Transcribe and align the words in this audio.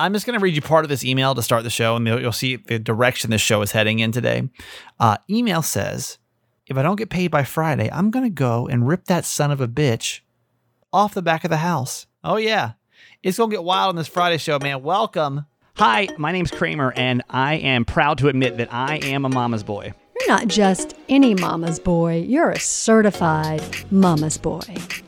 I'm 0.00 0.14
just 0.14 0.24
going 0.24 0.38
to 0.38 0.42
read 0.42 0.56
you 0.56 0.62
part 0.62 0.86
of 0.86 0.88
this 0.88 1.04
email 1.04 1.34
to 1.34 1.42
start 1.42 1.62
the 1.62 1.68
show, 1.68 1.94
and 1.94 2.06
you'll, 2.06 2.20
you'll 2.22 2.32
see 2.32 2.56
the 2.56 2.78
direction 2.78 3.28
this 3.28 3.42
show 3.42 3.60
is 3.60 3.72
heading 3.72 3.98
in 3.98 4.12
today. 4.12 4.48
Uh, 4.98 5.18
email 5.28 5.60
says, 5.60 6.16
if 6.66 6.78
I 6.78 6.82
don't 6.82 6.96
get 6.96 7.10
paid 7.10 7.30
by 7.30 7.44
Friday, 7.44 7.90
I'm 7.92 8.10
going 8.10 8.24
to 8.24 8.30
go 8.30 8.66
and 8.66 8.88
rip 8.88 9.04
that 9.04 9.26
son 9.26 9.50
of 9.50 9.60
a 9.60 9.68
bitch 9.68 10.20
off 10.90 11.12
the 11.12 11.20
back 11.20 11.44
of 11.44 11.50
the 11.50 11.58
house. 11.58 12.06
Oh, 12.24 12.38
yeah. 12.38 12.72
It's 13.22 13.36
going 13.36 13.50
to 13.50 13.56
get 13.56 13.62
wild 13.62 13.90
on 13.90 13.96
this 13.96 14.08
Friday 14.08 14.38
show, 14.38 14.58
man. 14.58 14.82
Welcome. 14.82 15.44
Hi, 15.76 16.08
my 16.16 16.32
name's 16.32 16.50
Kramer, 16.50 16.94
and 16.96 17.22
I 17.28 17.56
am 17.56 17.84
proud 17.84 18.16
to 18.18 18.28
admit 18.28 18.56
that 18.56 18.72
I 18.72 18.96
am 19.02 19.26
a 19.26 19.28
mama's 19.28 19.62
boy. 19.62 19.92
You're 20.18 20.28
not 20.28 20.48
just 20.48 20.96
any 21.10 21.34
mama's 21.34 21.78
boy, 21.78 22.24
you're 22.26 22.50
a 22.50 22.58
certified 22.58 23.62
mama's 23.92 24.38
boy. 24.38 24.62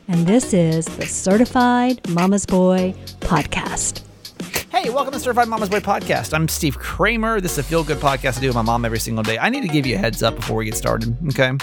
And 0.07 0.27
this 0.27 0.53
is 0.53 0.85
the 0.85 1.07
Certified 1.07 2.07
Mama's 2.09 2.45
Boy 2.45 2.93
Podcast. 3.21 4.03
Hey, 4.83 4.89
welcome 4.89 5.13
to 5.13 5.19
Certified 5.19 5.47
Mama's 5.47 5.69
Boy 5.69 5.79
Podcast. 5.79 6.33
I'm 6.33 6.45
Steve 6.49 6.77
Kramer. 6.77 7.39
This 7.39 7.53
is 7.53 7.59
a 7.59 7.63
feel 7.63 7.85
good 7.85 7.99
podcast 7.99 8.37
I 8.37 8.41
do 8.41 8.47
with 8.47 8.55
my 8.57 8.61
mom 8.63 8.83
every 8.83 8.99
single 8.99 9.23
day. 9.23 9.37
I 9.37 9.47
need 9.47 9.61
to 9.61 9.69
give 9.69 9.85
you 9.85 9.95
a 9.95 9.97
heads 9.97 10.21
up 10.21 10.35
before 10.35 10.57
we 10.57 10.65
get 10.65 10.75
started, 10.75 11.15
okay? 11.29 11.53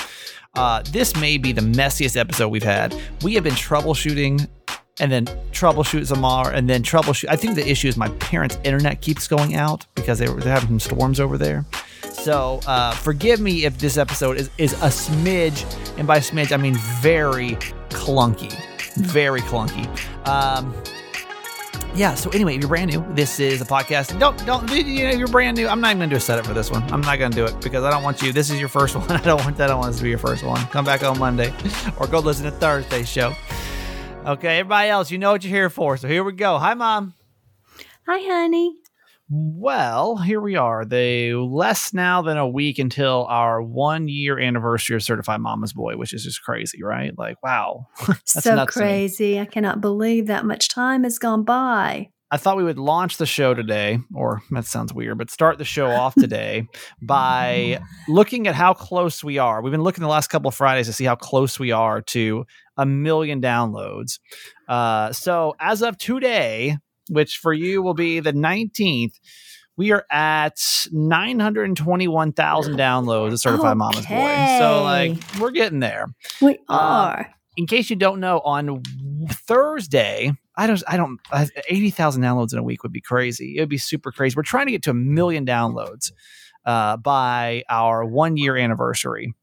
Uh, 0.55 0.83
this 0.91 1.15
may 1.17 1.37
be 1.37 1.53
the 1.53 1.61
messiest 1.61 2.17
episode 2.17 2.49
we've 2.49 2.63
had. 2.63 2.99
We 3.23 3.35
have 3.35 3.45
been 3.45 3.53
troubleshooting 3.53 4.49
and 5.01 5.13
then 5.13 5.27
troubleshoot 5.53 6.19
more, 6.19 6.51
and 6.51 6.67
then 6.67 6.83
troubleshoot. 6.83 7.27
I 7.29 7.37
think 7.37 7.57
the 7.57 7.69
issue 7.69 7.89
is 7.89 7.99
my 7.99 8.09
parents' 8.09 8.57
internet 8.65 9.03
keeps 9.03 9.29
going 9.29 9.55
out 9.55 9.85
because 9.97 10.19
they 10.19 10.27
were, 10.31 10.41
they're 10.41 10.55
having 10.55 10.69
some 10.69 10.81
storms 10.81 11.21
over 11.21 11.37
there. 11.37 11.67
So 12.13 12.61
uh, 12.67 12.95
forgive 12.95 13.39
me 13.39 13.67
if 13.67 13.77
this 13.77 13.99
episode 13.99 14.39
is, 14.39 14.49
is 14.57 14.73
a 14.73 14.89
smidge, 14.89 15.67
and 15.99 16.07
by 16.07 16.21
smidge 16.21 16.53
I 16.53 16.57
mean 16.57 16.77
very 17.03 17.51
clunky, 17.91 18.51
very 18.95 19.43
clunky. 19.43 19.87
Um, 20.27 20.75
yeah. 21.95 22.15
So 22.15 22.31
anyway, 22.31 22.55
if 22.55 22.61
you're 22.61 22.69
brand 22.69 22.93
new, 22.93 23.05
this 23.15 23.41
is 23.41 23.61
a 23.61 23.65
podcast. 23.65 24.19
Don't 24.19 24.37
don't 24.47 24.71
you 24.71 25.05
know 25.05 25.11
if 25.11 25.19
you're 25.19 25.29
brand 25.29 25.57
new. 25.57 25.69
I'm 25.69 25.81
not 25.81 25.89
even 25.89 26.01
gonna 26.01 26.11
do 26.11 26.17
a 26.17 26.21
setup 26.21 26.47
for 26.47 26.55
this 26.55 26.71
one. 26.71 26.83
I'm 26.93 27.01
not 27.01 27.19
gonna 27.19 27.35
do 27.35 27.45
it 27.45 27.61
because 27.61 27.85
I 27.85 27.91
don't 27.91 28.03
want 28.03 28.23
you. 28.23 28.33
This 28.33 28.51
is 28.51 28.59
your 28.61 28.69
first 28.69 28.95
one. 28.97 29.11
I 29.11 29.21
don't 29.21 29.43
want 29.45 29.57
that. 29.59 29.65
I 29.65 29.67
don't 29.69 29.81
want 29.81 29.93
this 29.93 29.99
to 29.99 30.05
be 30.05 30.11
your 30.11 30.19
first 30.19 30.43
one. 30.45 30.61
Come 30.67 30.85
back 30.85 31.03
on 31.03 31.19
Monday, 31.19 31.53
or 31.99 32.07
go 32.07 32.21
listen 32.21 32.45
to 32.45 32.51
Thursday's 32.51 33.09
show. 33.09 33.35
Okay, 34.27 34.59
everybody 34.59 34.91
else, 34.91 35.11
you 35.11 35.19
know 35.19 35.33
what 35.33 35.43
you're 35.45 35.51
here 35.55 35.71
for. 35.71 35.97
So 35.97 36.07
here 36.07 36.23
we 36.23 36.33
go. 36.33 36.59
Hi, 36.59 36.75
mom. 36.75 37.15
Hi, 38.07 38.19
honey. 38.19 38.77
Well, 39.33 40.17
here 40.17 40.41
we 40.41 40.57
are. 40.57 40.85
They 40.85 41.33
less 41.35 41.95
now 41.95 42.21
than 42.21 42.37
a 42.37 42.49
week 42.49 42.81
until 42.81 43.27
our 43.29 43.63
one 43.63 44.09
year 44.09 44.41
anniversary 44.41 44.97
of 44.97 45.05
Certified 45.05 45.41
Mama's 45.41 45.73
Boy, 45.73 45.97
which 45.97 46.13
is 46.13 46.25
just 46.25 46.43
crazy, 46.43 46.83
right? 46.83 47.17
Like, 47.17 47.41
wow. 47.41 47.87
so 48.25 48.67
crazy. 48.67 49.39
I 49.39 49.45
cannot 49.45 49.81
believe 49.81 50.27
that 50.27 50.45
much 50.45 50.69
time 50.69 51.05
has 51.05 51.21
gone 51.21 51.45
by. 51.45 52.09
I 52.33 52.39
thought 52.39 52.57
we 52.57 52.65
would 52.65 52.79
launch 52.79 53.19
the 53.19 53.27
show 53.27 53.55
today, 53.55 54.01
or 54.15 54.43
that 54.51 54.65
sounds 54.65 54.93
weird, 54.93 55.19
but 55.19 55.31
start 55.31 55.59
the 55.59 55.65
show 55.65 55.91
off 55.91 56.15
today 56.19 56.67
by 57.01 57.81
looking 58.09 58.49
at 58.49 58.57
how 58.57 58.75
close 58.75 59.23
we 59.23 59.39
are. 59.39 59.63
We've 59.63 59.73
been 59.73 59.83
looking 59.83 60.03
the 60.03 60.09
last 60.09 60.29
couple 60.29 60.49
of 60.49 60.57
Fridays 60.57 60.87
to 60.87 60.93
see 60.93 61.05
how 61.05 61.17
close 61.17 61.59
we 61.59 61.71
are 61.71 62.01
to 62.03 62.47
a 62.77 62.87
million 62.87 63.41
downloads. 63.41 64.19
Uh, 64.69 65.13
so 65.13 65.55
as 65.61 65.83
of 65.83 65.99
today, 65.99 66.79
which 67.11 67.37
for 67.39 67.53
you 67.53 67.83
will 67.83 67.95
be 67.95 68.21
the 68.21 68.33
19th, 68.33 69.15
we 69.77 69.93
are 69.93 70.05
at 70.11 70.61
921,000 70.93 72.77
downloads 72.77 73.33
of 73.33 73.41
Certified 73.41 73.67
okay. 73.67 73.75
Mama's 73.75 74.07
Boy. 74.07 74.59
So, 74.59 74.83
like, 74.83 75.41
we're 75.41 75.51
getting 75.51 75.81
there. 75.81 76.07
We 76.41 76.59
uh, 76.69 76.75
are. 76.75 77.21
Uh, 77.21 77.25
in 77.57 77.67
case 77.67 77.91
you 77.91 77.97
don't 77.97 78.21
know, 78.21 78.41
on 78.41 78.83
Thursday, 79.31 80.33
I 80.57 80.67
don't, 80.67 80.83
I 80.87 80.97
don't, 80.97 81.19
80,000 81.69 82.23
downloads 82.23 82.53
in 82.53 82.59
a 82.59 82.63
week 82.63 82.83
would 82.83 82.93
be 82.93 83.01
crazy. 83.01 83.57
It 83.57 83.61
would 83.61 83.69
be 83.69 83.79
super 83.79 84.13
crazy. 84.13 84.35
We're 84.37 84.43
trying 84.43 84.67
to 84.67 84.73
get 84.73 84.83
to 84.85 84.91
a 84.91 84.95
million 84.95 85.45
downloads 85.45 86.13
uh, 86.65 86.97
by 86.97 87.65
our 87.69 88.05
one 88.05 88.37
year 88.37 88.57
anniversary. 88.57 89.35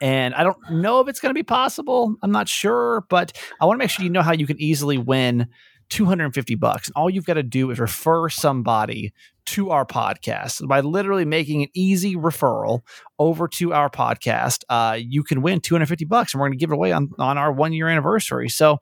And 0.00 0.34
I 0.34 0.42
don't 0.42 0.58
know 0.70 1.00
if 1.00 1.08
it's 1.08 1.20
going 1.20 1.30
to 1.30 1.38
be 1.38 1.44
possible. 1.44 2.16
I'm 2.22 2.32
not 2.32 2.48
sure, 2.48 3.04
but 3.08 3.32
I 3.60 3.64
want 3.64 3.78
to 3.78 3.78
make 3.78 3.90
sure 3.90 4.04
you 4.04 4.10
know 4.10 4.22
how 4.22 4.32
you 4.32 4.46
can 4.46 4.60
easily 4.60 4.98
win 4.98 5.48
250 5.88 6.54
bucks. 6.56 6.88
And 6.88 6.94
all 6.96 7.10
you've 7.10 7.26
got 7.26 7.34
to 7.34 7.42
do 7.42 7.70
is 7.70 7.78
refer 7.78 8.28
somebody 8.28 9.12
to 9.46 9.70
our 9.70 9.84
podcast 9.84 10.66
by 10.66 10.80
literally 10.80 11.24
making 11.24 11.62
an 11.62 11.68
easy 11.74 12.16
referral 12.16 12.80
over 13.18 13.46
to 13.48 13.72
our 13.72 13.90
podcast. 13.90 14.64
Uh, 14.68 14.96
you 14.98 15.22
can 15.22 15.42
win 15.42 15.60
250 15.60 16.04
bucks, 16.06 16.32
and 16.32 16.40
we're 16.40 16.48
going 16.48 16.58
to 16.58 16.62
give 16.62 16.70
it 16.70 16.74
away 16.74 16.92
on 16.92 17.10
on 17.18 17.38
our 17.38 17.52
one 17.52 17.72
year 17.72 17.88
anniversary. 17.88 18.48
So 18.48 18.78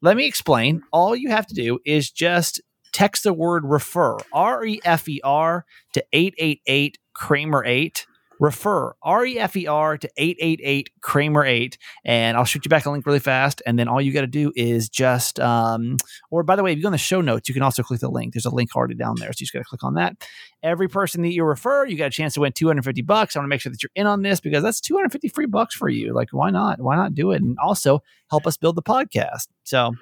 let 0.00 0.16
me 0.16 0.26
explain. 0.26 0.82
All 0.92 1.14
you 1.14 1.30
have 1.30 1.46
to 1.48 1.54
do 1.54 1.78
is 1.84 2.10
just 2.10 2.60
text 2.92 3.24
the 3.24 3.32
word 3.32 3.64
refer 3.64 4.16
R 4.32 4.64
E 4.64 4.80
F 4.84 5.08
E 5.08 5.20
R 5.22 5.64
to 5.92 6.04
888 6.12 6.98
Kramer 7.14 7.64
8 7.64 8.06
refer 8.40 8.94
R 9.02 9.26
E 9.26 9.38
F 9.38 9.56
E 9.56 9.66
R 9.66 9.98
to 9.98 10.08
888 10.16 10.90
Kramer 11.00 11.44
8. 11.44 11.78
And 12.04 12.36
I'll 12.36 12.44
shoot 12.44 12.64
you 12.64 12.68
back 12.68 12.86
a 12.86 12.90
link 12.90 13.06
really 13.06 13.18
fast. 13.18 13.62
And 13.66 13.78
then 13.78 13.88
all 13.88 14.00
you 14.00 14.12
got 14.12 14.22
to 14.22 14.26
do 14.26 14.52
is 14.56 14.88
just, 14.88 15.40
um, 15.40 15.96
or 16.30 16.42
by 16.42 16.56
the 16.56 16.62
way, 16.62 16.72
if 16.72 16.76
you 16.76 16.82
go 16.82 16.88
in 16.88 16.92
the 16.92 16.98
show 16.98 17.20
notes, 17.20 17.48
you 17.48 17.54
can 17.54 17.62
also 17.62 17.82
click 17.82 18.00
the 18.00 18.10
link. 18.10 18.34
There's 18.34 18.46
a 18.46 18.54
link 18.54 18.74
already 18.74 18.94
down 18.94 19.16
there. 19.18 19.28
So 19.32 19.36
you 19.38 19.46
just 19.46 19.52
got 19.52 19.60
to 19.60 19.64
click 19.64 19.84
on 19.84 19.94
that. 19.94 20.16
Every 20.62 20.88
person 20.88 21.22
that 21.22 21.32
you 21.32 21.44
refer, 21.44 21.86
you 21.86 21.96
got 21.96 22.06
a 22.06 22.10
chance 22.10 22.34
to 22.34 22.40
win 22.40 22.52
250 22.52 23.02
bucks. 23.02 23.36
I 23.36 23.38
want 23.38 23.46
to 23.46 23.50
make 23.50 23.60
sure 23.60 23.70
that 23.70 23.82
you're 23.82 23.90
in 23.94 24.06
on 24.06 24.22
this 24.22 24.40
because 24.40 24.62
that's 24.62 24.80
250 24.80 25.28
free 25.28 25.46
bucks 25.46 25.74
for 25.74 25.88
you. 25.88 26.12
Like, 26.12 26.30
why 26.32 26.50
not? 26.50 26.80
Why 26.80 26.96
not 26.96 27.14
do 27.14 27.32
it? 27.32 27.42
And 27.42 27.56
also 27.62 28.02
help 28.30 28.46
us 28.46 28.56
build 28.56 28.76
the 28.76 28.82
podcast. 28.82 29.48
So, 29.64 29.94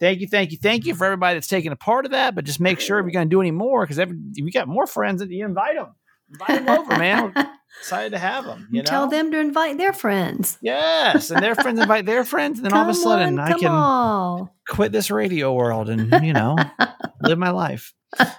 Thank 0.00 0.20
you, 0.20 0.28
thank 0.28 0.52
you, 0.52 0.58
thank 0.58 0.86
you 0.86 0.94
for 0.94 1.06
everybody 1.06 1.34
that's 1.34 1.48
taking 1.48 1.72
a 1.72 1.76
part 1.76 2.04
of 2.04 2.12
that. 2.12 2.34
But 2.34 2.44
just 2.44 2.60
make 2.60 2.78
sure 2.78 2.98
if 2.98 3.04
you're 3.04 3.10
going 3.10 3.28
to 3.28 3.34
do 3.34 3.40
any 3.40 3.50
more, 3.50 3.82
because 3.82 3.98
if 3.98 4.10
you 4.34 4.50
got 4.52 4.68
more 4.68 4.86
friends, 4.86 5.20
that 5.20 5.30
you 5.30 5.44
invite 5.44 5.74
them. 5.74 5.94
Invite 6.30 6.64
them 6.64 6.68
over, 6.68 6.96
man. 6.98 7.32
We're 7.34 7.50
excited 7.80 8.10
to 8.10 8.18
have 8.18 8.44
them. 8.44 8.68
You 8.70 8.82
know? 8.82 8.86
Tell 8.86 9.08
them 9.08 9.30
to 9.30 9.38
invite 9.38 9.78
their 9.78 9.92
friends. 9.92 10.58
Yes, 10.60 11.30
and 11.30 11.42
their 11.42 11.54
friends 11.54 11.80
invite 11.80 12.06
their 12.06 12.24
friends, 12.24 12.58
and 12.58 12.66
then 12.66 12.72
come 12.72 12.80
all 12.80 12.90
of 12.90 12.96
a 12.96 12.98
sudden 12.98 13.38
on, 13.38 13.52
I 13.52 13.58
can 13.58 13.70
on. 13.70 14.50
quit 14.68 14.92
this 14.92 15.10
radio 15.10 15.52
world 15.52 15.88
and 15.88 16.24
you 16.24 16.32
know 16.32 16.56
live 17.22 17.38
my 17.38 17.50
life. 17.50 17.94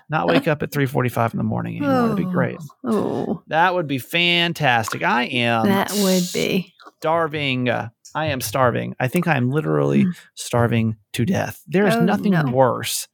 Not 0.09 0.27
wake 0.27 0.47
up 0.47 0.63
at 0.63 0.71
three 0.71 0.85
forty-five 0.85 1.33
in 1.33 1.37
the 1.37 1.43
morning 1.43 1.77
anymore. 1.77 1.95
Oh, 1.95 2.07
That'd 2.09 2.25
be 2.25 2.31
great. 2.31 2.57
Oh, 2.83 3.43
that 3.47 3.73
would 3.73 3.87
be 3.87 3.99
fantastic. 3.99 5.03
I 5.03 5.23
am. 5.25 5.65
That 5.67 5.91
would 5.91 6.23
be 6.33 6.73
starving. 6.97 7.69
I 8.15 8.25
am 8.25 8.41
starving. 8.41 8.95
I 8.99 9.07
think 9.07 9.27
I 9.27 9.37
am 9.37 9.51
literally 9.51 10.05
mm. 10.05 10.15
starving 10.33 10.97
to 11.13 11.25
death. 11.25 11.61
There 11.67 11.87
is 11.87 11.95
oh, 11.95 12.03
nothing 12.03 12.31
no. 12.31 12.43
worse 12.51 13.07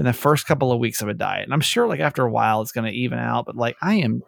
in 0.00 0.06
the 0.06 0.14
first 0.14 0.46
couple 0.46 0.72
of 0.72 0.80
weeks 0.80 1.02
of 1.02 1.08
a 1.08 1.14
diet. 1.14 1.44
And 1.44 1.52
I'm 1.52 1.60
sure 1.60 1.86
like 1.86 2.00
after 2.00 2.24
a 2.24 2.30
while 2.30 2.62
it's 2.62 2.72
going 2.72 2.90
to 2.90 2.98
even 2.98 3.18
out, 3.18 3.44
but 3.44 3.54
like 3.54 3.76
I 3.82 3.96
am 3.96 4.22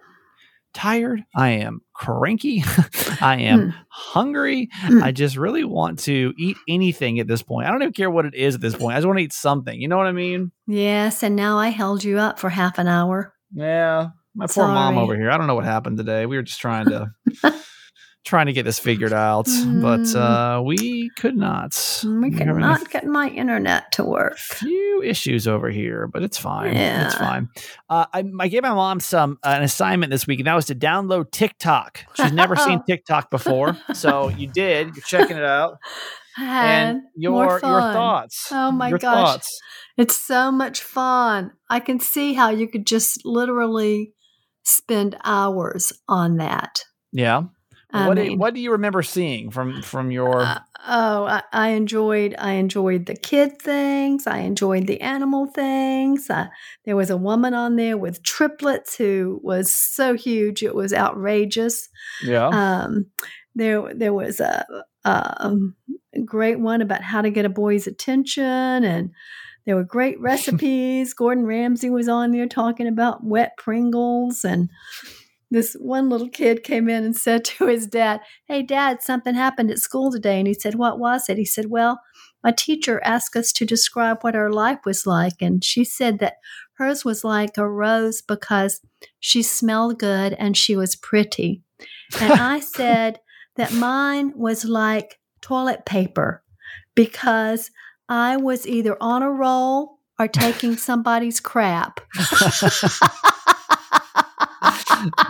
tired, 0.75 1.25
I 1.35 1.49
am 1.49 1.81
cranky, 1.95 2.63
I 3.23 3.39
am 3.41 3.73
mm. 3.73 3.75
hungry. 3.89 4.69
Mm. 4.83 5.03
I 5.03 5.13
just 5.13 5.39
really 5.39 5.65
want 5.65 6.01
to 6.01 6.35
eat 6.37 6.59
anything 6.69 7.21
at 7.21 7.27
this 7.27 7.43
point. 7.43 7.67
I 7.67 7.71
don't 7.71 7.81
even 7.81 7.95
care 7.95 8.11
what 8.11 8.27
it 8.27 8.35
is 8.35 8.55
at 8.55 8.61
this 8.61 8.77
point. 8.77 8.95
I 8.95 8.99
just 8.99 9.07
want 9.07 9.19
to 9.19 9.25
eat 9.25 9.33
something. 9.33 9.81
You 9.81 9.89
know 9.89 9.97
what 9.97 10.07
I 10.07 10.13
mean? 10.13 10.53
Yes, 10.67 11.23
and 11.23 11.37
now 11.37 11.57
I 11.57 11.69
held 11.69 12.05
you 12.05 12.19
up 12.19 12.39
for 12.39 12.51
half 12.51 12.79
an 12.79 12.87
hour. 12.87 13.33
Yeah. 13.55 14.09
My 14.35 14.47
poor 14.47 14.67
mom 14.67 14.99
over 14.99 15.17
here. 15.17 15.31
I 15.31 15.39
don't 15.39 15.47
know 15.47 15.55
what 15.55 15.65
happened 15.65 15.97
today. 15.97 16.27
We 16.27 16.37
were 16.37 16.43
just 16.43 16.61
trying 16.61 16.87
to 16.91 17.13
trying 18.25 18.47
to 18.47 18.53
get 18.53 18.65
this 18.65 18.79
figured 18.79 19.13
out, 19.13 19.47
mm. 19.47 19.83
but 19.83 20.19
uh, 20.19 20.63
we 20.63 21.11
could 21.17 21.37
not. 21.37 21.77
We 22.05 22.31
could 22.31 22.47
not 22.47 22.91
get 22.91 23.05
my 23.05 23.29
internet 23.29 23.93
to 23.93 24.05
work. 24.05 24.39
Few 24.39 25.03
issues 25.03 25.49
over 25.49 25.71
here, 25.71 26.07
but 26.07 26.23
it's 26.23 26.39
fine. 26.39 26.75
Yeah. 26.75 27.07
It's 27.07 27.15
fine. 27.15 27.49
Uh, 27.89 28.07
I, 28.13 28.25
I, 28.41 28.49
gave 28.49 28.63
my 28.63 28.75
mom 28.75 29.01
some 29.01 29.39
uh, 29.43 29.55
an 29.57 29.63
assignment 29.63 30.11
this 30.11 30.27
week, 30.27 30.41
and 30.41 30.47
that 30.47 30.55
was 30.55 30.67
to 30.67 30.75
download 30.75 31.31
TikTok. 31.33 32.05
She's 32.15 32.33
never 32.33 32.57
seen 32.57 32.83
TikTok 32.87 33.31
before, 33.31 33.77
so 33.93 34.29
you 34.29 34.47
did. 34.47 34.95
You're 34.95 35.05
checking 35.05 35.37
it 35.37 35.45
out. 35.45 35.79
and 36.39 37.03
your 37.15 37.61
your 37.63 37.81
thoughts. 37.81 38.49
Oh 38.51 38.73
my 38.73 38.89
your 38.89 38.99
gosh. 38.99 39.15
Thoughts. 39.15 39.61
It's 39.99 40.17
so 40.17 40.51
much 40.51 40.81
fun. 40.81 41.53
I 41.69 41.81
can 41.81 42.01
see 42.01 42.33
how 42.33 42.51
you 42.51 42.69
could 42.69 42.87
just 42.87 43.25
literally 43.25 44.15
spend 44.65 45.17
hours 45.25 45.93
on 46.09 46.37
that. 46.37 46.85
Yeah. 47.13 47.43
What 47.93 48.15
do, 48.15 48.37
what 48.37 48.55
do 48.55 48.61
you 48.61 48.73
remember 48.73 49.03
seeing 49.03 49.51
from 49.51 49.83
from 49.83 50.11
your? 50.11 50.41
Uh, 50.41 50.61
oh, 50.89 51.25
I, 51.25 51.43
I, 51.53 51.69
enjoyed 51.71 52.35
I 52.39 52.53
enjoyed 52.53 53.05
the 53.05 53.15
kid 53.15 53.61
things. 53.61 54.27
I 54.27 54.39
enjoyed 54.39 54.87
the 54.87 55.01
animal 55.03 55.47
things. 55.47 56.31
Uh, 56.31 56.47
there 56.87 56.97
was 56.97 57.11
a 57.11 57.19
woman 57.19 57.53
on 57.53 57.77
there 57.77 57.99
with 57.99 58.23
triplets 58.23 58.97
who 58.97 59.41
was 59.43 59.75
so 59.75 60.15
huge 60.15 60.63
it 60.63 60.75
was 60.75 60.95
outrageous. 60.95 61.89
Yeah. 62.25 62.49
Um, 62.49 63.07
there 63.55 63.93
there 63.95 64.15
was 64.15 64.41
a, 64.41 64.65
a 65.05 65.55
great 66.25 66.61
one 66.61 66.81
about 66.81 67.03
how 67.03 67.21
to 67.21 67.31
get 67.31 67.45
a 67.45 67.51
boy's 67.51 67.87
attention 67.87 68.45
and. 68.45 69.11
There 69.65 69.77
were 69.77 69.85
great 69.85 70.19
recipes. 70.21 71.15
Gordon 71.15 71.47
Ramsay 71.47 71.89
was 71.89 72.09
on 72.09 72.33
there 72.33 72.49
talking 72.49 72.89
about 72.89 73.23
wet 73.23 73.53
Pringles 73.57 74.45
and 74.45 74.69
this 75.53 75.75
one 75.75 76.09
little 76.09 76.29
kid 76.29 76.65
came 76.65 76.89
in 76.89 77.05
and 77.05 77.17
said 77.27 77.45
to 77.45 77.67
his 77.67 77.87
dad, 77.87 78.21
Hey, 78.47 78.63
dad, 78.63 79.03
something 79.03 79.35
happened 79.35 79.71
at 79.71 79.79
school 79.79 80.11
today. 80.11 80.39
And 80.39 80.49
he 80.49 80.55
said, 80.55 80.75
What 80.75 80.99
was 80.99 81.29
it? 81.29 81.39
He 81.39 81.45
said, 81.45 81.67
Well, 81.71 82.01
my 82.43 82.53
teacher 82.53 83.01
asked 83.05 83.37
us 83.37 83.53
to 83.53 83.65
describe 83.65 84.23
what 84.23 84.35
our 84.35 84.51
life 84.51 84.81
was 84.85 85.07
like. 85.07 85.41
And 85.41 85.63
she 85.63 85.85
said 85.85 86.19
that 86.19 86.39
hers 86.75 87.05
was 87.05 87.23
like 87.23 87.57
a 87.57 87.69
rose 87.69 88.21
because 88.21 88.81
she 89.21 89.43
smelled 89.43 89.99
good 89.99 90.33
and 90.33 90.57
she 90.57 90.75
was 90.75 90.97
pretty. 90.97 91.63
And 92.21 92.33
I 92.33 92.61
said 92.61 93.21
that 93.57 93.73
mine 93.73 94.33
was 94.35 94.65
like 94.65 95.21
toilet 95.41 95.85
paper 95.85 96.43
because 96.95 97.71
I 98.09 98.37
was 98.37 98.67
either 98.67 98.97
on 99.01 99.23
a 99.23 99.31
roll 99.31 99.99
or 100.19 100.27
taking 100.27 100.77
somebody's 100.79 101.41
crap. 101.41 102.01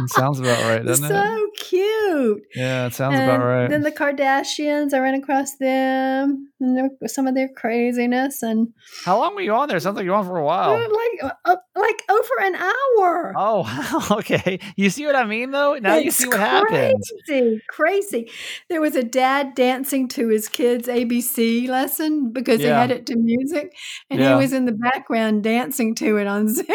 Sounds 0.07 0.41
about 0.41 0.63
right, 0.65 0.85
doesn't 0.85 1.09
so 1.09 1.15
it? 1.15 1.25
So 1.25 1.51
cute. 1.69 2.43
Yeah, 2.55 2.87
it 2.87 2.95
sounds 2.95 3.19
And 3.19 3.29
about 3.29 3.45
right. 3.45 3.69
Then 3.71 3.83
the 3.83 3.93
Kardashians, 3.93 4.93
I 4.95 4.99
ran 4.99 5.15
across 5.15 5.57
them 5.57 6.49
and 6.61 6.91
some 7.07 7.27
of 7.27 7.35
their 7.35 7.49
craziness, 7.49 8.43
and 8.43 8.69
How 9.05 9.19
long 9.19 9.35
were 9.35 9.41
you 9.41 9.53
on 9.55 9.69
there? 9.69 9.79
Sounds 9.81 9.97
like 9.97 10.05
you're 10.05 10.15
on 10.15 10.27
for 10.27 10.37
a 10.39 10.45
while. 10.45 10.79
like 10.79 11.33
uh, 11.45 11.57
like 11.77 12.03
over 12.11 12.41
an 12.41 12.55
hour. 12.57 13.33
Oh, 13.37 13.63
wow. 14.11 14.17
Okay. 14.19 14.59
You 14.77 14.91
see 14.91 15.07
what 15.07 15.17
I 15.17 15.25
mean, 15.25 15.51
though? 15.51 15.75
Now 15.77 15.97
you 15.97 16.11
see 16.11 16.29
what 16.29 16.41
happens. 16.41 17.11
Crazy, 17.29 17.61
crazy. 17.69 18.31
There 18.69 18.81
was 18.81 18.95
a 18.95 19.03
dad 19.03 19.55
dancing 19.55 20.09
to 20.09 20.29
his 20.29 20.49
kids' 20.49 20.89
ABC 20.89 21.69
lesson 21.69 22.33
because 22.33 22.59
they 22.59 22.69
Yeah. 22.69 22.81
had 22.81 22.91
it 22.91 23.07
to 23.07 23.17
music, 23.17 23.73
and 24.11 24.21
Yeah. 24.21 24.31
he 24.31 24.35
was 24.43 24.53
in 24.53 24.67
the 24.67 24.73
background 24.73 25.43
dancing 25.43 25.95
to 25.97 26.17
it 26.19 26.27
on 26.27 26.49
Zoom. 26.49 26.67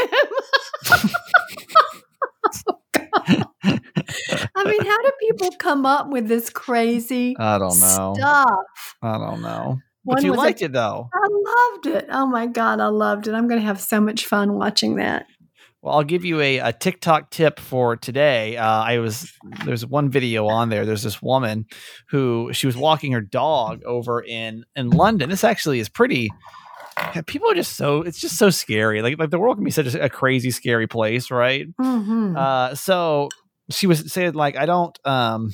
I 4.55 4.56
mean, 4.67 4.85
how 4.85 5.01
do 5.01 5.11
people 5.21 5.51
come 5.59 5.85
up 5.85 6.09
with 6.09 6.27
this 6.27 6.49
crazy 6.49 7.35
I 7.39 7.57
don't 7.57 7.79
know. 7.79 8.13
stuff? 8.15 8.95
I 9.01 9.17
don't 9.17 9.41
know. 9.41 9.79
One 10.03 10.15
But 10.15 10.23
you 10.23 10.33
a- 10.33 10.35
liked 10.35 10.61
it, 10.61 10.71
though. 10.73 11.09
I 11.13 11.27
loved 11.29 11.87
it. 11.87 12.07
Oh 12.09 12.25
my 12.27 12.47
god, 12.47 12.79
I 12.79 12.87
loved 12.87 13.27
it. 13.27 13.33
I'm 13.33 13.47
going 13.47 13.59
to 13.59 13.65
have 13.65 13.81
so 13.81 13.99
much 13.99 14.25
fun 14.25 14.53
watching 14.53 14.95
that. 14.95 15.25
Well, 15.81 15.95
I'll 15.95 16.03
give 16.03 16.25
you 16.25 16.41
a, 16.41 16.57
a 16.57 16.73
TikTok 16.73 17.29
tip 17.29 17.59
for 17.59 17.95
today. 17.95 18.57
Uh, 18.57 18.65
I 18.83 18.97
was 18.99 19.31
there's 19.63 19.85
one 19.85 20.09
video 20.09 20.47
on 20.47 20.69
there. 20.69 20.85
There's 20.85 21.03
this 21.03 21.21
woman 21.21 21.65
who 22.09 22.49
she 22.51 22.65
was 22.65 22.75
walking 22.75 23.11
her 23.11 23.21
dog 23.21 23.83
over 23.85 24.21
in 24.21 24.65
in 24.75 24.89
London. 24.89 25.29
This 25.29 25.43
actually 25.43 25.79
is 25.79 25.87
pretty. 25.87 26.29
People 27.27 27.51
are 27.51 27.53
just 27.53 27.75
so 27.77 28.01
it's 28.01 28.19
just 28.19 28.37
so 28.37 28.49
scary. 28.49 29.03
Like 29.03 29.19
like 29.19 29.29
the 29.29 29.37
world 29.39 29.57
can 29.57 29.63
be 29.65 29.71
such 29.71 29.93
a, 29.93 30.05
a 30.05 30.09
crazy, 30.09 30.49
scary 30.49 30.87
place, 30.87 31.29
right? 31.29 31.67
Mm-hmm. 31.79 32.35
Uh, 32.35 32.73
so 32.73 33.29
she 33.69 33.87
was 33.87 34.11
saying 34.11 34.33
like 34.33 34.55
I 34.55 34.65
don't 34.65 34.97
um 35.05 35.51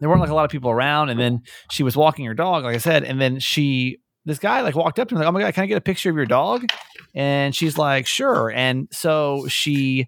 there 0.00 0.08
weren't 0.08 0.20
like 0.20 0.30
a 0.30 0.34
lot 0.34 0.44
of 0.44 0.50
people 0.50 0.70
around 0.70 1.08
and 1.08 1.18
then 1.18 1.42
she 1.70 1.82
was 1.82 1.96
walking 1.96 2.24
her 2.26 2.34
dog 2.34 2.64
like 2.64 2.74
I 2.74 2.78
said 2.78 3.04
and 3.04 3.20
then 3.20 3.38
she 3.38 3.98
this 4.24 4.38
guy 4.38 4.60
like 4.62 4.74
walked 4.74 4.98
up 4.98 5.08
to 5.08 5.14
her 5.14 5.20
like 5.20 5.28
oh 5.28 5.32
my 5.32 5.40
god 5.40 5.54
can 5.54 5.64
I 5.64 5.66
get 5.66 5.78
a 5.78 5.82
picture 5.82 6.10
of 6.10 6.16
your 6.16 6.26
dog? 6.26 6.64
And 7.14 7.54
she's 7.54 7.78
like 7.78 8.06
sure 8.06 8.50
and 8.50 8.88
so 8.90 9.46
she 9.48 10.06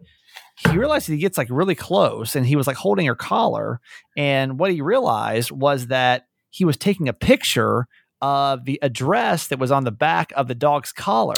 he 0.69 0.77
realized 0.77 1.09
that 1.09 1.13
he 1.13 1.21
gets 1.21 1.39
like 1.39 1.49
really 1.51 1.77
close 1.77 2.35
and 2.35 2.45
he 2.45 2.57
was 2.57 2.67
like 2.67 2.77
holding 2.77 3.07
her 3.07 3.15
collar 3.15 3.81
and 4.17 4.59
what 4.59 4.73
he 4.73 4.81
realized 4.81 5.51
was 5.51 5.87
that 5.87 6.25
he 6.51 6.65
was 6.65 6.77
taking 6.77 7.09
a 7.09 7.13
picture 7.13 7.87
of 8.21 8.65
the 8.65 8.79
address 8.83 9.49
that 9.49 9.59
was 9.59 9.71
on 9.71 9.85
the 9.85 9.91
back 9.91 10.33
of 10.37 10.49
the 10.49 10.55
dog's 10.55 10.93
collar 10.93 11.35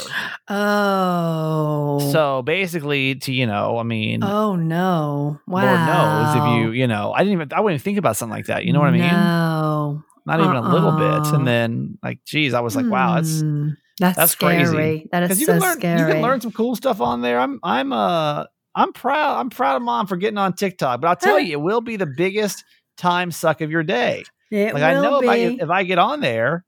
oh. 0.49 2.11
so 2.11 2.41
basically 2.41 3.15
to 3.15 3.31
you 3.31 3.45
know 3.45 3.77
i 3.77 3.83
mean 3.83 4.23
Oh 4.23 4.55
no! 4.55 5.39
Wow. 5.47 5.65
Lord 5.65 5.79
knows 5.79 6.35
if 6.35 6.63
you, 6.65 6.71
you 6.81 6.87
know, 6.87 7.11
I 7.13 7.19
didn't 7.19 7.33
even, 7.33 7.53
I 7.53 7.59
wouldn't 7.61 7.81
think 7.81 7.97
about 7.97 8.15
something 8.17 8.35
like 8.35 8.45
that. 8.45 8.65
You 8.65 8.73
know 8.73 8.79
what 8.79 8.89
I 8.89 8.91
mean? 8.91 9.01
No. 9.01 10.03
Not 10.25 10.39
even 10.39 10.55
a 10.55 10.61
little 10.61 10.91
bit. 10.91 11.03
Uh-uh. 11.27 11.35
And 11.35 11.47
then, 11.47 11.97
like, 12.03 12.23
geez, 12.25 12.53
I 12.53 12.59
was 12.61 12.75
like, 12.75 12.85
wow, 12.85 13.15
that's 13.15 13.41
Hmm. 13.41 13.69
that's, 13.99 14.17
that's 14.17 14.31
scary. 14.33 14.63
crazy. 14.63 15.09
That 15.11 15.23
is 15.31 15.39
you 15.39 15.45
so 15.47 15.53
can 15.53 15.61
learn, 15.61 15.77
scary. 15.77 15.99
you 15.99 16.05
can 16.07 16.21
learn 16.21 16.41
some 16.41 16.51
cool 16.51 16.75
stuff 16.75 17.01
on 17.01 17.21
there. 17.21 17.39
I'm, 17.39 17.59
I'm, 17.63 17.91
uh, 17.91 18.45
I'm 18.75 18.93
proud. 18.93 19.39
I'm 19.39 19.49
proud 19.49 19.77
of 19.77 19.81
mom 19.81 20.07
for 20.07 20.17
getting 20.17 20.37
on 20.37 20.53
TikTok. 20.53 21.01
But 21.01 21.07
I'll 21.07 21.15
tell 21.15 21.39
you, 21.47 21.53
it 21.53 21.61
will 21.61 21.81
be 21.81 21.95
the 21.97 22.05
biggest 22.05 22.63
time 22.97 23.31
suck 23.31 23.61
of 23.61 23.71
your 23.71 23.83
day. 23.83 24.23
it 24.51 24.73
Like 24.73 24.83
I 24.83 24.93
know 24.93 25.19
if 25.21 25.29
I, 25.29 25.35
if 25.35 25.69
I 25.69 25.83
get 25.83 25.97
on 25.97 26.21
there, 26.21 26.65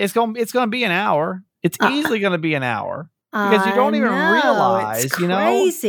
it's 0.00 0.12
going, 0.12 0.36
it's 0.36 0.52
going 0.52 0.66
to 0.66 0.70
be 0.70 0.84
an 0.84 0.92
hour. 0.92 1.42
It's 1.62 1.76
Uh, 1.80 1.90
easily 1.92 2.20
going 2.20 2.32
to 2.32 2.38
be 2.38 2.54
an 2.54 2.62
hour. 2.62 3.10
because 3.32 3.66
you 3.66 3.74
don't 3.74 3.94
I 3.94 3.98
even 3.98 4.10
know, 4.10 4.32
realize, 4.32 5.04
it's 5.04 5.18
you 5.20 5.28
know? 5.28 5.36
crazy. 5.36 5.88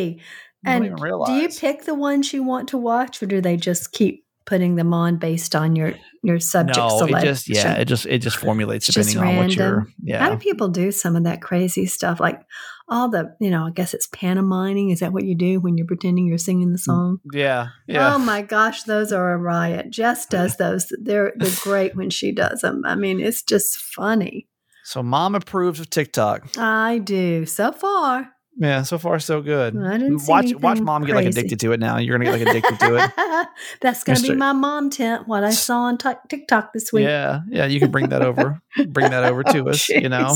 You 0.64 0.72
And 0.72 0.84
don't 0.86 1.00
even 1.00 1.26
do 1.26 1.34
you 1.34 1.50
pick 1.50 1.86
the 1.86 1.96
ones 1.96 2.34
you 2.34 2.44
want 2.44 2.70
to 2.70 2.78
watch, 2.78 3.24
or 3.24 3.26
do 3.26 3.42
they 3.42 3.58
just 3.58 3.92
keep 3.92 4.26
putting 4.52 4.76
them 4.76 4.94
on 4.94 5.16
based 5.16 5.56
on 5.56 5.78
your 5.78 5.94
your 6.22 6.38
subject 6.38 6.78
no, 6.78 6.90
selection? 6.90 7.18
it 7.18 7.24
just, 7.24 7.50
yeah, 7.50 7.76
it 7.76 7.86
just, 7.86 8.06
it 8.06 8.18
just 8.18 8.36
formulates 8.36 8.90
It's 8.90 8.96
just 8.96 9.14
depending 9.14 9.38
on 9.40 9.46
what 9.46 9.56
you're, 9.56 9.88
yeah. 10.04 10.20
How 10.20 10.30
do 10.30 10.36
people 10.36 10.68
do 10.68 10.92
some 10.92 11.16
of 11.16 11.24
that 11.24 11.42
crazy 11.42 11.86
stuff? 11.86 12.20
Like 12.20 12.42
all 12.90 13.08
the, 13.08 13.34
you 13.40 13.50
know, 13.50 13.68
I 13.68 13.70
guess 13.70 13.94
it's 13.94 14.08
pantomiming. 14.08 14.90
Is 14.90 15.00
that 15.00 15.14
what 15.14 15.24
you 15.24 15.36
do 15.36 15.62
when 15.62 15.78
you're 15.78 15.88
pretending 15.88 16.28
you're 16.28 16.38
singing 16.38 16.74
the 16.74 16.78
mm, 16.78 16.82
song? 16.82 17.20
Yeah, 17.32 17.70
yeah. 17.88 18.14
Oh 18.14 18.20
my 18.20 18.42
gosh, 18.42 18.84
those 18.84 19.14
are 19.14 19.34
a 19.34 19.38
riot. 19.38 19.90
Jess 19.90 20.26
does 20.30 20.58
those. 20.58 20.92
They're 21.02 21.32
they're 21.38 21.58
great 21.62 21.96
when 21.96 22.10
she 22.10 22.34
does 22.34 22.60
them. 22.60 22.84
I 22.86 22.96
mean, 22.96 23.22
it's 23.22 23.44
just 23.44 23.78
funny. 23.78 24.50
so 24.84 25.02
mom 25.02 25.34
approves 25.34 25.80
of 25.80 25.90
TikTok. 25.90 26.58
I 26.58 26.98
do 26.98 27.46
so 27.46 27.72
far. 27.72 28.34
Yeah, 28.62 28.84
so 28.84 29.00
far 29.00 29.18
so 29.18 29.42
good. 29.42 29.76
I 29.76 29.98
didn't 29.98 30.28
watch 30.28 30.54
watch 30.54 30.80
mom 30.80 31.04
get 31.04 31.16
like 31.16 31.26
addicted 31.26 31.60
to 31.62 31.72
it 31.72 31.80
now. 31.80 31.98
You're 31.98 32.16
gonna 32.20 32.30
get 32.30 32.40
like 32.40 32.48
addicted 32.48 32.80
to 32.86 32.96
it. 32.96 33.48
That's 33.82 34.04
going 34.04 34.20
to 34.20 34.22
be 34.22 34.36
my 34.36 34.54
mom 34.54 34.92
tent. 34.92 35.28
What 35.28 35.44
I 35.44 35.50
saw 35.50 35.80
on 35.86 35.98
Tik- 35.98 36.30
TikTok 36.30 36.72
this 36.72 36.94
week. 36.94 37.06
Yeah, 37.06 37.42
yeah. 37.50 37.66
You 37.66 37.80
can 37.80 37.90
bring 37.90 38.10
that 38.10 38.22
over. 38.22 38.62
bring 38.90 39.10
that 39.10 39.24
over 39.24 39.42
to 39.52 39.60
Oh, 39.66 39.70
us. 39.70 39.90
You 39.90 40.10
know. 40.10 40.36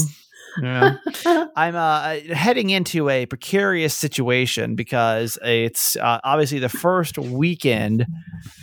Yeah. 0.60 0.95
I'm 1.56 1.75
uh, 1.75 2.16
heading 2.33 2.72
into 2.72 3.10
a 3.10 3.25
precarious 3.27 3.94
situation 3.94 4.75
because 4.75 5.38
it's 5.44 5.95
uh, 5.98 6.19
obviously 6.24 6.60
the 6.60 6.69
first 6.69 7.18
weekend 7.19 8.07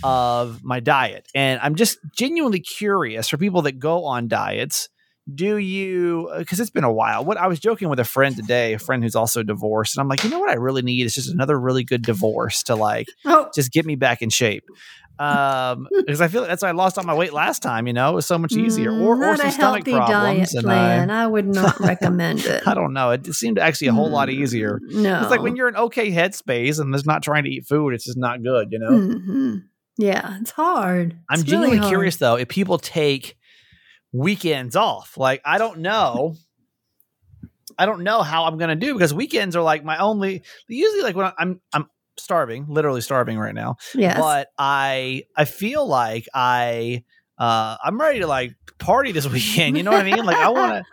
of 0.02 0.64
my 0.64 0.80
diet. 0.80 1.28
And 1.34 1.60
I'm 1.62 1.74
just 1.74 1.98
genuinely 2.16 2.60
curious 2.60 3.28
for 3.28 3.36
people 3.36 3.62
that 3.62 3.78
go 3.78 4.06
on 4.06 4.26
diets. 4.26 4.88
Do 5.32 5.56
you, 5.56 6.30
because 6.38 6.58
it's 6.58 6.70
been 6.70 6.84
a 6.84 6.92
while. 6.92 7.24
What 7.24 7.36
I 7.36 7.46
was 7.46 7.60
joking 7.60 7.88
with 7.88 8.00
a 8.00 8.04
friend 8.04 8.36
today, 8.36 8.72
a 8.74 8.78
friend 8.78 9.02
who's 9.02 9.14
also 9.14 9.42
divorced, 9.42 9.96
and 9.96 10.00
I'm 10.02 10.08
like, 10.08 10.22
you 10.24 10.28
know 10.28 10.38
what 10.40 10.50
I 10.50 10.54
really 10.54 10.82
need 10.82 11.04
is 11.06 11.14
just 11.14 11.30
another 11.30 11.58
really 11.58 11.84
good 11.84 12.04
divorce 12.04 12.62
to 12.64 12.74
like 12.76 13.06
oh, 13.24 13.48
just 13.54 13.70
get 13.72 13.86
me 13.86 13.94
back 13.94 14.20
in 14.22 14.30
shape. 14.30 14.64
Um, 15.20 15.86
because 16.06 16.20
I 16.20 16.26
feel 16.26 16.40
like 16.40 16.50
that's 16.50 16.62
why 16.62 16.70
I 16.70 16.72
lost 16.72 16.98
all 16.98 17.04
my 17.04 17.14
weight 17.14 17.32
last 17.32 17.62
time. 17.62 17.86
You 17.86 17.92
know, 17.92 18.10
it 18.10 18.14
was 18.14 18.26
so 18.26 18.36
much 18.36 18.56
easier. 18.56 18.90
Or, 18.90 19.14
or 19.16 19.34
Mm, 19.34 19.38
some 19.38 19.46
a 19.46 19.50
stomach 19.52 19.86
healthy 19.86 19.92
problems. 19.92 20.54
And 20.54 20.64
plan. 20.64 21.10
I, 21.10 21.22
I 21.22 21.26
would 21.28 21.46
not 21.46 21.80
recommend 21.80 22.40
it. 22.40 22.64
I 22.66 22.74
don't 22.74 22.92
know. 22.92 23.10
It 23.12 23.26
seemed 23.34 23.58
actually 23.60 23.86
a 23.88 23.92
whole 23.92 24.10
lot 24.10 24.28
Mm, 24.28 24.32
easier. 24.32 24.80
No, 24.88 25.20
It's 25.22 25.30
like 25.30 25.42
when 25.42 25.54
you're 25.54 25.68
in 25.68 25.76
okay 25.76 26.10
headspace 26.10 26.80
and 26.80 26.92
there's 26.92 27.06
not 27.06 27.22
trying 27.22 27.44
to 27.44 27.50
eat 27.50 27.66
food, 27.68 27.94
it's 27.94 28.04
just 28.06 28.18
not 28.18 28.42
good. 28.42 28.68
You 28.72 28.80
know. 28.80 28.98
Mhm. 28.98 29.62
Yeah, 29.98 30.38
it's 30.40 30.50
hard. 30.50 31.14
I'm 31.28 31.40
It's 31.40 31.42
really 31.48 31.50
genuinely 31.50 31.78
hard. 31.78 31.88
curious 31.88 32.16
though 32.16 32.36
if 32.36 32.48
people 32.48 32.78
take 32.78 33.36
weekends 34.12 34.76
off. 34.76 35.16
Like 35.16 35.40
I 35.44 35.58
don't 35.58 35.80
know. 35.80 36.34
I 37.78 37.86
don't 37.86 38.02
know 38.02 38.22
how 38.22 38.44
I'm 38.44 38.58
gonna 38.58 38.76
do 38.76 38.92
because 38.92 39.14
weekends 39.14 39.56
are 39.56 39.62
like 39.62 39.84
my 39.84 39.98
only. 39.98 40.42
Usually, 40.68 41.02
like 41.02 41.16
when 41.16 41.32
I'm 41.38 41.60
I'm 41.72 41.86
starving, 42.18 42.66
literally 42.68 43.00
starving 43.00 43.38
right 43.38 43.54
now. 43.54 43.76
Yes. 43.94 44.18
But 44.18 44.48
I 44.58 45.24
I 45.36 45.44
feel 45.44 45.86
like 45.86 46.26
I 46.34 47.04
uh 47.38 47.76
I'm 47.82 48.00
ready 48.00 48.20
to 48.20 48.26
like 48.26 48.54
party 48.78 49.12
this 49.12 49.28
weekend. 49.30 49.76
You 49.76 49.82
know 49.82 49.92
what 49.92 50.06
I 50.06 50.10
mean? 50.10 50.24
Like 50.24 50.36
I 50.36 50.50
want 50.50 50.72
to 50.72 50.84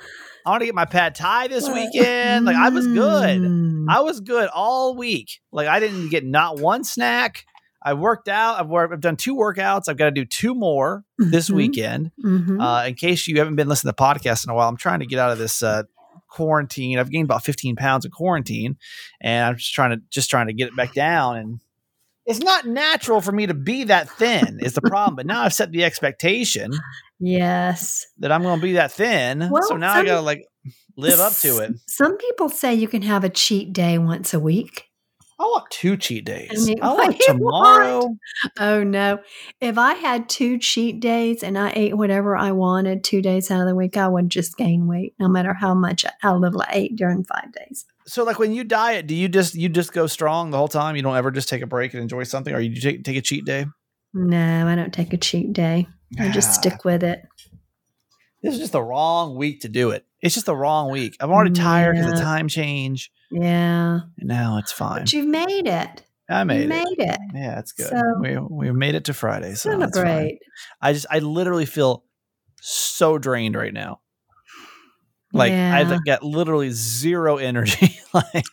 I 0.45 0.51
want 0.51 0.61
to 0.61 0.65
get 0.65 0.75
my 0.75 0.85
pad 0.85 1.15
thai 1.15 1.47
this 1.47 1.67
weekend. 1.67 2.45
Like 2.45 2.55
I 2.55 2.69
was 2.69 2.88
good. 2.88 3.41
Mm. 3.41 3.85
I 3.89 4.01
was 4.01 4.21
good 4.21 4.49
all 4.53 4.95
week. 4.95 5.41
Like 5.51 5.67
I 5.67 5.79
didn't 5.79 6.09
get 6.09 6.25
not 6.25 6.59
one 6.59 6.83
snack. 6.83 7.45
I 7.89 7.93
worked 7.93 8.27
out. 8.27 8.60
I've 8.60 8.67
worked, 8.67 8.93
I've 8.93 9.01
done 9.01 9.15
two 9.17 9.36
workouts. 9.36 9.84
I've 9.89 9.98
got 9.98 10.05
to 10.05 10.12
do 10.12 10.25
two 10.25 10.53
more 10.53 11.03
this 11.17 11.50
Mhm. 11.50 11.55
weekend. 11.55 12.12
Mhm. 12.24 12.62
Uh, 12.62 12.88
in 12.88 12.93
case 12.93 13.27
you 13.27 13.39
haven't 13.39 13.55
been 13.55 13.67
listening 13.67 13.91
to 13.93 13.96
the 13.98 14.03
podcast 14.03 14.46
in 14.46 14.51
a 14.51 14.53
while, 14.53 14.69
I'm 14.69 14.77
trying 14.77 15.00
to 15.00 15.08
get 15.08 15.17
out 15.17 15.31
of 15.31 15.39
this 15.39 15.63
uh, 15.63 15.84
quarantine. 16.29 17.00
I've 17.00 17.10
gained 17.10 17.25
about 17.25 17.43
15 17.43 17.75
pounds 17.75 18.05
in 18.05 18.12
quarantine, 18.12 18.77
and 19.22 19.48
I'm 19.48 19.58
just 19.58 19.74
trying 19.74 19.89
to 19.91 20.01
just 20.12 20.29
trying 20.29 20.48
to 20.48 20.53
get 20.53 20.67
it 20.67 20.75
back 20.75 20.93
down. 20.93 21.38
And 21.38 21.60
it's 22.27 22.39
not 22.39 22.67
natural 22.67 23.22
for 23.22 23.31
me 23.31 23.48
to 23.48 23.55
be 23.55 23.86
that 23.86 24.08
thin. 24.08 24.60
Is 24.62 24.74
the 24.74 24.81
problem? 24.81 25.15
But 25.15 25.25
now 25.25 25.41
I've 25.41 25.53
set 25.53 25.72
the 25.72 25.84
expectation 25.84 26.72
yes. 27.19 28.05
that 28.19 28.31
I'm 28.31 28.43
going 28.43 28.60
to 28.60 28.62
be 28.62 28.74
that 28.74 28.91
thin. 28.91 29.50
Well, 29.50 29.63
so 29.63 29.77
now 29.77 29.93
I 29.93 30.05
got 30.05 30.15
to 30.15 30.22
like 30.22 30.46
live 30.96 31.19
up 31.19 31.34
to 31.38 31.58
it. 31.60 31.72
Some 31.88 32.17
people 32.17 32.50
say 32.50 32.75
you 32.75 32.88
can 32.88 33.01
have 33.01 33.24
a 33.24 33.29
cheat 33.29 33.74
day 33.74 33.98
once 33.98 34.34
a 34.34 34.39
week. 34.39 34.88
I 35.39 35.43
want 35.43 35.72
two 35.72 35.96
cheat 35.96 36.25
days. 36.25 36.69
I 36.81 36.88
want 36.93 37.19
tomorrow. 37.22 38.17
Oh 38.60 38.84
no. 38.84 39.19
If 39.62 39.77
I 39.77 39.93
had 39.93 40.27
two 40.27 40.58
cheat 40.58 41.00
days 41.00 41.43
and 41.43 41.58
I 41.58 41.72
ate 41.75 41.96
whatever 41.96 42.36
I 42.36 42.51
wanted 42.51 43.05
two 43.05 43.22
days 43.22 43.50
out 43.50 43.62
of 43.62 43.67
the 43.67 43.75
week, 43.75 43.96
I 43.96 44.10
would 44.10 44.29
just 44.29 44.58
gain 44.58 44.86
weight 44.86 45.13
no 45.17 45.29
matter 45.29 45.53
how 45.53 45.74
much 45.74 46.03
how 46.19 46.38
little 46.38 46.62
I 46.62 46.72
ate 46.74 46.96
during 46.98 47.24
five 47.24 47.53
days. 47.53 47.86
So 48.05 48.25
like 48.25 48.38
when 48.38 48.51
you 48.51 48.65
diet, 48.65 49.08
do 49.08 49.15
you 49.15 49.29
just 49.29 49.55
you 49.55 49.69
just 49.69 49.93
go 49.93 50.08
strong 50.08 50.51
the 50.51 50.58
whole 50.58 50.67
time? 50.67 50.98
You 50.98 51.03
don't 51.03 51.15
ever 51.15 51.31
just 51.31 51.48
take 51.48 51.62
a 51.62 51.67
break 51.67 51.93
and 51.93 52.01
enjoy 52.01 52.24
something, 52.24 52.53
or 52.53 52.60
you 52.60 52.79
take 52.79 53.05
take 53.05 53.15
a 53.15 53.22
cheat 53.22 53.46
day? 53.46 53.65
No, 54.13 54.67
I 54.67 54.75
don't 54.75 54.93
take 54.93 55.13
a 55.13 55.17
cheat 55.17 55.53
day. 55.53 55.88
I 56.19 56.29
just 56.29 56.53
stick 56.53 56.84
with 56.84 57.03
it. 57.03 57.22
This 58.41 58.55
is 58.55 58.60
just 58.60 58.72
the 58.72 58.81
wrong 58.84 59.36
week 59.36 59.62
to 59.62 59.69
do 59.69 59.91
it. 59.91 60.05
It's 60.22 60.34
just 60.34 60.48
the 60.48 60.55
wrong 60.55 60.91
week. 60.91 61.15
I'm 61.19 61.31
already 61.31 61.51
tired 61.51 61.96
because 61.96 62.12
of 62.12 62.17
the 62.17 62.24
time 62.24 62.48
change. 62.48 63.12
Yeah. 63.31 64.00
Now 64.17 64.57
it's 64.57 64.71
fine. 64.71 65.01
But 65.01 65.13
you've 65.13 65.27
made 65.27 65.67
it. 65.67 66.03
I 66.29 66.41
You 66.41 66.45
made, 66.45 66.69
it. 66.69 66.93
it. 67.00 67.19
Yeah, 67.33 67.59
it's 67.59 67.71
good. 67.71 67.88
So- 67.88 68.19
we 68.21 68.38
we 68.38 68.71
made 68.71 68.95
it 68.95 69.05
to 69.05 69.13
Friday. 69.13 69.55
So. 69.55 69.71
Celebrate. 69.71 70.39
I 70.81 70.93
just 70.93 71.07
I 71.09 71.19
literally 71.19 71.65
feel 71.65 72.03
so 72.62 73.17
drained 73.17 73.55
right 73.55 73.74
now. 73.74 74.01
Like 75.33 75.51
Yeah. 75.51 75.75
I've 75.77 76.05
got 76.05 76.24
literally 76.24 76.71
zero 76.71 77.38
energy. 77.38 77.98
like 78.13 78.45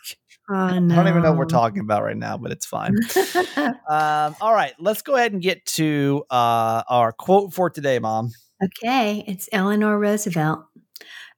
Oh, 0.49 0.78
no. 0.78 0.95
I 0.95 0.99
don't 0.99 1.09
even 1.09 1.23
know 1.23 1.30
what 1.30 1.38
we're 1.38 1.45
talking 1.47 1.80
about 1.80 2.04
right 2.04 2.16
now, 2.16 2.38
but 2.38 2.52
it's 2.52 2.66
fine. 2.66 2.95
um, 3.56 4.37
all 4.40 4.54
right, 4.54 4.73
let's 4.78 5.02
go 5.02 5.16
ahead 5.16 5.33
and 5.33 5.42
get 5.42 5.66
to 5.66 6.25
uh, 6.30 6.85
our 6.88 7.11
quote 7.11 7.52
for 7.52 7.68
today, 7.68 7.99
Mom. 7.99 8.30
okay, 8.62 9.25
it's 9.26 9.49
Eleanor 9.50 9.99
Roosevelt. 9.99 10.61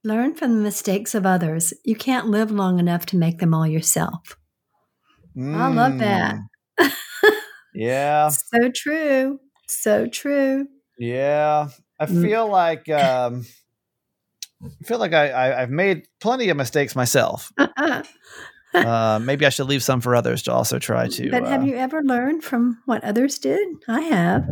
Learn 0.05 0.35
from 0.35 0.55
the 0.57 0.63
mistakes 0.63 1.15
of 1.15 1.27
others. 1.27 1.75
You 1.85 1.97
can't 1.97 2.29
live 2.29 2.51
long 2.51 2.79
enough 2.79 3.07
to 3.07 3.17
make 3.17 3.39
them 3.39 3.53
all 3.53 3.67
yourself. 3.67 4.37
I 5.37 5.69
love 5.69 5.99
that. 5.99 6.37
Mm. 6.81 6.93
Yeah, 7.75 8.31
So 8.31 8.71
true. 8.75 9.39
So 9.69 10.07
true. 10.07 10.67
yeah. 10.99 11.69
I 12.01 12.07
Mm. 12.07 12.23
feel 12.23 12.49
like 12.49 12.89
um, 12.89 13.45
I 14.65 14.85
feel 14.85 14.99
like 14.99 15.13
I, 15.13 15.29
I 15.31 15.63
I've 15.63 15.71
made 15.71 16.09
plenty 16.21 16.49
of 16.49 16.57
mistakes 16.57 16.97
myself. 16.97 17.53
uh, 18.75 19.21
maybe 19.23 19.47
I 19.47 19.51
should 19.51 19.67
leave 19.69 19.83
some 19.83 20.01
for 20.01 20.17
others 20.17 20.43
to 20.45 20.53
also 20.53 20.79
try 20.79 21.07
to. 21.09 21.31
but 21.31 21.45
have 21.45 21.63
uh, 21.63 21.67
you 21.67 21.77
ever 21.77 22.03
learned 22.03 22.43
from 22.43 22.79
what 22.87 23.05
others 23.05 23.39
did? 23.39 23.69
I 23.87 24.01
have. 24.03 24.49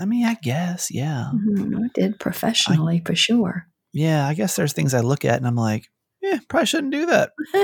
I 0.00 0.06
mean, 0.06 0.24
I 0.24 0.34
guess, 0.42 0.90
yeah, 0.90 1.30
Mhm, 1.34 1.84
I 1.84 1.88
did 1.94 2.18
professionally 2.18 3.02
for 3.04 3.14
sure. 3.14 3.66
yeah. 3.92 4.26
I 4.26 4.34
guess 4.34 4.56
there's 4.56 4.72
things 4.72 4.94
I 4.94 5.00
look 5.00 5.24
at 5.24 5.36
and 5.36 5.46
I'm 5.46 5.56
like, 5.56 5.90
yeah, 6.22 6.38
probably 6.48 6.66
shouldn't 6.66 6.92
do 6.92 7.06
that. 7.06 7.32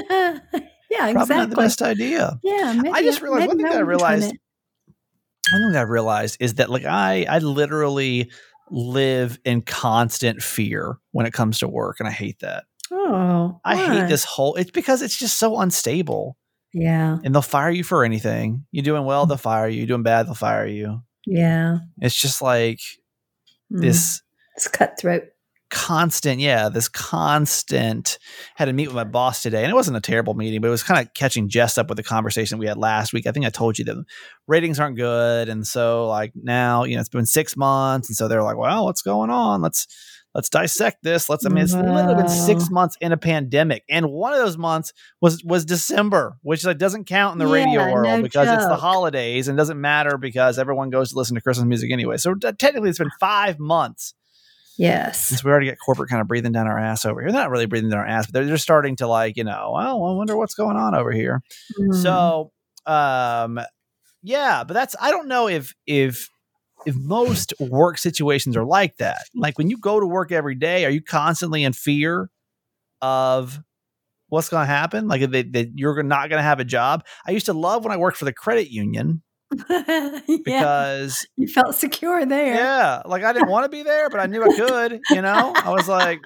yeah, 0.90 1.12
Probably 1.12 1.36
not 1.36 1.50
the 1.50 1.56
best 1.56 1.82
idea. 1.82 2.38
Yeah, 2.42 2.72
maybe, 2.74 2.90
I 2.94 3.02
just 3.02 3.22
realized 3.22 3.48
one 3.48 3.56
thing 3.56 3.66
that 3.66 3.76
I 3.76 3.80
realized 3.80 4.32
one 5.52 5.62
thing 5.62 5.72
that 5.72 5.78
I 5.80 5.82
realized 5.82 6.36
is 6.40 6.54
that 6.54 6.70
like 6.70 6.84
I 6.84 7.24
I 7.28 7.38
literally 7.38 8.30
live 8.70 9.38
in 9.44 9.62
constant 9.62 10.42
fear 10.42 10.96
when 11.12 11.24
it 11.26 11.32
comes 11.32 11.60
to 11.60 11.68
work, 11.68 11.96
and 12.00 12.08
I 12.08 12.12
hate 12.12 12.40
that. 12.40 12.64
Oh, 12.90 13.60
I 13.64 13.76
hate 13.76 14.08
this 14.08 14.24
whole. 14.24 14.54
It's 14.56 14.70
because 14.72 15.02
it's 15.02 15.16
just 15.18 15.38
so 15.38 15.58
unstable, 15.60 16.36
Yeah, 16.72 17.18
and 17.24 17.34
they'll 17.34 17.42
fire 17.42 17.70
you 17.70 17.84
for 17.84 18.04
anything. 18.04 18.64
You're 18.72 18.82
doing 18.84 19.04
well, 19.04 19.26
they'll 19.26 19.36
fire 19.36 19.68
you. 19.68 19.78
You're 19.78 19.86
doing 19.86 20.02
bad, 20.02 20.26
they'll 20.26 20.34
fire 20.34 20.66
you. 20.66 21.02
Yeah. 21.26 21.78
It's 22.00 22.18
just 22.18 22.40
like 22.42 22.80
Mm. 23.72 23.80
this 23.80 24.22
It's 24.56 24.68
cutthroat. 24.68 25.24
constant, 25.70 26.40
yeah, 26.40 26.68
this 26.68 26.88
constant. 26.88 28.18
Had 28.54 28.66
to 28.66 28.72
meet 28.72 28.86
with 28.86 28.94
my 28.94 29.02
boss 29.04 29.42
today, 29.42 29.62
and 29.64 29.70
it 29.70 29.74
wasn't 29.74 29.96
a 29.96 30.00
terrible 30.00 30.34
meeting, 30.34 30.60
but 30.60 30.68
it 30.68 30.70
was 30.70 30.84
kind 30.84 31.04
of 31.04 31.12
catching 31.14 31.48
Jess 31.48 31.76
up 31.76 31.88
with 31.88 31.96
the 31.96 32.04
conversation 32.04 32.58
we 32.58 32.68
had 32.68 32.76
last 32.78 33.12
week. 33.12 33.26
I 33.26 33.32
think 33.32 33.44
I 33.44 33.50
told 33.50 33.76
you 33.78 33.84
that 33.86 34.04
ratings 34.46 34.78
aren't 34.78 34.96
good, 34.96 35.48
and 35.48 35.66
so 35.66 36.06
like 36.06 36.32
now, 36.36 36.84
you 36.84 36.94
know, 36.94 37.00
it's 37.00 37.08
been 37.08 37.26
six 37.26 37.56
months, 37.56 38.08
and 38.08 38.16
so 38.16 38.28
they're 38.28 38.42
like, 38.44 38.56
"Well, 38.56 38.84
what's 38.84 39.02
going 39.02 39.30
on? 39.30 39.62
Let's 39.62 39.88
let's 40.36 40.48
dissect 40.48 40.98
this. 41.02 41.28
Let's." 41.28 41.44
I 41.44 41.48
mean, 41.48 41.64
it's 41.64 41.74
literally 41.74 42.14
been 42.14 42.28
six 42.28 42.70
months 42.70 42.96
in 43.00 43.10
a 43.10 43.16
pandemic, 43.16 43.82
and 43.88 44.06
one 44.10 44.32
of 44.32 44.38
those 44.38 44.56
months 44.56 44.92
was 45.20 45.42
was 45.42 45.64
December, 45.64 46.36
which 46.42 46.64
like 46.64 46.78
doesn't 46.78 47.06
count 47.06 47.32
in 47.32 47.38
the 47.40 47.48
radio 47.48 47.92
world 47.92 48.20
no 48.20 48.22
because 48.22 48.48
it's 48.48 48.68
the 48.68 48.76
holidays 48.76 49.48
and 49.48 49.58
doesn't 49.58 49.80
matter 49.80 50.16
because 50.16 50.58
everyone 50.60 50.90
goes 50.90 51.10
to 51.10 51.18
listen 51.18 51.34
to 51.34 51.40
Christmas 51.40 51.66
music 51.66 51.90
anyway. 51.90 52.18
So 52.18 52.34
technically, 52.34 52.90
it's 52.90 52.98
been 53.00 53.10
five 53.18 53.58
months 53.58 54.14
Yes. 54.78 55.28
since 55.28 55.42
we 55.42 55.50
already 55.50 55.68
got 55.68 55.78
corporate 55.84 56.10
kind 56.10 56.20
of 56.20 56.28
breathing 56.28 56.52
down 56.52 56.66
our 56.66 56.78
ass 56.78 57.04
over 57.04 57.20
here. 57.20 57.32
They're 57.32 57.40
not 57.40 57.50
really 57.50 57.66
breathing 57.66 57.90
down 57.90 58.00
our 58.00 58.06
ass, 58.06 58.26
but 58.26 58.34
they're 58.34 58.48
just 58.48 58.62
starting 58.62 58.96
to 58.96 59.06
like, 59.06 59.36
you 59.36 59.44
know, 59.44 59.72
well, 59.74 60.04
I 60.04 60.12
wonder 60.12 60.36
what's 60.36 60.54
going 60.54 60.76
on 60.76 60.94
over 60.94 61.12
here. 61.12 61.42
Mm. 61.80 62.02
So, 62.02 62.52
um, 62.84 63.58
yeah, 64.22 64.64
but 64.64 64.74
that's 64.74 64.94
I 65.00 65.10
don't 65.10 65.28
know 65.28 65.48
if 65.48 65.74
if 65.86 66.28
if 66.86 66.94
most 66.96 67.52
work 67.60 67.98
situations 67.98 68.56
are 68.56 68.64
like 68.64 68.96
that. 68.98 69.24
Like 69.34 69.58
when 69.58 69.68
you 69.68 69.76
go 69.76 70.00
to 70.00 70.06
work 70.06 70.32
every 70.32 70.54
day, 70.54 70.84
are 70.84 70.90
you 70.90 71.02
constantly 71.02 71.64
in 71.64 71.72
fear 71.72 72.30
of 73.02 73.60
what's 74.28 74.48
going 74.48 74.62
to 74.62 74.72
happen? 74.72 75.08
Like 75.08 75.20
that, 75.30 75.72
you're 75.74 76.02
not 76.02 76.30
going 76.30 76.38
to 76.38 76.44
have 76.44 76.60
a 76.60 76.64
job. 76.64 77.04
I 77.26 77.32
used 77.32 77.46
to 77.46 77.52
love 77.52 77.84
when 77.84 77.92
I 77.92 77.96
worked 77.96 78.16
for 78.16 78.24
the 78.24 78.32
credit 78.32 78.70
union 78.70 79.22
yeah, 79.68 80.20
because 80.26 81.26
you 81.36 81.48
felt 81.48 81.74
secure 81.74 82.24
there. 82.24 82.54
yeah, 82.54 83.02
like 83.04 83.22
I 83.22 83.32
didn't 83.32 83.48
want 83.48 83.64
to 83.64 83.68
be 83.68 83.82
there, 83.82 84.08
but 84.08 84.20
I 84.20 84.26
knew 84.26 84.42
I 84.42 84.56
could. 84.56 85.00
You 85.10 85.22
know, 85.22 85.52
I 85.56 85.70
was 85.70 85.88
like, 85.88 86.20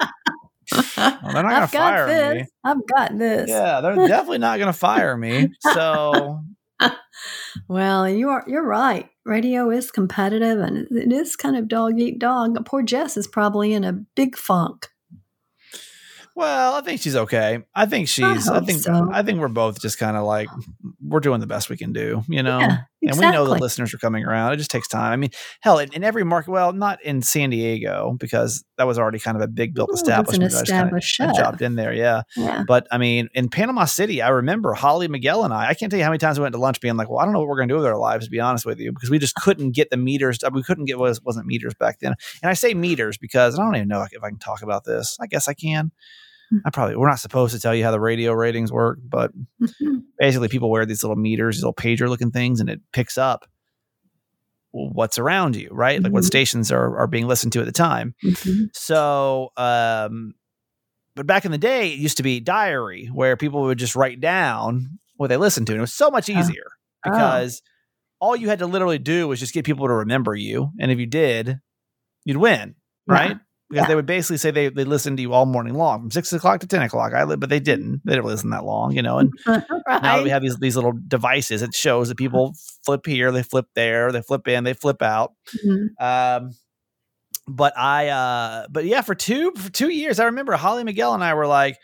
well, 0.71 0.83
they're 0.97 1.43
not 1.43 1.43
going 1.43 1.55
to 1.55 1.57
I've 1.57 1.73
got 1.73 1.73
fire 1.73 2.07
this. 2.07 2.35
me. 2.35 2.49
I've 2.65 2.87
got 2.87 3.19
this. 3.19 3.49
Yeah, 3.49 3.81
they're 3.81 4.07
definitely 4.07 4.39
not 4.39 4.59
going 4.59 4.73
to 4.73 4.79
fire 4.79 5.17
me. 5.17 5.49
So 5.61 6.41
Well, 7.69 8.09
you 8.09 8.29
are 8.31 8.45
you're 8.47 8.67
right. 8.67 9.10
Radio 9.25 9.71
is 9.71 9.91
competitive 9.91 10.59
and 10.61 10.87
it 10.91 11.13
is 11.13 11.37
kind 11.37 11.57
of 11.57 11.69
dog 11.69 12.01
eat 12.01 12.19
dog. 12.19 12.65
Poor 12.65 12.83
Jess 12.83 13.17
is 13.17 13.29
probably 13.29 13.73
in 13.73 13.85
a 13.85 13.93
big 13.93 14.37
funk. 14.37 14.89
Well, 16.37 16.75
I 16.75 16.81
think 16.81 17.01
she's 17.01 17.17
okay. 17.17 17.65
I 17.75 17.87
think 17.87 18.09
she's. 18.09 18.49
I, 18.49 18.55
hope 18.55 18.67
think. 18.67 18.81
so. 18.81 19.11
I 19.13 19.23
think 19.23 19.41
we're 19.41 19.49
both 19.49 19.81
just 19.81 19.99
kind 19.99 20.17
of 20.17 20.25
like 20.25 20.49
we're 21.03 21.21
doing 21.21 21.41
the 21.41 21.47
best 21.47 21.69
we 21.69 21.77
can 21.77 21.93
do, 21.93 22.23
you 22.29 22.43
know. 22.43 22.61
Yeah, 22.61 22.79
And 23.03 23.17
we 23.19 23.31
know 23.31 23.45
the 23.47 23.55
listeners 23.55 23.95
are 23.95 23.99
coming 23.99 24.25
around. 24.25 24.53
It 24.53 24.57
just 24.59 24.71
takes 24.71 24.87
time. 24.89 25.13
I 25.13 25.17
mean, 25.17 25.31
hell, 25.63 25.79
in, 25.79 25.93
in 25.93 26.05
every 26.05 26.23
market. 26.25 26.51
Well, 26.51 26.73
not 26.73 27.03
in 27.03 27.23
San 27.23 27.51
Diego 27.51 28.15
because 28.19 28.63
that 28.77 28.87
was 28.87 28.99
already 28.99 29.19
kind 29.19 29.37
of 29.37 29.43
a 29.43 29.49
big 29.49 29.75
built 29.75 29.89
Oh, 29.91 29.95
it's 29.95 30.03
an 30.03 30.09
establishment. 30.09 30.53
I 30.53 30.57
kinda- 30.57 30.63
established 30.63 31.21
I 31.21 31.33
dropped 31.35 31.63
in 31.63 31.77
there, 31.77 31.93
yeah. 31.95 32.23
Yeah. 32.37 32.65
But 32.67 32.87
I 32.91 32.99
mean, 32.99 33.29
in 33.35 33.49
Panama 33.49 33.87
City, 33.87 34.21
I 34.21 34.29
remember 34.29 34.75
Holly 34.75 35.09
Miguel 35.09 35.45
and 35.45 35.55
I. 35.55 35.69
I 35.69 35.75
can't 35.75 35.91
tell 35.91 35.99
you 35.99 36.05
how 36.05 36.11
many 36.11 36.19
times 36.19 36.39
we 36.39 36.43
went 36.43 36.55
to 36.55 36.61
lunch, 36.61 36.81
being 36.81 36.97
like, 36.97 37.09
"Well, 37.09 37.19
I 37.21 37.25
don't 37.25 37.33
know 37.33 37.39
what 37.41 37.49
we're 37.49 37.57
going 37.57 37.69
to 37.69 37.75
do 37.75 37.79
with 37.79 37.87
our 37.87 37.99
lives." 37.99 38.27
To 38.27 38.31
be 38.31 38.41
honest 38.41 38.67
with 38.67 38.79
you, 38.79 38.93
because 38.93 39.09
we 39.11 39.19
just 39.19 39.35
couldn't 39.35 39.73
get 39.75 39.91
the 39.91 39.97
meters. 39.97 40.39
Uh, 40.45 40.51
we 40.53 40.63
couldn't 40.63 40.85
get 40.85 40.99
was 40.99 41.23
wasn't 41.23 41.47
meters 41.47 41.75
back 41.75 42.01
then. 42.01 42.15
And 42.43 42.51
I 42.51 42.55
say 42.55 42.75
meters 42.75 43.17
because 43.19 43.59
I 43.59 43.63
don't 43.63 43.77
even 43.77 43.89
know 43.89 44.03
if 44.11 44.23
I 44.23 44.29
can 44.29 44.39
talk 44.39 44.63
about 44.63 44.85
this. 44.85 45.17
I 45.21 45.27
guess 45.27 45.49
I 45.49 45.55
can. 45.55 45.91
I 46.65 46.71
probably 46.71 46.97
we're 46.97 47.09
not 47.09 47.21
supposed 47.21 47.55
to 47.55 47.61
tell 47.61 47.75
you 47.75 47.85
how 47.85 47.91
the 47.91 48.01
radio 48.01 48.33
ratings 48.33 48.73
work, 48.73 48.99
but 49.03 49.31
basically 50.19 50.49
people 50.49 50.71
wear 50.71 50.85
these 50.87 51.03
little 51.03 51.17
meters, 51.17 51.57
these 51.57 51.63
little 51.63 51.75
pager 51.75 52.09
looking 52.09 52.31
things, 52.31 52.61
and 52.61 52.69
it 52.69 52.81
picks 52.93 53.17
up 53.19 53.47
what's 54.73 55.19
around 55.19 55.57
you, 55.57 55.69
right? 55.73 56.03
Like 56.03 56.13
what 56.13 56.23
Mhm. 56.23 56.27
stations 56.27 56.71
are 56.71 56.97
are 56.99 57.07
being 57.07 57.27
listened 57.27 57.53
to 57.55 57.61
at 57.61 57.67
the 57.67 57.73
time. 57.73 58.15
Mhm. 58.25 58.69
So, 58.73 59.51
um, 59.57 60.35
but 61.17 61.27
back 61.27 61.45
in 61.45 61.51
the 61.51 61.59
day, 61.59 61.93
it 61.93 61.99
used 61.99 62.17
to 62.19 62.23
be 62.23 62.39
diary 62.41 63.07
where 63.13 63.37
people 63.37 63.63
would 63.63 63.79
just 63.79 63.97
write 63.97 64.21
down 64.21 64.99
what 65.17 65.27
they 65.29 65.37
listened 65.37 65.67
to, 65.69 65.73
and 65.73 65.79
it 65.79 65.83
was 65.83 65.93
so 65.95 66.11
much 66.11 66.31
Oh. 66.31 66.39
easier 66.39 66.67
Oh. 67.05 67.11
because 67.11 67.63
all 68.21 68.37
you 68.37 68.49
had 68.49 68.59
to 68.61 68.67
literally 68.67 68.99
do 68.99 69.27
was 69.27 69.41
just 69.41 69.53
get 69.55 69.65
people 69.65 69.87
to 69.89 69.93
remember 69.95 70.35
you, 70.37 70.71
and 70.79 70.91
if 70.93 70.99
you 70.99 71.07
did, 71.07 71.61
you'd 72.25 72.37
win, 72.37 72.75
Yeah. 73.09 73.15
Right? 73.71 73.75
Because 73.77 73.83
Yeah. 73.85 73.89
they 73.89 73.95
would 73.95 74.07
basically 74.07 74.37
say 74.39 74.51
they 74.51 74.69
they 74.69 74.85
listened 74.85 75.17
to 75.19 75.23
you 75.23 75.33
all 75.33 75.47
morning 75.47 75.75
long 75.75 76.01
from 76.01 76.11
six 76.11 76.33
o'clock 76.33 76.61
to 76.61 76.67
ten 76.67 76.83
o'clock. 76.83 77.13
I 77.15 77.25
but 77.25 77.49
they 77.49 77.61
didn't. 77.61 78.03
They 78.05 78.15
didn't 78.15 78.27
listen 78.27 78.51
that 78.51 78.65
long, 78.65 78.93
you 78.93 79.03
know. 79.03 79.19
And 79.19 79.33
now 79.47 79.63
that 79.87 80.23
we 80.25 80.31
have 80.31 80.43
these 80.43 80.57
these 80.59 80.77
little 80.77 80.93
devices, 81.09 81.63
it 81.63 81.75
shows 81.75 82.09
that 82.09 82.17
people 82.17 82.55
flip 82.85 83.07
here, 83.07 83.31
they 83.33 83.43
flip 83.43 83.67
there, 83.75 84.13
they 84.13 84.23
flip 84.23 84.47
in, 84.49 84.65
they 84.65 84.75
flip 84.75 85.03
out. 85.03 85.33
Mhm. 85.65 85.89
Um, 86.01 86.51
but 87.49 87.77
I, 87.77 88.09
uh, 88.09 88.67
but 88.71 88.85
yeah, 88.85 89.01
for 89.01 89.15
two 89.15 89.53
for 89.57 89.71
two 89.71 89.89
years, 89.89 90.21
I 90.21 90.25
remember 90.27 90.53
Holly 90.55 90.85
Miguel 90.85 91.15
and 91.15 91.25
I 91.25 91.35
were 91.35 91.47
like, 91.49 91.77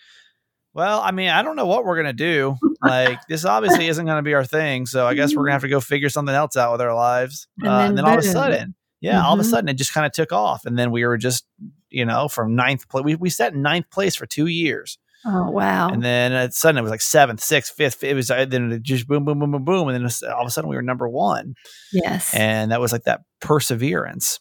well, 0.74 1.00
I 1.00 1.10
mean, 1.10 1.30
I 1.30 1.42
don't 1.42 1.56
know 1.56 1.66
what 1.66 1.84
we're 1.84 1.96
gonna 1.96 2.12
do. 2.12 2.56
Like, 2.82 3.18
this 3.26 3.44
obviously 3.44 3.88
isn't 3.88 4.04
gonna 4.06 4.22
be 4.22 4.34
our 4.34 4.44
thing. 4.44 4.86
So 4.86 5.06
I 5.06 5.14
guess 5.14 5.34
we're 5.34 5.42
gonna 5.44 5.52
have 5.54 5.62
to 5.62 5.68
go 5.68 5.80
figure 5.80 6.10
something 6.10 6.34
else 6.34 6.56
out 6.56 6.72
with 6.72 6.80
our 6.82 6.94
lives. 6.94 7.48
And 7.58 7.68
uh, 7.68 7.78
then 7.78 7.88
and 7.88 7.98
then 7.98 8.04
all 8.04 8.12
of 8.18 8.18
a 8.20 8.22
sudden, 8.22 8.74
yeah, 9.00 9.24
all 9.24 9.32
of 9.34 9.40
a 9.40 9.42
Mhm. 9.42 9.50
sudden, 9.50 9.68
it 9.70 9.74
just 9.74 9.92
kind 9.94 10.06
of 10.06 10.12
took 10.12 10.30
off, 10.30 10.66
and 10.66 10.78
then 10.78 10.90
we 10.92 11.04
were 11.04 11.16
just, 11.16 11.46
you 11.90 12.04
know, 12.04 12.28
from 12.28 12.54
ninth 12.54 12.88
place. 12.88 13.04
We 13.04 13.14
we 13.16 13.30
sat 13.30 13.52
in 13.54 13.62
ninth 13.62 13.90
place 13.90 14.14
for 14.16 14.26
two 14.26 14.46
years, 14.46 14.98
Oh 15.24 15.50
wow. 15.50 15.88
and 15.88 16.02
then 16.02 16.32
at 16.32 16.54
sudden 16.54 16.78
it 16.78 16.82
was 16.82 16.90
like 16.90 17.00
seventh, 17.00 17.40
sixth, 17.42 17.74
fifth. 17.76 18.02
It 18.04 18.14
was 18.14 18.30
uh, 18.30 18.44
then 18.44 18.72
it 18.72 18.82
just 18.82 19.06
boom, 19.08 19.24
boom, 19.24 19.38
boom, 19.38 19.50
boom, 19.52 19.64
boom, 19.64 19.88
and 19.88 19.96
then 20.04 20.30
all 20.32 20.42
of 20.42 20.46
a 20.46 20.50
sudden 20.50 20.68
we 20.70 20.76
were 20.76 20.82
number 20.82 21.08
one, 21.08 21.54
yes. 21.92 22.34
and 22.34 22.70
that 22.72 22.80
was 22.80 22.92
like 22.92 23.04
that 23.04 23.20
perseverance. 23.40 24.40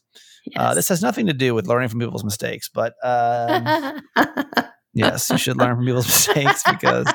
Uh, 0.56 0.76
this 0.76 0.90
has 0.90 1.02
nothing 1.02 1.26
to 1.26 1.34
do 1.34 1.56
with 1.56 1.66
learning 1.68 1.90
from 1.90 2.00
people's 2.00 2.24
mistakes, 2.24 2.70
but 2.72 2.94
um, 3.04 4.00
yes, 4.94 5.30
you 5.32 5.40
should 5.40 5.58
learn 5.58 5.76
from 5.76 5.86
people's 5.86 6.06
mistakes 6.06 6.62
because 6.70 7.08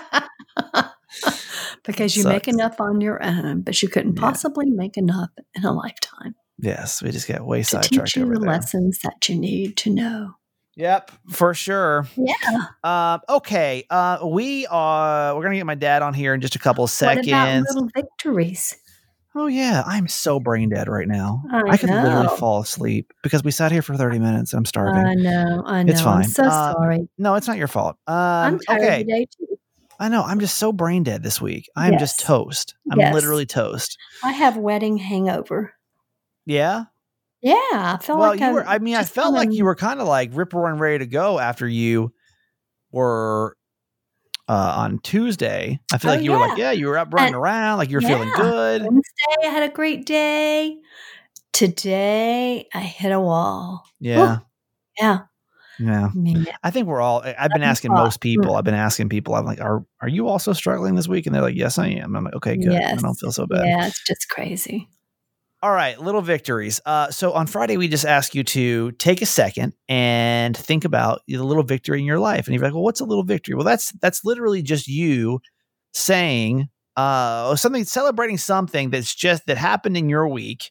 because 1.85 2.17
you 2.17 2.25
make 2.25 2.49
enough 2.49 2.81
on 2.81 3.01
your 3.01 3.23
own, 3.25 3.63
but 3.63 3.81
you 3.83 3.89
couldn't 3.89 4.17
Yeah. 4.17 4.21
possibly 4.23 4.71
make 4.71 4.97
enough 4.97 5.31
in 5.55 5.65
a 5.65 5.73
lifetime 5.73 6.35
yes, 6.63 7.03
we 7.03 7.11
just 7.11 7.27
get 7.27 7.45
way 7.45 7.63
to 7.63 7.79
teach 7.81 8.17
you 8.17 8.27
the 8.27 8.39
there. 8.41 8.49
lessons 8.49 8.99
that 9.03 9.29
you 9.29 9.37
need 9.39 9.77
to 9.79 9.91
know. 9.91 10.35
Yep, 10.77 11.11
for 11.31 11.53
sure. 11.53 12.07
Yeah. 12.17 12.35
Uh, 12.83 13.19
okay, 13.29 13.85
uh, 13.91 14.19
we 14.25 14.67
are 14.69 15.35
we're 15.37 15.43
gonna 15.43 15.57
get 15.57 15.67
my 15.67 15.75
dad 15.75 16.03
on 16.03 16.15
here 16.15 16.33
in 16.33 16.41
just 16.41 16.55
a 16.57 16.59
couple 16.59 16.85
of 16.85 16.91
What 16.91 17.19
about 17.19 17.25
seconds. 17.25 17.67
little 17.69 17.89
victories? 17.95 18.77
Oh 19.35 19.47
yeah, 19.47 19.83
I'm 19.87 20.09
so 20.09 20.41
brain 20.41 20.71
dead 20.71 20.89
right 20.89 21.07
now. 21.07 21.43
I 21.53 21.73
I 21.73 21.77
could 21.77 21.91
literally 21.91 22.29
fall 22.39 22.61
asleep 22.63 23.13
because 23.23 23.45
we 23.45 23.51
sat 23.51 23.71
here 23.73 23.83
for 23.83 23.97
30 23.97 24.19
minutes. 24.19 24.53
I'm 24.55 24.65
starving. 24.65 25.05
I 25.07 25.15
know. 25.15 25.63
I 25.67 25.83
know. 25.83 25.91
It's 25.91 26.01
I'm 26.01 26.05
fine. 26.05 26.25
so 26.25 26.45
Uh, 26.45 26.73
sorry. 26.73 27.09
no, 27.19 27.35
it's 27.35 27.47
not 27.47 27.57
your 27.59 27.69
fault. 27.69 27.97
Um, 28.07 28.17
I'm 28.17 28.59
tired 28.61 28.83
okay, 28.83 28.99
today 29.05 29.27
too. 29.39 29.47
I 30.01 30.09
know. 30.09 30.23
I'm 30.23 30.41
just 30.41 30.57
so 30.57 30.73
brain 30.73 31.03
dead 31.03 31.23
this 31.23 31.41
week. 31.41 31.69
I'm 31.77 31.99
just 31.99 32.21
toast. 32.21 32.75
I'm 32.91 32.99
Yes. 32.99 33.13
literally 33.15 33.45
toast. 33.47 33.99
I 34.25 34.33
have 34.33 34.57
wedding 34.57 34.97
hangover. 34.97 35.75
Yeah. 36.47 36.85
Yeah, 37.43 37.55
I 37.63 37.99
felt 38.03 38.19
well, 38.19 38.31
like 38.31 38.41
you 38.41 38.47
I 38.47 38.53
were. 38.53 38.67
I 38.67 38.79
mean, 38.81 38.97
I 38.97 39.05
felt 39.05 39.33
like 39.35 39.51
you 39.53 39.65
were 39.65 39.75
kind 39.75 39.99
of 40.01 40.07
like 40.07 40.31
rip 40.35 40.53
roaring 40.53 40.79
ready 40.79 40.99
to 40.99 41.07
go 41.07 41.39
after 41.39 41.67
you 41.67 42.13
were 42.93 43.57
uh, 44.47 44.75
on 44.77 44.99
Tuesday. 44.99 45.81
I 45.93 45.97
feel 45.99 46.11
Oh, 46.11 46.15
like 46.15 46.23
you 46.25 46.33
were 46.33 46.39
like, 46.39 46.59
yeah. 46.59 46.67
yeah, 46.67 46.73
you 46.73 46.87
were 46.89 46.99
up 46.99 47.15
running 47.15 47.29
And- 47.35 47.37
around, 47.43 47.79
like 47.79 47.89
you 47.89 47.97
were 47.97 48.03
feeling 48.03 48.31
good. 48.37 48.83
Wednesday, 48.83 49.37
I 49.43 49.47
had 49.47 49.63
a 49.63 49.73
great 49.73 50.05
day. 50.05 50.77
Today, 51.53 52.69
I 52.75 52.81
hit 52.81 53.11
a 53.13 53.21
wall. 53.21 53.85
Yeah. 53.99 54.39
Yeah, 55.01 55.21
Yeah. 55.79 56.09
I 56.13 56.15
mean, 56.17 56.47
I 56.63 56.71
think 56.71 56.87
we're 56.87 57.01
all. 57.01 57.23
I've 57.25 57.51
been 57.51 57.63
asking 57.63 57.93
most 57.93 58.21
people. 58.21 58.55
I've 58.57 58.65
been 58.65 58.75
asking 58.75 59.09
people. 59.09 59.35
I'm 59.35 59.45
like, 59.47 59.61
are 59.61 59.85
are 60.03 60.09
you 60.09 60.29
also 60.29 60.53
struggling 60.53 60.95
this 60.95 61.09
week? 61.09 61.27
And 61.27 61.35
they're 61.35 61.43
like, 61.43 61.57
yes, 61.57 61.79
I 61.79 61.87
am. 61.89 62.15
I'm 62.17 62.25
like, 62.25 62.35
okay, 62.35 62.57
good. 62.57 62.73
I 62.73 62.95
don't 62.97 63.15
feel 63.15 63.33
so 63.33 63.47
bad. 63.47 63.65
yeah, 63.67 63.87
it's 63.87 64.05
just 64.07 64.29
crazy. 64.29 64.89
All 65.63 65.73
right, 65.73 66.01
little 66.01 66.23
victories. 66.23 66.81
Uh, 66.87 67.11
so 67.11 67.33
on 67.33 67.47
Friday, 67.47 67.77
we 67.77 67.87
just 67.87 68.07
ask 68.07 68.35
you 68.35 68.43
to 68.45 68.93
take 68.93 69.21
a 69.21 69.27
second 69.27 69.75
and 69.91 70.57
think 70.57 70.87
about 70.87 71.21
the 71.29 71.37
little 71.37 71.63
victory 71.63 71.99
in 71.99 72.07
your 72.07 72.19
life. 72.19 72.47
And 72.47 72.55
you're 72.55 72.65
like, 72.65 72.73
well, 72.73 72.83
what's 72.83 73.01
a 73.01 73.05
little 73.05 73.25
victory? 73.25 73.55
Well, 73.55 73.65
that's 73.65 73.93
that's 74.01 74.25
literally 74.25 74.63
just 74.63 74.89
you 74.89 75.41
saying 75.93 76.71
uh, 76.97 77.55
something, 77.57 77.85
celebrating 77.85 78.39
something 78.39 78.89
that's 78.89 79.15
just 79.15 79.47
that 79.47 79.59
happened 79.59 79.99
in 79.99 80.09
your 80.09 80.27
week 80.29 80.71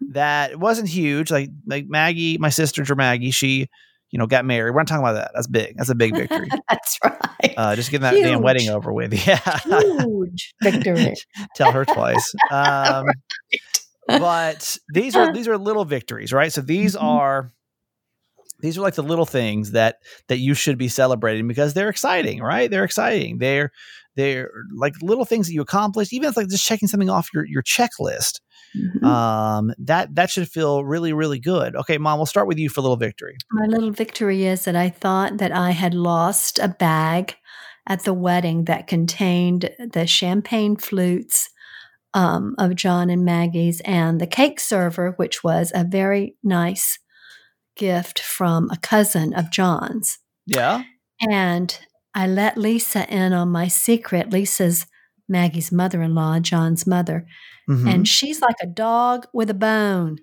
that 0.00 0.58
wasn't 0.58 0.88
huge. 0.88 1.30
Like 1.30 1.50
like 1.66 1.86
Maggie, 1.86 2.38
my 2.38 2.50
sister, 2.50 2.94
Maggie, 2.94 3.30
she 3.30 3.68
you 4.10 4.18
know 4.18 4.26
got 4.26 4.44
married. 4.44 4.72
We're 4.72 4.80
not 4.80 4.88
talking 4.88 5.04
about 5.04 5.14
that. 5.14 5.30
That's 5.34 5.46
big. 5.46 5.76
That's 5.76 5.90
a 5.90 5.94
big 5.94 6.14
victory. 6.14 6.48
That's 6.68 6.98
right. 7.04 7.54
Uh, 7.56 7.76
just 7.76 7.90
getting 7.90 8.02
that 8.02 8.14
damn 8.14 8.42
wedding 8.42 8.68
over 8.68 8.92
with. 8.92 9.12
Yeah, 9.26 9.58
Huge 9.64 10.54
victory. 10.62 11.14
tell 11.56 11.72
her 11.72 11.84
twice. 11.84 12.34
Um, 12.50 13.06
but 14.06 14.76
these 14.88 15.16
are 15.16 15.26
these 15.34 15.48
are 15.48 15.58
little 15.58 15.84
victories, 15.84 16.32
right? 16.32 16.52
So 16.52 16.60
these 16.60 16.94
Mhm. 16.96 17.02
are 17.02 17.52
these 18.60 18.78
are 18.78 18.82
like 18.82 18.94
the 18.94 19.02
little 19.02 19.26
things 19.26 19.72
that 19.72 19.96
that 20.28 20.38
you 20.38 20.54
should 20.54 20.78
be 20.78 20.88
celebrating 20.88 21.48
because 21.48 21.74
they're 21.74 21.88
exciting, 21.88 22.40
right? 22.40 22.70
They're 22.70 22.84
exciting. 22.84 23.38
They're 23.38 23.70
they're 24.16 24.50
like 24.74 24.94
little 25.02 25.24
things 25.24 25.48
that 25.48 25.54
you 25.54 25.60
accomplished, 25.60 26.12
even 26.12 26.28
if 26.28 26.36
like 26.36 26.48
just 26.48 26.64
checking 26.66 26.88
something 26.88 27.10
off 27.10 27.28
your 27.34 27.44
your 27.46 27.62
checklist. 27.62 28.40
Mhm. 28.76 29.04
Um, 29.04 29.72
that 29.78 30.14
that 30.14 30.30
should 30.30 30.48
feel 30.48 30.84
really 30.84 31.12
really 31.12 31.38
good. 31.40 31.74
Okay, 31.76 31.98
mom, 31.98 32.18
we'll 32.18 32.26
start 32.26 32.46
with 32.46 32.58
you 32.58 32.68
for 32.68 32.80
a 32.80 32.82
little 32.82 32.96
victory. 32.96 33.36
My 33.50 33.66
little 33.66 33.90
victory 33.90 34.44
is 34.46 34.64
that 34.64 34.76
I 34.76 34.88
thought 34.88 35.38
that 35.38 35.52
I 35.52 35.72
had 35.72 35.94
lost 35.94 36.58
a 36.58 36.68
bag 36.68 37.36
at 37.86 38.04
the 38.04 38.14
wedding 38.14 38.64
that 38.64 38.86
contained 38.86 39.70
the 39.78 40.06
champagne 40.06 40.76
flutes 40.76 41.50
um, 42.14 42.54
of 42.58 42.74
John 42.76 43.10
and 43.10 43.24
Maggie's 43.24 43.80
and 43.84 44.20
the 44.20 44.26
cake 44.26 44.60
server, 44.60 45.12
which 45.16 45.44
was 45.44 45.72
a 45.74 45.84
very 45.84 46.36
nice 46.42 46.98
gift 47.76 48.20
from 48.20 48.70
a 48.70 48.76
cousin 48.76 49.34
of 49.34 49.50
John's. 49.50 50.18
Yeah. 50.46 50.84
And 51.20 51.76
I 52.14 52.26
let 52.26 52.56
Lisa 52.56 53.08
in 53.12 53.32
on 53.32 53.48
my 53.48 53.68
secret. 53.68 54.30
Lisa's 54.30 54.86
Maggie's 55.28 55.72
mother 55.72 56.02
in 56.02 56.14
law, 56.14 56.38
John's 56.38 56.86
mother. 56.86 57.26
Mhm. 57.68 57.92
And 57.92 58.08
she's 58.08 58.40
like 58.40 58.56
a 58.62 58.66
dog 58.66 59.26
with 59.32 59.50
a 59.50 59.54
bone. 59.54 60.18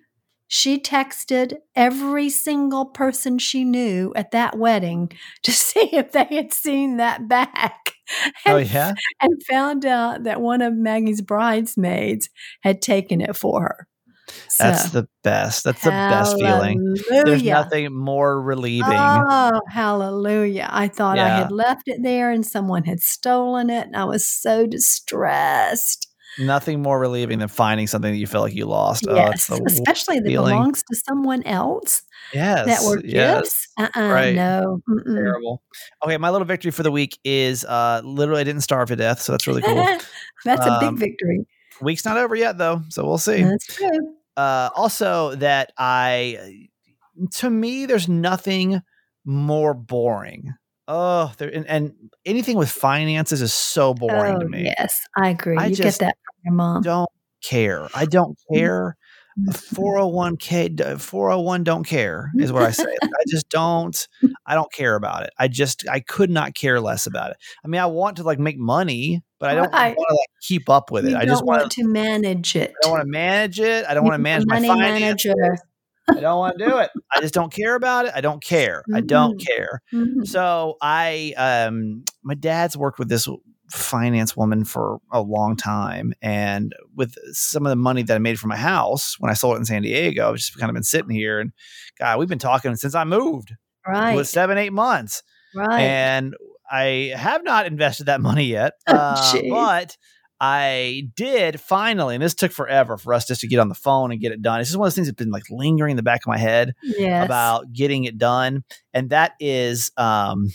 She 0.48 0.79
texted 0.79 1.55
every 1.75 2.29
single 2.29 2.86
person 2.86 3.39
she 3.39 3.63
knew 3.63 4.12
at 4.15 4.31
that 4.31 4.57
wedding 4.57 5.12
to 5.43 5.51
see 5.51 5.89
if 5.95 6.12
they 6.12 6.27
had 6.29 6.53
seen 6.53 6.98
that 6.98 7.27
back. 7.27 7.93
oh 8.48 8.58
And, 8.58 8.72
yeah. 8.72 8.94
and 9.22 9.44
found 9.44 9.86
out 9.86 10.24
that 10.24 10.41
one 10.41 10.62
of 10.62 10.74
Maggie's 10.74 11.21
bridesmaids 11.21 12.30
had 12.62 12.82
taken 12.82 13.21
it 13.21 13.36
for 13.36 13.62
her. 13.62 13.88
So, 14.47 14.63
That's 14.63 14.89
the 14.91 15.08
best. 15.24 15.63
That's 15.63 15.82
the 15.82 15.89
best 15.89 16.38
feeling. 16.38 16.95
There's 17.10 17.43
nothing 17.43 17.93
more 17.93 18.41
relieving. 18.41 18.93
Oh, 18.93 19.62
hallelujah. 19.69 20.69
I 20.71 20.88
thought 20.88 21.19
I 21.19 21.28
had 21.28 21.52
left 21.52 21.88
it 21.88 22.02
there 22.02 22.32
and 22.32 22.45
someone 22.45 22.86
had 22.86 23.02
stolen 23.02 23.69
it. 23.69 23.88
And 23.88 23.95
I 23.95 24.06
was 24.06 24.28
so 24.28 24.65
distressed. 24.67 26.08
Nothing 26.39 26.82
more 26.82 27.00
relieving 27.00 27.39
than 27.39 27.50
finding 27.50 27.88
something 27.88 28.12
that 28.12 28.17
you 28.17 28.28
feel 28.28 28.41
like 28.41 28.54
you 28.54 28.65
lost. 28.65 29.06
Oh, 29.10 29.15
yes, 29.15 29.48
the 29.48 29.62
especially 29.67 30.20
that 30.20 30.26
feeling. 30.28 30.54
belongs 30.56 30.82
to 30.84 30.96
someone 31.08 31.44
else 31.44 32.04
yes, 32.34 32.65
that 32.67 32.88
were 32.88 33.02
yes. 33.04 33.41
gifts. 33.41 33.67
Uh-uh, 33.78 34.08
right. 34.10 34.36
No. 34.36 34.82
mm-mm. 34.89 35.13
Terrible. 35.13 35.62
Okay, 36.06 36.17
my 36.17 36.30
little 36.30 36.46
victory 36.46 36.72
for 36.72 36.84
the 36.84 36.91
week 36.91 37.20
is 37.26 37.65
uh 37.65 38.02
literally 38.06 38.41
I 38.41 38.44
didn't 38.46 38.62
starve 38.62 38.88
to 38.89 38.96
death, 38.96 39.22
so 39.22 39.34
that's 39.34 39.46
really 39.48 39.62
cool. 39.62 39.76
That's 40.46 40.65
a 40.65 40.72
Um, 40.72 40.96
big 40.96 41.10
victory. 41.10 41.46
Week's 41.82 42.06
not 42.06 42.17
over 42.17 42.36
yet 42.36 42.58
though, 42.58 42.82
so 42.89 43.06
we'll 43.06 43.17
see. 43.17 43.44
That's 43.44 43.65
true. 43.76 44.15
Uh 44.38 44.70
also 44.76 45.36
that 45.36 45.74
I 45.78 46.67
to 47.32 47.50
me 47.50 47.86
there's 47.86 48.08
nothing 48.08 48.82
more 49.26 49.74
boring. 49.74 50.54
Oh, 50.88 51.32
there 51.38 51.50
and, 51.50 51.65
and 51.67 51.94
anything 52.26 52.58
with 52.58 52.70
finances 52.70 53.41
is 53.41 53.54
so 53.54 53.94
boring 53.94 54.36
oh, 54.38 54.39
to 54.39 54.48
me. 54.50 54.63
yes, 54.78 55.00
I 55.15 55.30
agree. 55.30 55.58
I 55.58 55.67
you 55.67 55.76
just 55.76 56.00
get 56.00 56.06
that 56.08 56.17
from 56.26 56.34
your 56.46 56.54
mom. 56.54 56.82
Don't 56.84 57.10
care. 57.44 57.88
I 57.94 58.06
don't 58.06 58.38
care. 58.54 58.98
Mhm. 59.39 59.54
401k 59.54 60.76
d- 60.76 60.98
401 60.98 61.63
don't 61.63 61.86
care 61.86 62.30
is 62.38 62.52
what 62.52 62.63
I 62.63 62.72
say. 62.72 62.84
I 63.04 63.24
just 63.30 63.48
don't 63.50 64.08
I 64.46 64.56
don't 64.56 64.72
care 64.74 64.96
about 64.96 65.24
it. 65.24 65.30
I 65.39 65.48
just 65.48 65.88
I 65.88 66.02
could 66.02 66.30
not 66.30 66.54
care 66.54 66.82
less 66.82 67.06
about 67.08 67.32
it. 67.32 67.38
I 67.63 67.70
mean, 67.70 67.80
I 67.80 67.86
want 67.86 68.17
to 68.17 68.24
like 68.24 68.39
make 68.39 68.58
money, 68.58 69.22
but 69.39 69.50
I 69.50 69.56
don't 69.56 69.72
Right. 69.72 69.96
want 69.96 70.08
to 70.10 70.15
like 70.15 70.30
keep 70.41 70.70
up 70.70 70.91
with 70.91 71.06
it. 71.06 71.12
you 71.12 71.15
I 71.15 71.20
don't 71.22 71.30
just 71.36 71.46
want 71.46 71.72
to 71.72 71.88
manage 71.88 72.58
it. 72.58 72.72
I 72.72 72.74
don't 72.82 72.91
want 72.91 73.04
to 73.04 73.10
manage 73.10 73.60
it. 73.62 73.86
I 73.88 73.94
don't 73.94 74.04
want 74.04 74.15
to 74.15 74.22
manage 74.22 74.46
my 74.48 74.56
money 74.56 74.67
finances. 74.67 75.34
manager. 75.34 75.58
I 76.15 76.19
don't 76.19 76.39
want 76.39 76.58
to 76.60 76.65
do 76.65 76.78
it. 76.78 76.89
I 77.13 77.21
just 77.21 77.34
don't 77.34 77.52
care 77.54 77.76
about 77.76 78.06
it. 78.06 78.12
I 78.15 78.21
don't 78.21 78.43
care. 78.43 78.84
I 78.93 79.02
don't 79.02 79.39
Mhm. 79.39 79.45
care. 79.45 79.82
Mhm. 79.93 80.28
So 80.28 80.76
I, 80.82 81.34
um, 81.38 82.04
my 82.24 82.34
dad's 82.36 82.76
worked 82.78 83.00
with 83.00 83.10
this 83.10 83.28
finance 83.69 84.36
woman 84.36 84.65
for 84.65 85.00
a 85.12 85.21
long 85.21 85.56
time, 85.56 86.13
and 86.21 86.74
with 86.95 87.15
some 87.34 87.65
of 87.65 87.69
the 87.69 87.76
money 87.78 88.04
that 88.04 88.15
I 88.15 88.19
made 88.19 88.38
from 88.39 88.50
my 88.50 88.58
house 88.58 89.15
when 89.19 89.32
I 89.32 89.34
sold 89.34 89.56
it 89.56 89.60
in 89.60 89.65
San 89.65 89.82
Diego, 89.82 90.30
I've 90.30 90.36
just 90.36 90.58
kind 90.58 90.69
of 90.69 90.74
been 90.74 90.84
sitting 90.84 91.12
here, 91.12 91.39
and 91.39 91.52
God, 92.00 92.19
we've 92.19 92.28
been 92.28 92.38
talking 92.39 92.76
since 92.76 92.95
I 92.95 93.04
moved. 93.06 93.52
It 93.52 93.58
Right. 93.89 94.15
was 94.15 94.30
seven, 94.30 94.58
eight 94.58 94.74
months, 94.74 95.24
right. 95.56 95.80
and 95.80 96.36
I 96.69 97.13
have 97.15 97.43
not 97.43 97.65
invested 97.65 98.06
that 98.08 98.21
money 98.21 98.45
yet, 98.45 98.74
Oh, 98.88 98.93
uh, 98.95 99.41
but. 99.50 99.97
I 100.43 101.04
did 101.15 101.62
finally, 101.62 102.15
and 102.15 102.23
this 102.23 102.34
took 102.34 102.51
forever 102.51 102.97
for 102.97 103.13
us 103.13 103.27
just 103.27 103.41
to 103.41 103.47
get 103.47 103.60
on 103.60 103.69
the 103.69 103.75
phone 103.75 104.12
and 104.12 104.19
get 104.19 104.32
it 104.32 104.41
done. 104.41 104.60
It's 104.60 104.69
just 104.69 104.80
one 104.80 104.88
of 104.88 104.91
those 104.91 104.95
things 104.95 105.08
that's 105.08 105.15
been 105.15 105.30
like 105.30 105.43
lingering 105.51 105.91
in 105.91 105.97
the 105.97 106.04
back 106.04 106.21
of 106.25 106.27
my 106.27 106.39
head 106.39 106.73
yes. 106.84 107.23
about 107.23 107.71
getting 107.71 108.06
it 108.06 108.17
done, 108.17 108.63
and 108.91 109.12
that 109.12 109.34
is 109.39 109.91
um, 109.97 110.47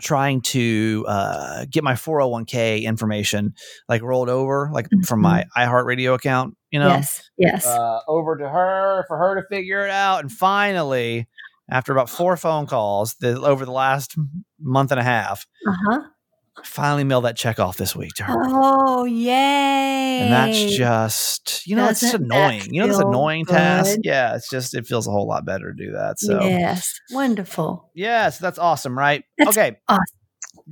trying 0.00 0.40
to 0.42 1.04
uh, 1.08 1.66
get 1.68 1.82
my 1.82 1.94
401k 1.94 2.84
information 2.84 3.54
like 3.88 4.02
rolled 4.02 4.28
over, 4.28 4.70
like 4.72 4.86
from 5.04 5.20
my 5.20 5.44
iHeartRadio 5.56 6.14
account, 6.14 6.56
you 6.70 6.78
know, 6.78 6.86
Mm-hmm. 6.86 6.98
yes. 6.98 7.30
Yes. 7.36 7.66
uh, 7.66 8.00
over 8.06 8.36
to 8.36 8.48
her 8.48 9.04
for 9.08 9.18
her 9.18 9.40
to 9.40 9.46
figure 9.48 9.84
it 9.84 9.90
out. 9.90 10.20
And 10.20 10.30
finally, 10.30 11.26
after 11.68 11.90
about 11.92 12.08
four 12.08 12.36
phone 12.36 12.66
calls 12.66 13.16
the, 13.16 13.40
over 13.40 13.64
the 13.64 13.72
last 13.72 14.16
month 14.60 14.92
and 14.92 15.00
a 15.00 15.02
half, 15.04 15.46
uh 15.66 15.72
huh. 15.88 16.00
I 16.02 16.15
finally 16.64 17.04
mailed 17.04 17.24
that 17.24 17.36
check 17.36 17.58
off 17.58 17.76
this 17.76 17.94
week 17.94 18.12
to 18.14 18.24
her. 18.24 18.34
Oh, 18.46 19.04
yay. 19.04 20.20
And 20.22 20.32
that's 20.32 20.76
just, 20.76 21.66
you 21.66 21.76
know, 21.76 21.88
it's 21.88 22.00
just 22.00 22.12
Doesn't 22.12 22.32
annoying. 22.32 22.72
You 22.72 22.80
know, 22.80 22.88
this 22.88 22.98
annoying 22.98 23.44
task. 23.44 23.98
Yeah, 24.02 24.34
it's 24.34 24.48
just, 24.48 24.74
it 24.74 24.86
feels 24.86 25.06
a 25.06 25.10
whole 25.10 25.26
lot 25.26 25.44
better 25.44 25.72
to 25.72 25.84
do 25.84 25.92
that. 25.92 26.18
So, 26.18 26.40
Yes. 26.42 26.98
Wonderful. 27.10 27.90
Yes, 27.94 28.38
that's 28.38 28.58
awesome, 28.58 28.98
right? 28.98 29.24
That's 29.38 29.56
okay. 29.56 29.76
awesome. 29.88 30.04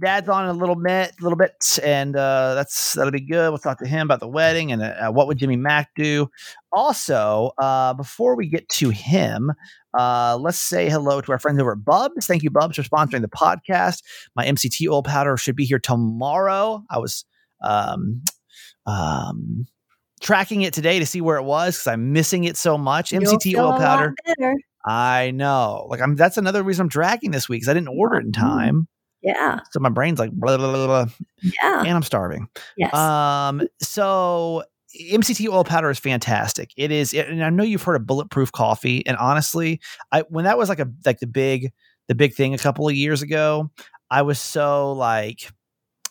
Dad's 0.02 0.28
on 0.28 0.46
a 0.46 0.52
little 0.52 0.74
bit, 0.74 1.12
a 1.20 1.22
little 1.22 1.38
bit, 1.38 1.52
and 1.84 2.16
uh, 2.16 2.54
that's 2.54 2.94
that'll 2.94 3.12
be 3.12 3.20
good. 3.20 3.50
We'll 3.50 3.58
talk 3.58 3.78
to 3.78 3.86
him 3.86 4.08
about 4.08 4.18
the 4.18 4.26
wedding 4.26 4.72
and 4.72 4.82
uh, 4.82 5.12
what 5.12 5.28
would 5.28 5.38
Jimmy 5.38 5.54
Mack 5.54 5.90
do. 5.94 6.28
Also, 6.72 7.52
uh, 7.58 7.94
before 7.94 8.34
we 8.34 8.48
get 8.48 8.68
to 8.70 8.90
him, 8.90 9.52
uh, 9.96 10.36
let's 10.40 10.58
say 10.58 10.88
hello 10.90 11.20
to 11.20 11.32
our 11.32 11.38
friends 11.38 11.60
over 11.60 11.72
at 11.72 11.84
Bubs. 11.84 12.26
Thank 12.26 12.42
you, 12.42 12.50
Bubs, 12.50 12.76
for 12.76 12.82
sponsoring 12.82 13.22
the 13.22 13.28
podcast. 13.28 14.02
My 14.36 14.44
MCT 14.46 14.88
oil 14.88 15.02
powder 15.02 15.36
should 15.36 15.56
be 15.56 15.64
here 15.64 15.78
tomorrow. 15.78 16.82
I 16.90 16.98
was 16.98 17.24
um, 17.62 18.22
um, 18.86 19.66
tracking 20.20 20.62
it 20.62 20.72
today 20.74 20.98
to 20.98 21.06
see 21.06 21.20
where 21.20 21.36
it 21.36 21.44
was 21.44 21.76
because 21.76 21.86
I'm 21.88 22.12
missing 22.12 22.44
it 22.44 22.56
so 22.56 22.76
much. 22.78 23.12
You'll 23.12 23.22
MCT 23.22 23.56
oil 23.58 23.78
powder. 23.78 24.14
I 24.86 25.30
know. 25.30 25.86
Like 25.88 26.00
I'm 26.02 26.14
that's 26.16 26.36
another 26.36 26.62
reason 26.62 26.82
I'm 26.82 26.88
dragging 26.88 27.30
this 27.30 27.48
week 27.48 27.60
because 27.62 27.70
I 27.70 27.74
didn't 27.74 27.88
order 27.88 28.16
it 28.16 28.26
in 28.26 28.32
time. 28.32 28.86
Yeah. 29.22 29.60
So 29.70 29.80
my 29.80 29.88
brain's 29.88 30.18
like 30.18 30.30
blah 30.32 30.58
blah 30.58 30.70
blah 30.70 30.86
blah, 30.86 31.04
blah 31.04 31.14
Yeah. 31.62 31.80
and 31.80 31.88
I'm 31.96 32.02
starving. 32.02 32.48
yes. 32.76 32.92
Um 32.92 33.62
so 33.80 34.64
MCT 35.00 35.48
oil 35.48 35.64
powder 35.64 35.90
is 35.90 35.98
fantastic. 35.98 36.70
It 36.76 36.90
is, 36.90 37.12
and 37.14 37.44
I 37.44 37.50
know 37.50 37.64
you've 37.64 37.82
heard 37.82 37.96
of 37.96 38.06
bulletproof 38.06 38.52
coffee. 38.52 39.04
And 39.06 39.16
honestly, 39.16 39.80
I 40.12 40.20
when 40.28 40.44
that 40.44 40.58
was 40.58 40.68
like 40.68 40.78
a 40.80 40.88
like 41.04 41.18
the 41.20 41.26
big 41.26 41.72
the 42.08 42.14
big 42.14 42.34
thing 42.34 42.54
a 42.54 42.58
couple 42.58 42.88
of 42.88 42.94
years 42.94 43.22
ago, 43.22 43.70
I 44.10 44.22
was 44.22 44.38
so 44.38 44.92
like 44.92 45.50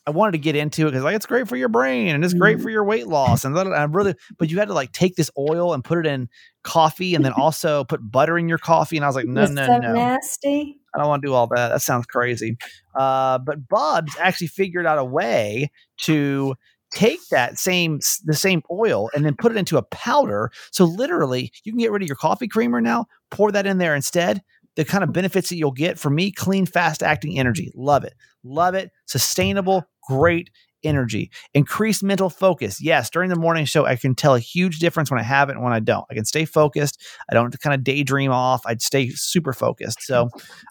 I 0.06 0.12
wanted 0.12 0.34
to 0.34 0.38
get 0.40 0.58
into 0.58 0.88
it 0.88 0.92
because 0.92 1.04
like 1.06 1.16
it's 1.16 1.26
great 1.26 1.48
for 1.48 1.56
your 1.56 1.70
brain 1.70 2.14
and 2.14 2.26
it's 2.26 2.34
great 2.34 2.58
Mhm. 2.58 2.64
for 2.64 2.70
your 2.70 2.84
weight 2.84 3.08
loss 3.08 3.46
and 3.46 3.58
I 3.58 3.84
really 3.86 4.16
but 4.38 4.52
you 4.52 4.60
had 4.60 4.68
to 4.68 4.74
like 4.74 4.92
take 4.92 5.16
this 5.16 5.32
oil 5.38 5.74
and 5.74 5.82
put 5.82 5.98
it 6.00 6.06
in 6.06 6.28
coffee 6.64 7.16
and 7.16 7.24
then 7.24 7.32
also 7.38 7.86
put 7.86 8.12
butter 8.12 8.38
in 8.38 8.50
your 8.50 8.58
coffee 8.58 8.98
and 8.98 9.06
I 9.06 9.08
was 9.08 9.16
like 9.16 9.28
no 9.28 9.44
It's 9.44 9.54
no 9.54 9.66
so 9.66 9.78
no 9.78 9.94
nasty. 9.94 10.78
I 10.94 10.98
don't 11.00 11.08
want 11.08 11.22
to 11.22 11.28
do 11.30 11.34
all 11.34 11.48
that 11.48 11.70
that 11.70 11.82
sounds 11.82 12.06
crazy 12.06 12.58
uh, 12.96 13.38
but 13.40 13.66
Bubs 13.70 14.14
actually 14.20 14.48
figured 14.48 14.86
out 14.86 14.98
a 15.00 15.06
way 15.06 15.72
to 16.02 16.56
take 16.94 17.20
that 17.30 17.58
same 17.58 18.00
the 18.26 18.34
same 18.34 18.62
oil 18.72 19.10
and 19.14 19.26
then 19.26 19.36
put 19.36 19.52
it 19.52 19.58
into 19.58 19.78
a 19.78 19.84
powder. 19.84 20.52
So 20.72 20.86
literally 20.86 21.52
you 21.64 21.72
can 21.72 21.80
get 21.80 21.92
rid 21.92 22.02
of 22.02 22.08
your 22.08 22.18
coffee 22.18 22.48
creamer 22.48 22.82
now 22.82 23.06
pour 23.32 23.52
that 23.52 23.66
in 23.66 23.78
there 23.78 23.96
instead. 23.96 24.42
The 24.76 24.86
kind 24.86 25.04
of 25.04 25.14
benefits 25.14 25.50
that 25.50 25.58
you'll 25.58 25.72
get 25.72 26.00
for 26.00 26.10
me 26.10 26.32
clean 26.32 26.66
fast 26.66 27.04
acting 27.04 27.38
energy. 27.38 27.72
Love 27.76 28.04
it. 28.04 28.14
Love 28.44 28.74
it. 28.74 28.92
Sustainable 29.06 29.84
great 30.08 30.50
energy 30.84 31.32
increased 31.54 32.04
mental 32.04 32.30
focus 32.30 32.82
yes 32.82 33.10
during 33.10 33.30
the 33.30 33.36
morning 33.36 33.66
show 33.66 33.86
i 33.86 33.96
can 33.96 34.16
tell 34.16 34.36
a 34.36 34.40
huge 34.40 34.80
difference 34.80 35.10
when 35.10 35.20
i 35.20 35.24
have 35.24 35.50
it 35.50 35.54
and 35.54 35.64
when 35.64 35.74
i 35.74 35.80
don't 35.80 36.06
i 36.10 36.14
can 36.14 36.26
stay 36.26 36.46
focused 36.46 37.02
i 37.30 37.34
don't 37.34 37.60
kind 37.60 37.74
of 37.74 37.84
daydream 37.84 38.32
off 38.32 38.62
i'd 38.66 38.82
stay 38.82 39.10
super 39.10 39.54
focused 39.54 40.02
so 40.02 40.30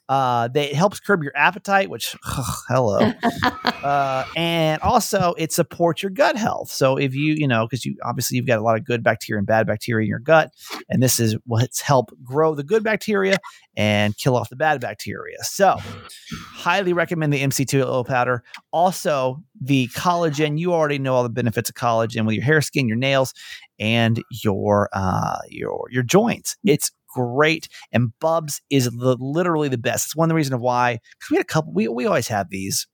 uh 0.09 0.49
they, 0.49 0.71
it 0.71 0.75
helps 0.75 1.01
curb 1.01 1.23
your 1.23 1.33
appetite 1.37 1.91
which 1.91 2.17
hello 2.69 3.13
uh, 3.83 4.25
and 4.37 4.81
also 4.83 5.35
it 5.39 5.53
supports 5.53 6.03
your 6.03 6.11
gut 6.11 6.37
health. 6.37 6.71
So 6.71 6.97
if 6.97 7.15
you, 7.15 7.35
you 7.35 7.49
know, 7.49 7.67
because 7.67 7.85
you 7.85 7.97
obviously 8.05 8.37
you've 8.37 8.47
got 8.47 8.59
a 8.59 8.63
lot 8.63 8.77
of 8.77 8.85
good 8.85 9.03
bacteria 9.03 9.39
and 9.39 9.47
bad 9.47 9.67
bacteria 9.67 10.05
in 10.05 10.09
your 10.09 10.19
gut, 10.19 10.53
and 10.89 11.03
this 11.03 11.19
is 11.21 11.37
what's 11.45 11.81
help 11.81 12.11
grow 12.23 12.55
the 12.55 12.63
good 12.63 12.83
bacteria 12.83 13.39
and 13.77 14.17
kill 14.17 14.37
off 14.37 14.51
the 14.51 14.57
bad 14.57 14.81
bacteria. 14.81 15.37
So 15.43 15.77
highly 16.55 16.93
recommend 16.93 17.33
the 17.33 17.43
MCT 17.43 17.85
oil 17.85 18.05
powder. 18.05 18.45
Also 18.71 19.43
the 19.61 19.89
collagen. 20.03 20.59
You 20.59 20.73
already 20.73 20.99
know 20.99 21.15
all 21.15 21.23
the 21.23 21.29
benefits 21.29 21.69
of 21.71 21.77
collagen 21.77 22.27
with 22.27 22.35
your 22.35 22.45
hair, 22.45 22.61
skin, 22.61 22.89
your 22.89 22.97
nails, 22.97 23.33
and 23.79 24.23
your 24.43 24.89
uh, 24.93 25.39
your 25.49 25.87
your 25.91 26.03
joints. 26.03 26.57
It's 26.65 26.91
great 27.15 27.69
and 27.93 28.11
bubs 28.21 28.63
is 28.71 28.87
the, 28.87 29.17
literally 29.21 29.69
the 29.69 29.77
best 29.77 30.07
it's 30.07 30.17
one 30.17 30.25
of 30.25 30.29
the 30.31 30.35
reasons 30.35 30.59
why 30.59 30.93
because 30.93 31.31
we 31.31 31.37
had 31.37 31.45
a 31.45 31.47
couple 31.47 31.71
we, 31.71 31.87
we 31.87 32.07
always 32.07 32.27
have 32.27 32.49
these 32.49 32.87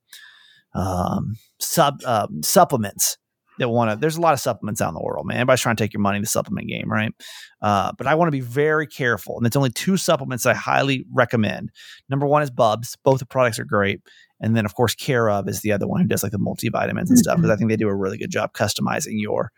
um, 0.74 1.36
sub 1.60 2.02
um, 2.04 2.42
supplements 2.42 3.16
that 3.58 3.68
want 3.68 3.90
to. 3.90 3.96
There's 3.96 4.16
a 4.16 4.20
lot 4.20 4.34
of 4.34 4.40
supplements 4.40 4.80
out 4.80 4.88
in 4.88 4.94
the 4.94 5.02
world, 5.02 5.26
man. 5.26 5.36
Everybody's 5.36 5.60
trying 5.60 5.76
to 5.76 5.82
take 5.82 5.92
your 5.92 6.00
money 6.00 6.16
in 6.16 6.22
the 6.22 6.28
supplement 6.28 6.68
game, 6.68 6.90
right? 6.90 7.12
Uh, 7.60 7.92
but 7.98 8.06
I 8.06 8.14
want 8.14 8.28
to 8.28 8.32
be 8.32 8.40
very 8.40 8.86
careful, 8.86 9.36
and 9.36 9.46
it's 9.46 9.56
only 9.56 9.70
two 9.70 9.96
supplements 9.96 10.46
I 10.46 10.54
highly 10.54 11.04
recommend. 11.12 11.70
Number 12.08 12.26
one 12.26 12.42
is 12.42 12.50
Bubs. 12.50 12.96
Both 13.04 13.18
the 13.18 13.26
products 13.26 13.58
are 13.58 13.64
great, 13.64 14.00
and 14.40 14.56
then 14.56 14.64
of 14.64 14.74
course 14.74 14.94
Care 14.94 15.30
of 15.30 15.48
is 15.48 15.60
the 15.60 15.72
other 15.72 15.86
one 15.86 16.00
who 16.00 16.06
does 16.06 16.22
like 16.22 16.32
the 16.32 16.38
multivitamins 16.38 17.08
and 17.08 17.18
stuff 17.18 17.36
because 17.36 17.50
I 17.50 17.56
think 17.56 17.70
they 17.70 17.76
do 17.76 17.88
a 17.88 17.94
really 17.94 18.18
good 18.18 18.30
job 18.30 18.52
customizing 18.52 19.14
your. 19.20 19.50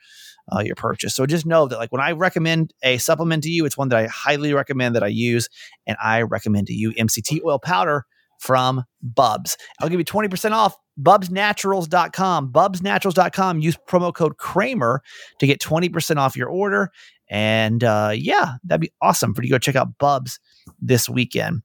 Uh, 0.52 0.60
your 0.60 0.74
purchase. 0.74 1.14
So 1.14 1.26
just 1.26 1.46
know 1.46 1.68
that, 1.68 1.78
like, 1.78 1.92
when 1.92 2.00
I 2.00 2.10
recommend 2.10 2.74
a 2.82 2.98
supplement 2.98 3.44
to 3.44 3.50
you, 3.50 3.66
it's 3.66 3.76
one 3.76 3.88
that 3.90 3.98
I 3.98 4.06
highly 4.08 4.52
recommend 4.52 4.96
that 4.96 5.04
I 5.04 5.08
use, 5.08 5.48
and 5.86 5.96
I 6.02 6.22
recommend 6.22 6.66
to 6.68 6.72
you 6.72 6.90
MCT 6.92 7.44
oil 7.44 7.60
powder 7.60 8.04
from 8.40 8.82
Bubs. 9.00 9.56
I'll 9.78 9.88
give 9.88 10.00
you 10.00 10.04
20% 10.04 10.52
off 10.52 10.74
bubsnaturals.com. 11.00 12.52
Bubsnaturals.com. 12.52 13.60
Use 13.60 13.76
promo 13.88 14.12
code 14.12 14.36
Kramer 14.38 15.02
to 15.38 15.46
get 15.46 15.60
20% 15.60 16.16
off 16.16 16.36
your 16.36 16.48
order. 16.48 16.90
And 17.30 17.84
uh, 17.84 18.12
yeah, 18.14 18.54
that'd 18.64 18.80
be 18.80 18.92
awesome 19.00 19.34
for 19.34 19.42
you 19.42 19.48
to 19.48 19.54
go 19.54 19.58
check 19.58 19.76
out 19.76 19.98
Bubs 19.98 20.40
this 20.80 21.08
weekend. 21.08 21.62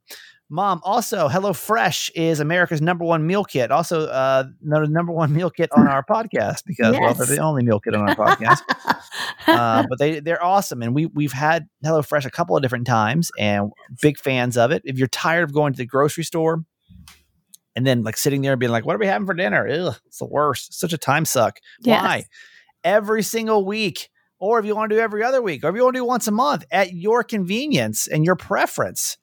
Mom, 0.50 0.80
also, 0.84 1.28
HelloFresh 1.28 2.12
is 2.14 2.40
America's 2.40 2.82
number 2.82 3.04
one 3.04 3.26
meal 3.26 3.44
kit. 3.44 3.72
Also, 3.72 4.08
uh, 4.08 4.44
number 4.62 5.12
one 5.12 5.34
meal 5.34 5.50
kit 5.50 5.72
on 5.76 5.88
our 5.88 6.04
podcast 6.10 6.64
because, 6.68 6.96
well, 7.00 7.14
they're 7.16 7.26
the 7.26 7.40
only 7.40 7.64
meal 7.64 7.80
kit 7.80 7.96
on 7.96 8.08
our 8.08 8.16
podcast 8.16 8.62
uh, 9.48 9.86
but 9.90 10.00
they 10.00 10.20
they're 10.20 10.44
awesome, 10.44 10.82
and 10.82 10.94
we 10.94 11.08
we've 11.08 11.32
had 11.32 11.68
HelloFresh 11.84 12.26
a 12.26 12.32
couple 12.32 12.56
of 12.56 12.62
different 12.62 12.88
times, 12.88 13.32
and 13.38 13.72
big 14.02 14.20
fans 14.20 14.58
of 14.58 14.72
it. 14.72 14.82
If 14.86 14.98
you're 14.98 15.08
tired 15.08 15.44
of 15.44 15.54
going 15.54 15.74
to 15.74 15.78
the 15.78 15.86
grocery 15.86 16.24
store 16.24 16.64
and 17.76 17.86
then 17.86 18.04
like 18.04 18.18
sitting 18.18 18.42
there 18.42 18.54
and 18.54 18.60
being 18.60 18.72
like, 18.72 18.86
"What 18.86 18.96
are 18.96 19.00
we 19.00 19.08
having 19.08 19.26
for 19.26 19.34
dinner?" 19.34 19.68
Ugh, 19.68 19.96
it's 20.06 20.20
the 20.20 20.26
worst. 20.26 20.70
It's 20.70 20.80
such 20.80 20.94
a 20.94 20.98
time 20.98 21.26
suck. 21.26 21.60
Why? 22.02 22.26
Every 22.84 23.24
single 23.24 23.66
week, 23.66 24.10
or 24.40 24.60
if 24.60 24.66
you 24.66 24.76
want 24.76 24.92
to 24.92 24.96
do 24.96 25.02
every 25.02 25.24
other 25.24 25.42
week, 25.42 25.64
or 25.64 25.70
if 25.70 25.76
you 25.76 25.84
want 25.84 25.96
to 25.96 26.02
do 26.02 26.06
once 26.06 26.28
a 26.28 26.32
month 26.32 26.66
at 26.72 26.94
your 26.94 27.24
convenience 27.24 28.08
and 28.08 28.26
your 28.26 28.36
preference, 28.36 29.18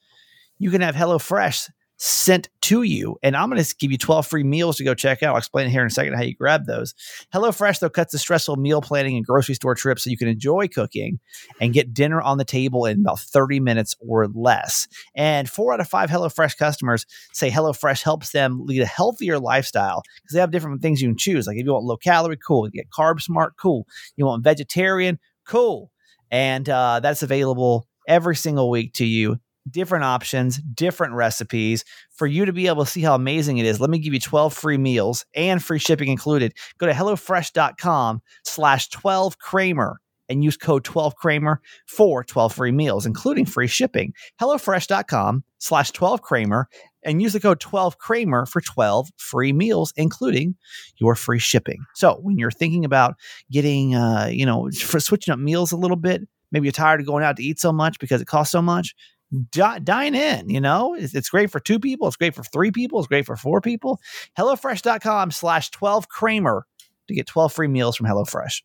you 0.63 0.71
can 0.71 0.81
have 0.81 0.95
HelloFresh 0.95 1.69
sent 1.97 2.49
to 2.61 2.83
you. 2.83 3.17
And 3.23 3.37
I'm 3.37 3.51
going 3.51 3.63
to 3.63 3.75
give 3.81 3.91
you 3.91 3.99
12 3.99 4.29
free 4.29 4.45
meals 4.45 4.77
to 4.77 4.85
go 4.85 4.95
check 4.95 5.25
out. 5.25 5.33
I'll 5.33 5.39
explain 5.39 5.69
here 5.69 5.81
in 5.81 5.89
a 5.89 5.91
second 5.91 6.15
how 6.15 6.23
you 6.23 6.37
grab 6.37 6.67
those. 6.67 6.95
HelloFresh, 7.35 7.81
though, 7.81 7.91
cuts 7.91 8.13
the 8.13 8.19
stressful 8.19 8.57
meal 8.57 8.81
planning 8.81 9.17
and 9.17 9.27
grocery 9.27 9.57
store 9.57 9.75
trips 9.75 10.05
so 10.05 10.11
you 10.11 10.17
can 10.17 10.29
enjoy 10.29 10.69
cooking 10.69 11.19
and 11.61 11.73
get 11.73 11.93
dinner 11.93 12.23
on 12.23 12.39
the 12.39 12.45
table 12.45 12.87
in 12.87 13.01
about 13.01 13.19
30 13.19 13.59
minutes 13.59 13.97
or 13.99 14.29
less. 14.29 14.87
And 15.17 15.51
four 15.51 15.73
out 15.73 15.81
of 15.81 15.89
five 15.89 16.11
HelloFresh 16.11 16.57
customers 16.57 17.07
say 17.33 17.51
HelloFresh 17.51 18.05
helps 18.05 18.31
them 18.31 18.65
lead 18.65 18.83
a 18.83 18.87
healthier 18.87 19.41
lifestyle 19.41 20.03
because 20.23 20.35
they 20.35 20.41
have 20.41 20.53
different 20.53 20.81
things 20.81 21.03
you 21.03 21.09
can 21.09 21.19
choose. 21.19 21.49
Like 21.49 21.57
if 21.57 21.65
you 21.65 21.73
want 21.73 21.85
low 21.85 21.97
calorie, 21.97 22.37
cool. 22.37 22.67
You 22.67 22.73
get 22.73 22.91
carb 22.97 23.21
smart, 23.21 23.55
cool. 23.57 23.87
You 24.15 24.27
want 24.27 24.45
vegetarian, 24.45 25.19
cool. 25.45 25.91
And 26.31 26.69
uh, 26.69 27.01
that's 27.01 27.25
available 27.25 27.89
every 28.09 28.37
single 28.37 28.71
week 28.71 28.95
to 28.95 29.05
you 29.05 29.39
different 29.71 30.05
options, 30.05 30.59
different 30.59 31.15
recipes 31.15 31.85
for 32.11 32.27
you 32.27 32.45
to 32.45 32.53
be 32.53 32.67
able 32.67 32.85
to 32.85 32.91
see 32.91 33.03
how 33.03 33.15
amazing 33.15 33.59
it 33.59 33.67
is. 33.67 33.81
Let 33.81 33.91
me 33.91 33.99
give 33.99 34.15
you 34.15 34.21
12 34.21 34.53
free 34.53 34.79
meals 34.79 35.25
and 35.35 35.63
free 35.63 35.79
shipping 35.79 36.09
included. 36.09 36.55
Go 36.79 36.87
to 36.87 36.93
HelloFresh.com 36.93 38.23
slash 38.45 38.89
12 38.89 39.39
Kramer 39.39 40.01
and 40.29 40.43
use 40.43 40.57
code 40.57 40.85
12 40.85 41.17
Kramer 41.17 41.61
for 41.87 42.25
12 42.25 42.55
free 42.55 42.73
meals, 42.73 43.07
including 43.07 43.45
free 43.45 43.67
shipping. 43.67 44.13
HelloFresh.com 44.41 45.45
slash 45.59 45.91
12 45.91 46.23
Kramer 46.23 46.69
and 47.05 47.21
use 47.21 47.33
the 47.33 47.41
code 47.41 47.61
12 47.61 47.99
Kramer 47.99 48.47
for 48.47 48.61
12 48.61 49.11
free 49.17 49.53
meals, 49.53 49.93
including 49.97 50.55
your 50.97 51.15
free 51.15 51.39
shipping. 51.39 51.85
So 51.95 52.19
when 52.23 52.39
you're 52.39 52.51
thinking 52.51 52.85
about 52.85 53.17
getting, 53.51 53.95
uh, 53.95 54.29
you 54.31 54.47
know, 54.47 54.71
for 54.71 55.01
switching 55.01 55.33
up 55.33 55.39
meals 55.39 55.73
a 55.73 55.77
little 55.77 55.97
bit, 55.97 56.23
maybe 56.51 56.67
you're 56.67 56.73
tired 56.73 57.01
of 57.01 57.07
going 57.07 57.25
out 57.25 57.37
to 57.37 57.43
eat 57.43 57.59
so 57.59 57.73
much 57.73 57.99
because 57.99 58.21
it 58.21 58.27
costs 58.27 58.53
so 58.53 58.63
much, 58.63 58.95
di- 59.51 59.79
dine 59.81 60.15
in 60.15 60.49
you 60.49 60.61
know? 60.61 60.95
It's, 60.95 61.15
it's 61.15 61.29
great 61.29 61.51
for 61.51 61.61
two 61.61 61.79
people 61.79 62.07
it's 62.09 62.17
great 62.17 62.35
for 62.35 62.45
three 62.45 62.71
people 62.71 62.99
it's 62.99 63.09
great 63.09 63.27
for 63.27 63.37
four 63.37 63.61
people. 63.61 64.01
Hellofresh.com 64.39 65.31
slash 65.31 65.71
12 65.71 66.09
kramer 66.09 66.67
to 67.09 67.15
get 67.15 67.27
12 67.27 67.53
free 67.53 67.69
meals 67.69 67.97
from 67.97 68.07
hellofresh 68.07 68.63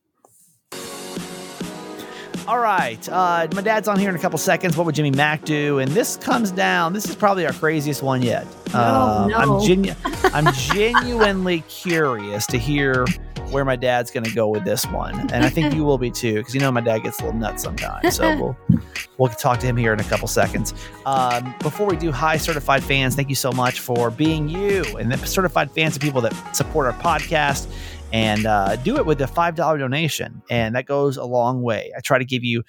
all 2.47 2.59
right 2.59 3.07
uh, 3.09 3.47
my 3.53 3.61
dad's 3.61 3.87
on 3.87 3.99
here 3.99 4.09
in 4.09 4.15
a 4.15 4.19
couple 4.19 4.37
seconds. 4.39 4.77
What 4.77 4.85
would 4.85 4.95
jimmy 4.95 5.11
mack 5.11 5.43
do? 5.45 5.79
And 5.79 5.91
this 5.91 6.17
comes 6.17 6.51
down. 6.51 6.93
This 6.93 7.09
is 7.09 7.15
probably 7.15 7.45
our 7.45 7.53
craziest 7.53 8.01
one 8.03 8.21
yet. 8.21 8.47
Oh, 8.73 9.23
Um, 9.23 9.29
no. 9.31 9.37
i'm 9.37 9.65
genu- 9.65 9.93
i'm 10.33 10.53
genuinely 10.53 11.61
curious 11.67 12.45
to 12.47 12.57
hear 12.57 13.05
where 13.51 13.63
my 13.63 13.77
dad's 13.77 14.11
going 14.11 14.25
to 14.25 14.33
go 14.35 14.49
with 14.49 14.65
this 14.65 14.85
one. 14.87 15.17
And 15.31 15.43
i 15.45 15.49
think 15.49 15.73
you 15.73 15.83
will 15.83 15.97
be 15.97 16.11
too 16.11 16.35
because 16.35 16.53
you 16.53 16.59
know 16.61 16.71
my 16.71 16.81
dad 16.81 16.99
gets 17.03 17.19
a 17.19 17.25
little 17.25 17.39
nuts 17.39 17.63
sometimes. 17.63 18.15
So 18.15 18.35
we'll 18.35 18.57
we'll 19.17 19.29
talk 19.29 19.59
to 19.59 19.65
him 19.65 19.75
here 19.77 19.93
in 19.93 19.99
a 19.99 20.03
couple 20.03 20.27
seconds. 20.27 20.73
Um, 21.05 21.53
before 21.59 21.87
we 21.87 21.95
do 21.95 22.11
hi 22.11 22.37
certified 22.37 22.83
fans. 22.83 23.15
Thank 23.15 23.29
you 23.29 23.35
so 23.35 23.51
much 23.51 23.79
for 23.79 24.11
being 24.11 24.47
you 24.49 24.83
and 24.97 25.11
the 25.11 25.17
certified 25.25 25.71
fans 25.71 25.95
of 25.95 26.01
people 26.01 26.21
that 26.21 26.33
support 26.55 26.85
our 26.87 26.93
podcast 27.01 27.67
and 28.13 28.45
uh, 28.45 28.75
do 28.77 28.97
it 28.97 29.05
with 29.05 29.21
a 29.21 29.25
$5 29.25 29.55
donation 29.55 30.41
and 30.49 30.75
that 30.75 30.85
goes 30.85 31.17
a 31.17 31.25
long 31.25 31.61
way. 31.61 31.91
I 31.97 32.01
try 32.01 32.17
to 32.17 32.25
give 32.25 32.43
you 32.43 32.63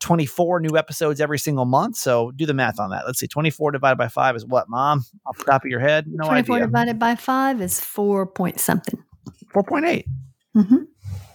24 0.00 0.60
new 0.60 0.76
episodes 0.76 1.20
every 1.20 1.38
single 1.38 1.64
month 1.64 1.96
so 1.96 2.30
do 2.32 2.46
the 2.46 2.54
math 2.54 2.78
on 2.78 2.90
that. 2.90 3.06
Let's 3.06 3.18
see 3.18 3.26
24 3.26 3.72
divided 3.72 3.96
by 3.96 4.08
5 4.08 4.36
is 4.36 4.46
what 4.46 4.68
mom? 4.68 5.04
Off 5.26 5.38
the 5.38 5.44
top 5.44 5.64
of 5.64 5.70
your 5.70 5.80
head? 5.80 6.06
No 6.08 6.26
24 6.26 6.56
idea 6.56 6.66
divided 6.66 6.98
by 6.98 7.14
5 7.14 7.60
is 7.60 7.80
4 7.80 8.26
point 8.26 8.60
something. 8.60 9.02
4.8 9.54 10.04
hmm 10.54 10.76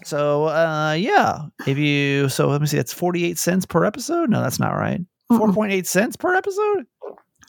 so 0.05 0.45
uh 0.45 0.93
yeah. 0.93 1.41
If 1.67 1.77
you 1.77 2.29
so 2.29 2.47
let 2.47 2.61
me 2.61 2.67
see 2.67 2.77
that's 2.77 2.93
48 2.93 3.37
cents 3.37 3.65
per 3.65 3.83
episode? 3.83 4.29
No 4.29 4.41
that's 4.41 4.59
not 4.59 4.71
right. 4.71 5.01
4.8 5.31 5.85
cents 5.85 6.15
per 6.15 6.35
episode? 6.35 6.85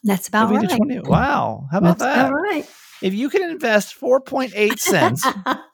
That's 0.05 0.29
about 0.29 0.53
If 0.53 0.61
we 0.61 0.67
do 0.67 0.73
right. 0.73 0.77
20 0.77 1.01
wow. 1.09 1.67
How 1.71 1.79
about 1.79 1.99
That's 1.99 2.17
that? 2.17 2.29
about 2.29 2.41
right. 2.41 2.69
if 3.03 3.15
you 3.15 3.29
can 3.29 3.43
invest 3.51 3.99
4.8 4.01 4.79
cents 4.79 5.27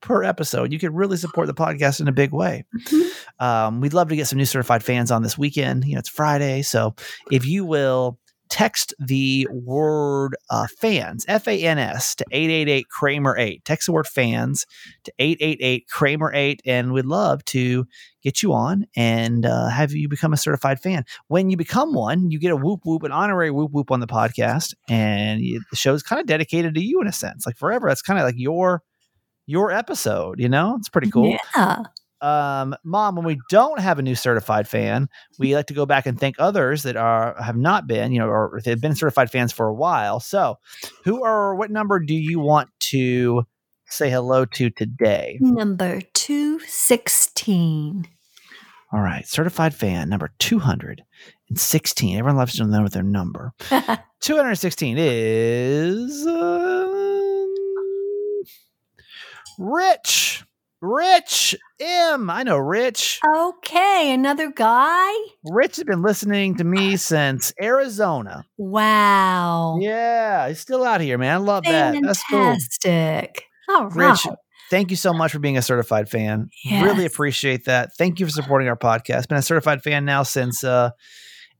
per 0.00 0.22
episode 0.24 0.72
you 0.72 0.78
could 0.78 0.94
really 0.94 1.16
support 1.16 1.46
the 1.46 1.54
podcast 1.54 2.00
in 2.00 2.08
a 2.08 2.12
big 2.12 2.32
way 2.32 2.64
Mhm. 2.88 3.10
um, 3.38 3.80
we'd 3.80 3.92
love 3.94 4.08
to 4.08 4.16
get 4.16 4.26
some 4.26 4.38
new 4.38 4.44
certified 4.44 4.82
fans 4.82 5.10
on 5.10 5.22
this 5.22 5.36
weekend 5.38 5.84
you 5.84 5.94
know 5.94 5.98
it's 5.98 6.08
friday 6.08 6.62
so 6.62 6.94
if 7.30 7.46
you 7.46 7.64
will 7.64 8.18
text 8.48 8.92
the 8.98 9.46
word 9.52 10.34
uh, 10.50 10.66
fans, 10.80 11.24
F 11.28 11.46
A 11.46 11.56
N 11.62 11.78
S, 11.78 12.16
to 12.16 12.24
888 12.32 12.88
Kramer 12.88 13.38
8. 13.38 13.64
Text 13.64 13.86
the 13.86 13.92
word 13.92 14.08
fans 14.08 14.66
to 15.04 15.12
888 15.20 15.86
Kramer 15.88 16.32
8. 16.34 16.60
And 16.66 16.92
we'd 16.92 17.04
love 17.06 17.44
to 17.44 17.86
get 18.24 18.42
you 18.42 18.52
on 18.52 18.86
and 18.96 19.46
uh, 19.46 19.68
have 19.68 19.92
you 19.92 20.08
become 20.08 20.32
a 20.32 20.36
certified 20.36 20.80
fan. 20.80 21.04
When 21.28 21.48
you 21.50 21.56
become 21.56 21.94
one, 21.94 22.32
you 22.32 22.40
get 22.40 22.50
a 22.50 22.56
whoop 22.56 22.80
whoop, 22.84 23.04
an 23.04 23.12
honorary 23.12 23.52
whoop 23.52 23.70
whoop 23.70 23.92
on 23.92 24.00
the 24.00 24.08
podcast. 24.08 24.74
And 24.88 25.40
you, 25.42 25.62
the 25.70 25.76
show's 25.76 26.02
kind 26.02 26.20
of 26.20 26.26
dedicated 26.26 26.74
to 26.74 26.82
you 26.84 27.00
in 27.00 27.06
a 27.06 27.12
sense, 27.12 27.46
like 27.46 27.56
forever. 27.56 27.86
That's 27.86 28.02
kind 28.02 28.18
of 28.18 28.24
like 28.24 28.34
your 28.36 28.82
your 29.50 29.72
episode, 29.72 30.38
you 30.40 30.48
know? 30.48 30.76
It's 30.78 30.88
pretty 30.88 31.10
cool 31.10 31.36
Yeah. 31.56 31.82
um, 32.20 32.74
mom, 32.84 33.16
when 33.16 33.24
we 33.24 33.38
don't 33.50 33.80
have 33.80 33.98
a 33.98 34.02
new 34.02 34.14
certified 34.14 34.68
fan, 34.68 35.08
we 35.38 35.54
like 35.56 35.66
to 35.66 35.74
go 35.74 35.86
back 35.86 36.06
and 36.06 36.18
thank 36.20 36.36
others 36.38 36.82
that 36.84 36.96
are 36.96 37.34
have 37.42 37.56
not 37.56 37.86
been, 37.86 38.12
you 38.12 38.18
know, 38.20 38.28
or 38.28 38.60
they've 38.64 38.80
been 38.80 38.94
certified 38.94 39.30
fans 39.30 39.52
for 39.52 39.66
a 39.68 39.74
while. 39.74 40.20
So, 40.20 40.56
who 41.04 41.24
are 41.24 41.54
what 41.54 41.70
number 41.70 41.98
do 41.98 42.14
you 42.14 42.38
want 42.40 42.68
to 42.90 43.44
say 43.86 44.08
hello 44.10 44.44
to 44.44 44.70
today? 44.70 45.38
Number 45.40 46.00
216. 46.14 48.06
All 48.92 49.00
right, 49.00 49.24
certified 49.26 49.72
fan 49.72 50.08
number 50.08 50.32
two 50.40 50.58
hundred 50.58 51.02
and 51.48 51.58
sixteen. 51.60 52.18
Everyone 52.18 52.36
loves 52.38 52.56
to 52.56 52.64
know 52.64 52.88
their 52.88 53.04
number. 53.04 53.52
Two 54.20 54.36
hundred 54.36 54.56
sixteen 54.56 54.96
is 54.98 56.26
uh, 56.26 56.89
Rich. 59.60 60.44
Rich 60.80 61.54
M. 61.78 62.30
I 62.30 62.42
know 62.42 62.56
Rich. 62.56 63.20
okay, 63.36 64.10
another 64.14 64.50
guy? 64.50 65.12
Rich 65.44 65.76
has 65.76 65.84
been 65.84 66.00
listening 66.00 66.56
to 66.56 66.64
me 66.64 66.96
since 66.96 67.52
Arizona. 67.62 68.46
Wow. 68.56 69.76
Yeah, 69.78 70.48
he's 70.48 70.60
still 70.60 70.82
out 70.82 71.02
here, 71.02 71.18
man. 71.18 71.34
I 71.34 71.36
love 71.36 71.64
that. 71.64 71.94
That's 72.02 72.22
cool. 72.30 72.38
Fantastic. 72.42 73.44
All 73.68 73.88
right. 73.90 74.08
Rich, 74.12 74.26
thank 74.70 74.90
you 74.90 74.96
so 74.96 75.12
much 75.12 75.32
for 75.32 75.38
being 75.38 75.58
a 75.58 75.62
certified 75.62 76.08
fan. 76.08 76.48
Really 76.70 77.04
appreciate 77.04 77.66
that. 77.66 77.90
Thank 77.98 78.18
you 78.18 78.24
for 78.24 78.32
supporting 78.32 78.68
our 78.68 78.76
podcast. 78.78 79.28
Been 79.28 79.36
a 79.36 79.42
certified 79.42 79.82
fan 79.82 80.06
now 80.06 80.22
since 80.22 80.64
uh 80.64 80.92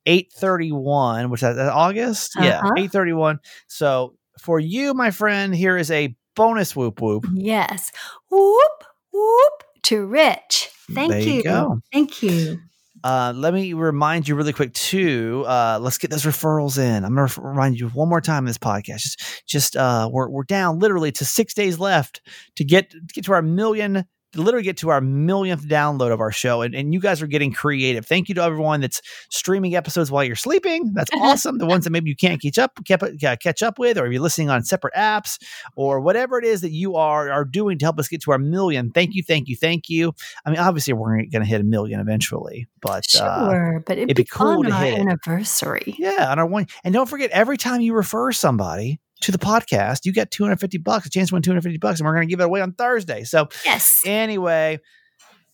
831, 0.07 1.29
which 1.29 1.43
is 1.43 1.57
that 1.57 1.69
August? 1.69 2.33
Yeah, 2.41 2.61
Uh-huh. 2.61 2.73
831. 2.79 3.39
So 3.69 4.15
for 4.41 4.59
you, 4.59 4.95
my 4.95 5.11
friend, 5.11 5.55
here 5.55 5.77
is 5.77 5.91
a 5.91 6.17
bonus 6.41 6.75
whoop 6.75 7.01
whoop. 7.01 7.27
Yes. 7.35 7.93
Whoop, 8.31 8.85
whoop 9.13 9.65
to 9.85 10.07
Rich. 10.07 10.71
Thank 10.93 11.13
There 11.13 11.21
you 11.21 11.33
you. 11.35 11.43
go. 11.43 11.81
Thank 11.93 12.23
you. 12.23 12.59
Uh, 13.03 13.33
let 13.35 13.55
me 13.55 13.73
remind 13.73 14.29
you 14.29 14.35
really 14.35 14.53
quick 14.53 14.75
too. 14.75 15.45
Uh, 15.47 15.79
let's 15.81 15.97
get 15.97 16.11
those 16.11 16.25
referrals 16.25 16.79
in. 16.79 17.05
I'm 17.05 17.13
gonna 17.13 17.23
ref- 17.23 17.39
remind 17.39 17.81
you 17.81 17.89
one 17.89 18.09
more 18.09 18.21
time 18.21 18.45
in 18.45 18.47
this 18.47 18.59
podcast. 18.59 19.01
Just, 19.01 19.43
just 19.47 19.77
uh, 19.77 20.09
we're 20.13 20.29
we're 20.29 20.45
down 20.45 20.79
literally 20.79 21.11
to 21.13 21.25
six 21.25 21.55
days 21.55 21.79
left 21.79 22.21
to 22.57 22.65
get 22.65 22.91
to 22.91 23.01
get 23.15 23.25
to 23.25 23.33
our 23.33 23.43
million. 23.43 24.05
To 24.33 24.41
literally 24.43 24.65
get 24.65 24.77
to 24.79 24.91
our 24.91 25.01
millionth 25.01 25.67
download 25.67 26.13
of 26.13 26.21
our 26.21 26.31
show, 26.31 26.63
and, 26.63 26.75
and 26.75 26.95
you 26.95 27.01
guys 27.01 27.21
are 27.21 27.27
getting 27.27 27.53
creative. 27.53 28.07
Thank 28.07 28.29
you 28.29 28.35
to 28.37 28.43
everyone 28.43 28.81
that's 28.81 29.03
streaming 29.29 29.75
episodes 29.75 30.11
while 30.11 30.23
you're 30.23 30.37
sleeping. 30.37 30.93
That's 30.93 31.11
awesome. 31.21 31.59
the 31.59 31.67
ones 31.67 31.85
that 31.85 31.91
maybe 31.91 32.11
you 32.11 32.17
can't 32.17 32.41
catch 32.41 32.59
up 32.59 32.79
uh, 32.91 33.37
catch 33.43 33.63
up 33.63 33.79
with, 33.79 33.99
or 33.99 34.07
if 34.07 34.13
you're 34.13 34.23
listening 34.23 34.51
on 34.51 34.63
separate 34.63 34.95
apps, 34.95 35.39
or 35.75 36.01
whatever 36.01 36.39
it 36.39 36.45
is 36.45 36.61
that 36.61 36.71
you 36.71 36.97
are 36.97 37.31
are 37.31 37.45
doing 37.45 37.79
to 37.79 37.85
help 37.85 37.99
us 37.99 38.09
get 38.09 38.23
to 38.23 38.31
our 38.31 38.39
million. 38.39 38.91
Thank 38.93 39.15
you, 39.15 39.23
thank 39.23 39.49
you, 39.49 39.57
thank 39.57 39.89
you. 39.89 40.13
I 40.45 40.51
mean, 40.51 40.61
obviously, 40.61 40.93
we're 40.93 41.17
going 41.27 41.43
to 41.43 41.45
hit 41.45 41.61
a 41.61 41.65
million 41.65 41.99
eventually, 42.01 42.69
but 42.81 43.05
uh, 43.21 43.51
Sure, 43.51 43.83
but 43.85 43.99
it'd, 43.99 44.11
it'd 44.11 44.17
be 44.17 44.23
be, 44.23 44.29
cool 44.31 44.63
to 44.63 44.75
hit 44.75 44.99
anniversary. 44.99 45.97
yeah, 45.99 46.31
on 46.31 46.39
our 46.39 46.47
one. 46.47 46.67
And 46.85 46.95
don't 46.95 47.09
forget, 47.09 47.31
every 47.31 47.57
time 47.57 47.81
you 47.81 47.95
refer 47.95 48.33
somebody 48.33 49.01
to 49.21 49.33
the 49.33 49.39
podcast, 49.39 50.05
you 50.05 50.13
get 50.13 50.31
250 50.31 50.79
bucks, 50.79 51.07
a 51.07 51.11
chance 51.11 51.29
to 51.31 51.35
win 51.35 51.43
250 51.43 51.79
bucks, 51.79 52.01
and 52.01 52.07
we're 52.07 52.15
going 52.15 52.27
to 52.27 52.31
give 52.31 52.41
it 52.41 52.45
away 52.45 52.61
on 52.61 52.73
Thursday. 52.73 53.25
So, 53.25 53.49
Yes. 53.65 54.03
anyway, 54.07 54.79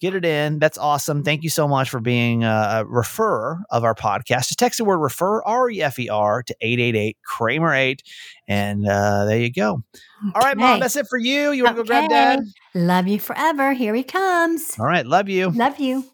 get 0.01 0.15
it 0.15 0.25
in. 0.25 0.59
That's 0.59 0.79
awesome. 0.79 1.23
Thank 1.25 1.43
you 1.43 1.51
so 1.51 1.67
much 1.67 1.89
for 1.91 2.01
being 2.01 2.45
a, 2.45 2.47
a 2.49 2.85
referrer 2.85 3.61
of 3.71 3.83
our 3.83 3.95
podcast. 3.95 4.49
Just 4.49 4.59
text 4.59 4.79
the 4.79 4.85
word 4.85 4.99
refer, 4.99 5.43
R 5.43 5.69
E 5.71 5.83
F 5.83 5.99
E 5.99 6.09
R, 6.09 6.43
to 6.43 6.55
888 6.61 7.17
Kramer 7.25 7.75
8. 7.75 8.03
And 8.47 8.87
uh, 8.87 9.25
there 9.25 9.39
you 9.39 9.53
go. 9.53 9.83
All 10.35 10.43
right, 10.43 10.57
mom, 10.57 10.81
that's 10.81 10.97
it 10.97 11.07
for 11.09 11.19
you. 11.19 11.53
You 11.53 11.65
want 11.65 11.77
to 11.77 11.83
go 11.83 11.87
grab 11.87 12.09
dad? 12.11 12.41
Love 12.75 13.09
you 13.09 13.19
forever. 13.19 13.73
Here 13.73 13.95
he 13.95 14.03
comes. 14.05 14.77
All 14.79 14.87
right, 14.87 15.05
love 15.07 15.29
you. 15.29 15.51
Love 15.51 15.79
you. 15.81 16.05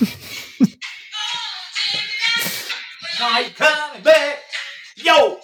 Night 3.20 3.54
coming 3.54 4.02
back. 4.02 4.38
Yo. 4.96 5.38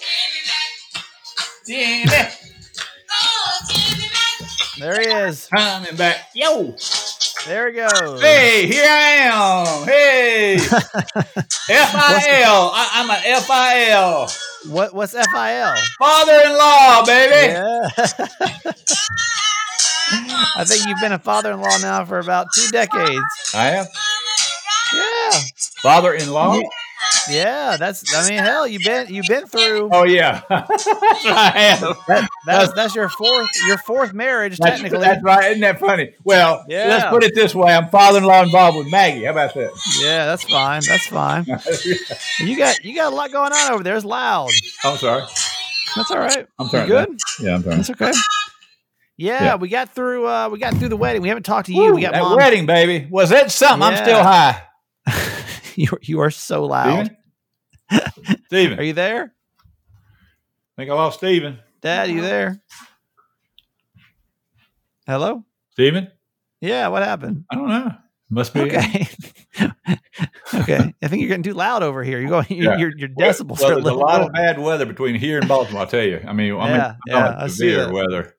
Jimmy 1.66 2.06
There 4.78 5.00
he 5.00 5.06
is. 5.08 5.46
coming 5.54 5.94
back. 5.96 6.30
Yo. 6.34 6.74
There 7.46 7.68
he 7.68 7.74
goes. 7.74 8.20
Hey, 8.22 8.66
here 8.66 8.86
I 8.88 9.28
am. 9.28 9.86
Hey. 9.86 10.54
F-I-L. 11.68 12.70
I, 12.74 12.90
I'm 12.94 13.10
an 13.10 13.20
F-I-L. 13.24 14.30
What, 14.68 14.94
what's 14.94 15.12
FIL? 15.12 15.74
Father-in-law, 15.98 17.04
baby. 17.04 17.52
Yeah. 17.52 17.88
I 20.56 20.64
think 20.64 20.86
you've 20.86 21.00
been 21.00 21.12
a 21.12 21.18
father 21.18 21.52
in 21.52 21.60
law 21.60 21.76
now 21.82 22.04
for 22.06 22.18
about 22.20 22.46
two 22.54 22.68
decades. 22.68 23.20
I 23.54 23.70
am. 23.72 23.86
Yeah. 24.94 25.40
Father-in-law? 25.82 26.60
Yeah. 27.28 27.76
That's 27.76 28.04
I 28.14 28.28
mean, 28.28 28.38
hell, 28.38 28.66
you've 28.66 28.82
been 28.84 29.12
you've 29.12 29.26
been 29.26 29.46
through 29.46 29.90
Oh, 29.92 30.04
yeah. 30.04 30.42
that's 30.48 30.86
I 31.26 31.50
have. 31.56 31.80
that, 32.06 32.28
that's 32.46 32.72
that's 32.74 32.94
your 32.94 33.08
fourth 33.08 33.48
your 33.66 33.78
fourth 33.78 34.12
marriage 34.12 34.58
That's, 34.58 34.80
technically. 34.80 35.00
that's 35.00 35.22
right. 35.24 35.50
Isn't 35.50 35.60
that 35.62 35.80
funny? 35.80 36.12
Well, 36.24 36.64
Yeah. 36.68 36.86
let's 36.88 37.06
put 37.06 37.24
it 37.24 37.34
this 37.34 37.54
way. 37.54 37.72
I'm 37.74 37.88
father-in-law 37.88 38.44
involved 38.44 38.78
with 38.78 38.90
Maggie. 38.90 39.24
How 39.24 39.32
about 39.32 39.54
that? 39.54 39.70
Yeah, 40.00 40.26
that's 40.26 40.44
fine. 40.44 40.82
That's 40.86 41.06
fine. 41.08 41.46
You 42.40 42.56
got 42.56 42.84
you 42.84 42.94
got 42.94 43.12
a 43.12 43.16
lot 43.16 43.32
going 43.32 43.52
on 43.52 43.72
over 43.72 43.82
there. 43.82 43.96
It's 43.96 44.04
loud. 44.04 44.50
I'm 44.84 44.96
sorry. 44.98 45.22
That's 45.96 46.10
all 46.10 46.18
right. 46.18 46.46
I'm 46.58 46.66
You 46.66 46.70
sorry. 46.70 46.86
good? 46.88 47.18
Yeah, 47.40 47.54
I'm 47.56 47.62
sorry. 47.62 47.76
That's 47.76 47.90
okay. 47.90 48.12
Yeah, 49.16 49.42
Yeah. 49.44 49.54
we 49.56 49.68
got 49.68 49.94
through 49.94 50.28
uh 50.28 50.48
we 50.50 50.58
got 50.58 50.74
through 50.76 50.90
the 50.90 50.96
wedding. 50.96 51.22
We 51.22 51.28
haven't 51.28 51.44
talked 51.44 51.66
to 51.66 51.72
you. 51.74 51.94
we 51.94 52.02
got 52.02 52.12
that 52.12 52.22
mom. 52.22 52.36
wedding, 52.36 52.66
baby. 52.66 53.08
Was 53.10 53.30
that 53.30 53.50
something? 53.50 53.82
I'm 53.82 53.96
still 53.96 54.22
high. 54.22 54.62
you 55.82 55.88
you 56.02 56.20
are 56.20 56.30
so 56.30 56.64
loud. 56.64 57.10
Steven? 57.90 58.42
Steven. 58.46 58.78
Are 58.78 58.82
you 58.82 58.92
there? 58.92 59.32
I 59.58 60.82
think 60.82 60.90
I 60.90 60.94
lost 60.94 61.18
Steven. 61.18 61.58
Dad, 61.80 62.10
you 62.10 62.20
there? 62.22 62.60
Hello? 65.06 65.44
Steven? 65.70 66.08
Yeah, 66.60 66.88
what 66.88 67.02
happened? 67.02 67.44
I 67.50 67.54
don't 67.54 67.68
know. 67.68 67.90
Must 68.28 68.52
be. 68.52 68.60
Okay. 68.62 69.08
okay. 70.54 70.94
I 71.02 71.08
think 71.08 71.20
you're 71.20 71.28
getting 71.28 71.44
too 71.44 71.54
loud 71.54 71.82
over 71.84 72.02
here. 72.02 72.18
You're 72.18 72.30
going 72.30 72.46
your 72.50 72.72
Yeah. 72.72 72.78
your, 72.78 72.96
your 72.98 73.08
decibels 73.10 73.60
well, 73.60 73.70
are 73.70 73.78
a 73.78 73.82
there's 73.82 73.86
a 73.86 73.94
lot 73.94 74.12
little- 74.14 74.26
of 74.28 74.32
bad 74.32 74.58
weather 74.58 74.84
between 74.86 75.14
here 75.14 75.38
and 75.38 75.46
Baltimore. 75.46 75.82
I'll 75.82 75.86
tell 75.86 76.02
you. 76.02 76.20
I 76.26 76.32
mean, 76.32 76.54
I 76.54 76.66
mean, 76.66 76.76
Yeah, 76.76 76.94
I 77.08 77.10
know 77.12 77.18
yeah, 77.18 77.36
I 77.38 77.46
see 77.46 77.54
severe 77.56 77.92
weather. 77.92 78.34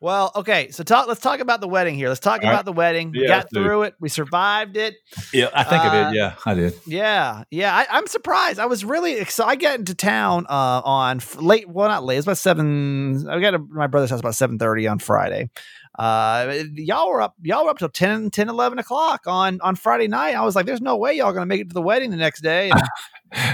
Well, 0.00 0.30
okay. 0.36 0.70
So 0.70 0.84
talk 0.84 1.08
let's 1.08 1.20
talk 1.20 1.40
about 1.40 1.60
the 1.60 1.66
wedding 1.68 1.96
here. 1.96 2.08
Let's 2.08 2.20
talk 2.20 2.42
All 2.42 2.48
right. 2.48 2.54
about 2.54 2.64
the 2.64 2.72
wedding. 2.72 3.10
We 3.10 3.26
got 3.26 3.46
it. 3.46 3.48
through 3.52 3.82
it. 3.82 3.94
We 3.98 4.08
survived 4.08 4.76
it. 4.76 4.94
Yeah, 5.32 5.48
I 5.52 5.64
think 5.64 5.82
I 5.82 5.86
Uh, 5.88 6.10
did. 6.10 6.16
Yeah, 6.16 6.34
I 6.46 6.54
did. 6.54 6.74
Yeah, 6.86 7.42
yeah. 7.50 7.74
I, 7.74 7.86
I'm 7.90 8.06
surprised. 8.06 8.60
I 8.60 8.66
was 8.66 8.84
really 8.84 9.14
excited. 9.18 9.50
I 9.50 9.56
got 9.56 9.78
into 9.78 9.94
town 9.94 10.46
uh, 10.48 10.82
on 10.84 11.16
f- 11.16 11.36
late. 11.40 11.68
Well, 11.68 11.88
not 11.88 12.04
late. 12.04 12.18
It's 12.18 12.26
about 12.26 12.38
seven. 12.38 13.28
I 13.28 13.40
got 13.40 13.50
to 13.52 13.58
my 13.58 13.88
brother's 13.88 14.10
house 14.10 14.20
about 14.20 14.36
seven 14.36 14.58
thirty 14.58 14.86
on 14.86 15.00
Friday. 15.00 15.50
Uh, 15.98 16.62
y'all 16.74 17.08
were 17.08 17.20
up. 17.20 17.34
Y'all 17.42 17.64
were 17.64 17.70
up 17.70 17.78
till 17.78 17.88
10, 17.88 18.30
10, 18.30 18.48
11 18.48 18.78
o'clock 18.78 19.22
on 19.26 19.60
on 19.62 19.74
Friday 19.74 20.06
night. 20.06 20.34
I 20.36 20.44
was 20.44 20.54
like, 20.54 20.64
"There's 20.64 20.80
no 20.80 20.96
way 20.96 21.14
y'all 21.14 21.32
gonna 21.32 21.46
make 21.46 21.60
it 21.60 21.68
to 21.70 21.74
the 21.74 21.82
wedding 21.82 22.10
the 22.10 22.16
next 22.16 22.40
day." 22.42 22.70
And 22.70 22.80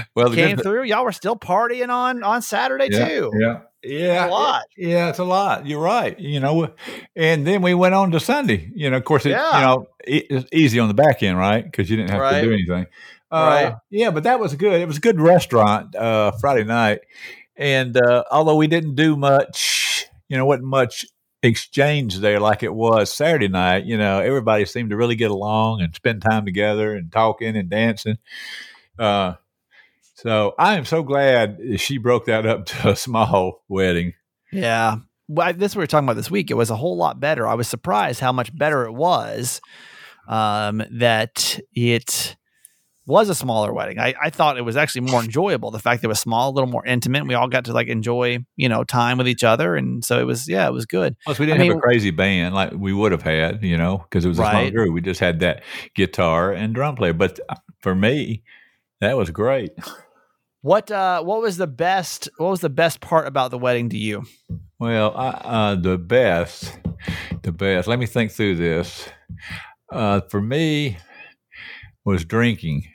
Well, 0.15 0.29
the 0.29 0.35
came 0.35 0.57
through. 0.57 0.83
Y'all 0.83 1.03
were 1.03 1.11
still 1.11 1.35
partying 1.35 1.89
on 1.89 2.23
on 2.23 2.41
Saturday 2.41 2.87
yeah, 2.91 3.07
too. 3.07 3.31
yeah, 3.35 3.59
yeah, 3.83 4.27
a 4.27 4.29
lot. 4.29 4.63
Yeah, 4.77 5.09
it's 5.09 5.19
a 5.19 5.23
lot. 5.23 5.65
You're 5.65 5.81
right. 5.81 6.17
You 6.19 6.39
know, 6.39 6.73
and 7.15 7.45
then 7.47 7.61
we 7.63 7.73
went 7.73 7.95
on 7.95 8.11
to 8.11 8.19
Sunday. 8.19 8.71
You 8.75 8.89
know, 8.91 8.97
of 8.97 9.03
course, 9.05 9.25
it, 9.25 9.31
Yeah. 9.31 9.59
you 9.59 9.65
know, 9.65 9.87
it, 10.05 10.25
it's 10.29 10.49
easy 10.53 10.79
on 10.79 10.87
the 10.87 10.93
back 10.93 11.23
end, 11.23 11.37
right? 11.37 11.63
Because 11.65 11.89
you 11.89 11.97
didn't 11.97 12.11
have 12.11 12.21
Right. 12.21 12.41
to 12.41 12.47
do 12.47 12.53
anything. 12.53 12.85
Uh, 13.31 13.35
Right. 13.65 13.73
Yeah, 13.89 14.11
but 14.11 14.23
that 14.23 14.39
was 14.39 14.53
good. 14.55 14.79
It 14.79 14.87
was 14.87 14.97
a 14.97 15.01
good 15.01 15.19
restaurant 15.19 15.95
uh, 15.95 16.31
Friday 16.39 16.63
night, 16.63 16.99
and 17.57 17.97
uh, 17.97 18.23
although 18.31 18.55
we 18.55 18.67
didn't 18.67 18.95
do 18.95 19.17
much, 19.17 20.05
you 20.29 20.37
know, 20.37 20.45
wasn't 20.45 20.67
much 20.67 21.05
exchange 21.45 22.17
there 22.19 22.39
like 22.39 22.63
it 22.63 22.73
was 22.73 23.13
Saturday 23.13 23.47
night. 23.47 23.85
You 23.85 23.97
know, 23.97 24.19
everybody 24.19 24.65
seemed 24.65 24.89
to 24.89 24.97
really 24.97 25.15
get 25.15 25.31
along 25.31 25.81
and 25.81 25.95
spend 25.95 26.21
time 26.21 26.45
together 26.45 26.93
and 26.93 27.11
talking 27.11 27.55
and 27.55 27.69
dancing. 27.69 28.17
Uh, 28.99 29.33
so 30.15 30.55
I 30.57 30.75
am 30.77 30.85
so 30.85 31.03
glad 31.03 31.59
she 31.77 31.97
broke 31.97 32.25
that 32.25 32.45
up 32.45 32.65
to 32.67 32.89
a 32.89 32.95
small 32.95 33.63
wedding. 33.67 34.13
Yeah. 34.51 34.97
Well, 35.27 35.47
I- 35.47 35.51
this 35.53 35.75
we 35.75 35.79
were 35.81 35.87
talking 35.87 36.05
about 36.07 36.15
this 36.17 36.31
week. 36.31 36.51
It 36.51 36.55
was 36.55 36.69
a 36.69 36.75
whole 36.75 36.97
lot 36.97 37.19
better. 37.19 37.47
I 37.47 37.55
was 37.55 37.67
surprised 37.67 38.19
how 38.19 38.31
much 38.31 38.55
better 38.55 38.85
it 38.85 38.93
was. 38.93 39.61
Um, 40.27 40.83
that 40.91 41.59
it 41.73 42.35
was 43.07 43.29
a 43.29 43.35
smaller 43.35 43.71
wedding. 43.71 43.99
I, 43.99 44.15
I 44.21 44.29
thought 44.31 44.57
it 44.57 44.63
was 44.63 44.75
actually 44.75 45.01
more 45.09 45.21
enjoyable. 45.23 45.69
The 45.71 45.79
fact 45.79 46.01
that 46.01 46.07
it 46.07 46.09
was 46.09 46.19
small, 46.19 46.49
a 46.49 46.53
little 46.53 46.69
more 46.69 46.85
intimate. 46.85 47.27
We 47.27 47.35
all 47.35 47.47
got 47.47 47.65
to 47.65 47.73
like 47.73 47.87
enjoy, 47.87 48.39
you 48.55 48.67
know, 48.67 48.83
time 48.83 49.17
with 49.17 49.27
each 49.27 49.43
other, 49.43 49.75
and 49.75 50.03
so 50.03 50.19
it 50.19 50.23
was 50.25 50.47
yeah, 50.49 50.67
it 50.67 50.71
was 50.73 50.85
good. 50.85 51.15
Plus, 51.25 51.37
we 51.39 51.45
didn't 51.45 51.61
I 51.61 51.65
have 51.65 51.69
mean- 51.73 51.77
a 51.77 51.81
crazy 51.81 52.11
band 52.11 52.55
like 52.55 52.71
we 52.73 52.93
would 52.93 53.11
have 53.11 53.21
had, 53.21 53.63
you 53.63 53.77
know, 53.77 53.99
because 53.99 54.25
it 54.25 54.29
was 54.29 54.39
a 54.39 54.43
small 54.49 54.71
group. 54.71 54.93
We 54.93 55.01
just 55.01 55.19
had 55.19 55.39
that 55.41 55.63
guitar 55.93 56.51
and 56.51 56.73
drum 56.73 56.95
player. 56.95 57.13
But 57.13 57.39
uh, 57.47 57.55
for 57.79 57.93
me, 57.95 58.43
that 59.01 59.15
was 59.17 59.29
great. 59.29 59.71
What 60.61 60.89
uh 60.89 61.21
what 61.21 61.41
was 61.41 61.57
the 61.57 61.67
best 61.67 62.27
what 62.37 62.49
was 62.49 62.61
the 62.61 62.69
best 62.69 62.99
part 62.99 63.27
about 63.27 63.51
the 63.51 63.57
wedding 63.59 63.89
to 63.89 63.97
you? 63.97 64.23
Well, 64.79 65.15
I, 65.15 65.27
uh, 65.27 65.75
the 65.75 65.97
best, 65.99 66.75
the 67.43 67.51
best. 67.51 67.87
Let 67.87 67.99
me 67.99 68.07
think 68.07 68.31
through 68.31 68.55
this. 68.55 69.07
Uh, 69.91 70.21
for 70.29 70.41
me, 70.41 70.97
was 72.03 72.25
drinking. 72.25 72.87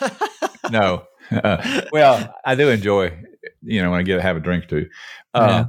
no, 0.70 1.04
uh, 1.30 1.82
well, 1.92 2.34
I 2.44 2.54
do 2.54 2.68
enjoy, 2.70 3.16
you 3.62 3.82
know, 3.82 3.90
when 3.90 4.00
I 4.00 4.02
get 4.02 4.20
have 4.20 4.36
a 4.36 4.40
drink 4.40 4.68
too. 4.68 4.88
Uh, 5.34 5.64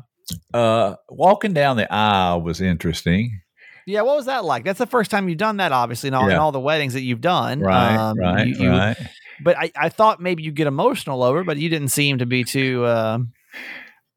uh, 0.54 0.96
walking 1.10 1.54
down 1.54 1.78
the 1.78 1.92
aisle 1.92 2.42
was 2.42 2.62
interesting. 2.62 3.42
Yeah, 3.86 4.02
what 4.02 4.18
was 4.18 4.26
that 4.26 4.44
like? 4.44 4.66
That's 4.66 4.80
the 4.80 4.86
first 4.86 5.10
time 5.12 5.30
you've 5.30 5.38
done 5.38 5.58
that, 5.58 5.72
obviously, 5.72 6.08
in 6.10 6.14
all, 6.14 6.28
in 6.34 6.38
all 6.38 6.52
the 6.52 6.60
weddings 6.60 6.94
that 6.94 7.04
you've 7.04 7.22
done. 7.22 7.62
Right, 7.62 7.96
Um, 7.96 8.18
right, 8.20 8.46
you- 8.48 8.56
you- 8.66 8.70
right. 8.70 8.98
But 9.44 9.56
I, 9.58 9.72
I 9.80 9.90
thought 9.90 10.20
maybe 10.20 10.42
you 10.44 10.52
get 10.52 10.66
emotional 10.68 11.22
over, 11.24 11.44
but 11.44 11.58
you 11.58 11.70
didn't 11.70 11.90
seem 11.90 12.18
to 12.18 12.26
be 12.26 12.44
too. 12.44 12.84
Uh, 12.86 13.20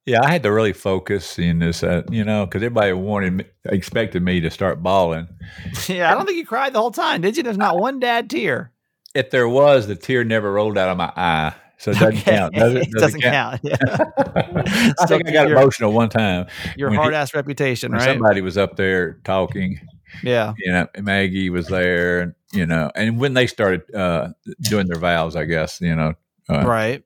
Yeah, 0.06 0.22
I 0.24 0.30
had 0.32 0.42
to 0.44 0.50
really 0.50 0.72
focus 0.72 1.38
in 1.38 1.58
this, 1.58 1.82
uh, 1.84 2.02
you 2.10 2.24
know, 2.24 2.46
because 2.46 2.62
everybody 2.62 2.92
wanted, 2.94 3.32
me, 3.34 3.44
expected 3.66 4.22
me 4.22 4.40
to 4.40 4.50
start 4.50 4.82
bawling. 4.82 5.28
yeah, 5.88 6.10
I 6.10 6.14
don't 6.14 6.24
think 6.26 6.38
you 6.38 6.46
cried 6.46 6.72
the 6.72 6.80
whole 6.80 6.90
time, 6.90 7.20
did 7.20 7.36
you? 7.36 7.42
There's 7.42 7.58
not 7.58 7.78
one 7.78 8.00
dad 8.00 8.30
tear. 8.30 8.72
If 9.14 9.30
there 9.30 9.48
was, 9.48 9.86
the 9.86 9.96
tear 9.96 10.24
never 10.24 10.52
rolled 10.52 10.78
out 10.78 10.88
of 10.88 10.96
my 10.96 11.12
eye, 11.16 11.52
so 11.78 11.90
it 11.90 11.94
doesn't 11.98 12.18
Okay. 12.18 12.30
count. 12.36 12.54
Does 12.54 12.74
it? 12.74 12.82
it 12.88 12.92
doesn't 12.92 13.20
count. 13.22 13.60
Yeah. 13.62 13.76
I 15.00 15.06
think 15.06 15.28
I 15.28 15.32
got 15.32 15.48
your- 15.48 15.58
emotional 15.58 15.92
one 15.92 16.08
time. 16.08 16.46
Your 16.76 16.92
hard 16.92 17.14
ass 17.14 17.34
reputation, 17.34 17.92
right? 17.92 18.02
Somebody 18.02 18.40
was 18.40 18.56
up 18.56 18.76
there 18.76 19.14
talking. 19.24 19.80
yeah. 20.22 20.54
You 20.58 20.72
know, 20.72 20.86
Maggie 21.00 21.50
was 21.50 21.66
there, 21.68 22.20
and 22.20 22.34
you 22.52 22.66
know, 22.66 22.90
and 22.94 23.18
when 23.18 23.34
they 23.34 23.46
started 23.46 23.92
uh, 23.94 24.28
doing 24.62 24.86
their 24.86 24.98
vows, 25.00 25.34
I 25.36 25.44
guess 25.44 25.80
you 25.80 25.94
know 25.96 26.14
uh, 26.48 26.64
Right. 26.66 27.02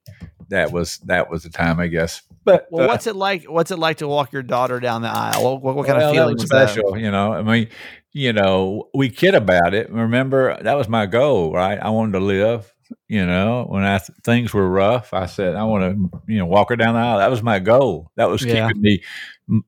that 0.50 0.72
was 0.72 0.98
that 1.06 1.30
was 1.30 1.42
the 1.44 1.50
time, 1.50 1.80
I 1.80 1.86
guess. 1.86 2.22
But 2.44 2.66
Well, 2.70 2.84
uh, 2.84 2.88
what's 2.88 3.06
it 3.06 3.16
like? 3.16 3.44
What's 3.44 3.70
it 3.70 3.78
like 3.78 3.98
to 3.98 4.08
walk 4.08 4.32
your 4.32 4.42
daughter 4.42 4.78
down 4.78 5.00
the 5.00 5.08
aisle? 5.08 5.58
What, 5.58 5.76
what, 5.76 5.86
kind 5.86 5.96
well, 5.98 6.10
of 6.10 6.14
feeling 6.14 6.34
was 6.34 6.42
was 6.42 6.50
that? 6.50 6.68
special? 6.70 6.98
You 6.98 7.10
know, 7.10 7.32
I 7.32 7.40
mean, 7.42 7.68
you 8.14 8.32
know, 8.32 8.88
we 8.94 9.10
kid 9.10 9.34
about 9.34 9.74
it. 9.74 9.90
Remember, 9.90 10.56
that 10.62 10.74
was 10.74 10.88
my 10.88 11.04
goal, 11.06 11.52
right? 11.52 11.78
I 11.78 11.90
wanted 11.90 12.12
to 12.12 12.20
live. 12.24 12.72
You 13.08 13.26
know, 13.26 13.64
when 13.68 13.82
I 13.84 13.98
things 13.98 14.52
were 14.54 14.68
rough, 14.68 15.12
I 15.12 15.26
said 15.26 15.54
I 15.56 15.64
want 15.64 15.82
to, 16.12 16.20
you 16.28 16.38
know, 16.38 16.46
walk 16.46 16.68
her 16.70 16.76
down 16.76 16.94
the 16.94 17.00
aisle. 17.00 17.18
That 17.18 17.30
was 17.30 17.42
my 17.42 17.58
goal. 17.58 18.10
That 18.16 18.28
was 18.30 18.44
Yeah. 18.44 18.68
keeping 18.68 18.82
me, 18.82 19.02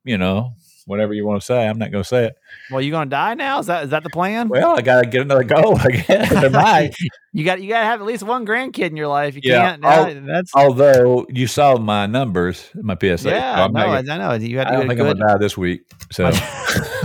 you 0.04 0.16
know, 0.18 0.52
whatever 0.84 1.12
you 1.14 1.26
want 1.26 1.40
to 1.40 1.44
say. 1.44 1.66
I'm 1.66 1.78
not 1.78 1.90
going 1.90 2.04
to 2.04 2.08
say 2.08 2.26
it. 2.26 2.34
Well, 2.70 2.80
you 2.82 2.90
gonna 2.92 3.10
die 3.10 3.34
now? 3.34 3.58
Is 3.58 3.66
that 3.66 3.84
is 3.84 3.90
that 3.90 4.02
the 4.04 4.10
plan? 4.10 4.48
Well, 4.48 4.76
I 4.76 4.82
got 4.82 5.00
to 5.02 5.08
get 5.08 5.22
another 5.22 5.44
goal. 5.44 5.76
I 5.78 5.88
guess. 5.88 6.52
Might. 6.52 6.94
you 7.32 7.44
got 7.44 7.60
you 7.62 7.68
got 7.68 7.80
to 7.80 7.84
have 7.86 8.00
at 8.00 8.06
least 8.06 8.22
one 8.22 8.46
grandkid 8.46 8.90
in 8.90 8.96
your 8.96 9.08
life. 9.08 9.34
You 9.34 9.40
Yeah, 9.44 9.70
can't. 9.70 9.84
I'll- 9.84 10.14
that's 10.26 10.52
Although 10.54 11.26
you 11.30 11.46
saw 11.46 11.78
my 11.78 12.06
numbers, 12.06 12.68
my 12.74 12.96
PSA. 13.00 13.18
so 13.18 13.28
yeah. 13.30 13.64
I'm 13.64 13.72
No, 13.72 13.80
I, 13.80 14.02
gonna- 14.02 14.12
I 14.12 14.18
know. 14.38 14.44
You 14.44 14.58
had, 14.58 14.66
I 14.68 14.72
you 14.72 14.76
don't 14.78 14.88
think 14.88 15.00
a 15.00 15.04
I'm 15.08 15.16
gonna 15.18 15.32
die 15.32 15.38
this 15.38 15.56
week. 15.56 15.82
So 16.12 16.30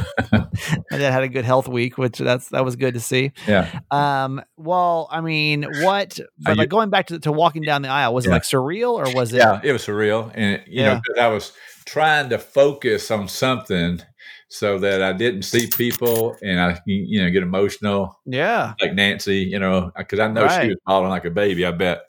My 0.92 0.98
dad 0.98 1.12
had 1.12 1.24
a 1.24 1.28
good 1.28 1.46
health 1.46 1.68
week, 1.68 1.98
which 1.98 2.18
that's 2.18 2.50
that 2.50 2.64
was 2.66 2.76
good 2.76 2.94
to 2.96 3.00
see. 3.00 3.32
yeah, 3.48 3.80
Um, 3.92 4.42
well, 4.58 5.08
I 5.12 5.22
mean, 5.22 5.64
what? 5.82 6.20
But 6.40 6.52
you- 6.52 6.56
like 6.56 6.70
going 6.70 6.90
back 6.90 7.08
to 7.08 7.20
to 7.20 7.32
walking 7.32 7.64
down 7.64 7.82
the 7.82 7.90
aisle, 7.90 8.14
was 8.14 8.26
it 8.26 8.30
like 8.30 8.44
surreal 8.44 8.94
or 8.94 9.14
was 9.16 9.34
it? 9.34 9.38
yeah, 9.38 9.60
it 9.64 9.72
was 9.72 9.86
surreal, 9.86 10.32
and 10.34 10.62
you 10.68 10.84
know, 10.84 11.02
I 11.20 11.28
was 11.28 11.54
trying 11.86 12.30
to 12.30 12.38
focus 12.38 13.10
on 13.12 13.28
something 13.28 14.02
so 14.50 14.78
that 14.80 15.02
I 15.02 15.14
didn't 15.14 15.44
see 15.44 15.68
people 15.68 16.36
and 16.44 16.60
I, 16.60 16.78
you 16.86 17.24
know, 17.24 17.30
get 17.30 17.42
emotional 17.42 18.20
Yeah. 18.26 18.74
like 18.82 18.94
Nancy, 18.94 19.38
you 19.38 19.58
know, 19.60 19.92
because 19.98 20.20
I 20.20 20.28
know 20.28 20.44
Right. 20.44 20.64
she 20.64 20.68
was 20.70 20.78
falling 20.86 21.10
like 21.10 21.24
a 21.24 21.30
baby. 21.32 21.66
I 21.66 21.72
bet. 21.72 22.02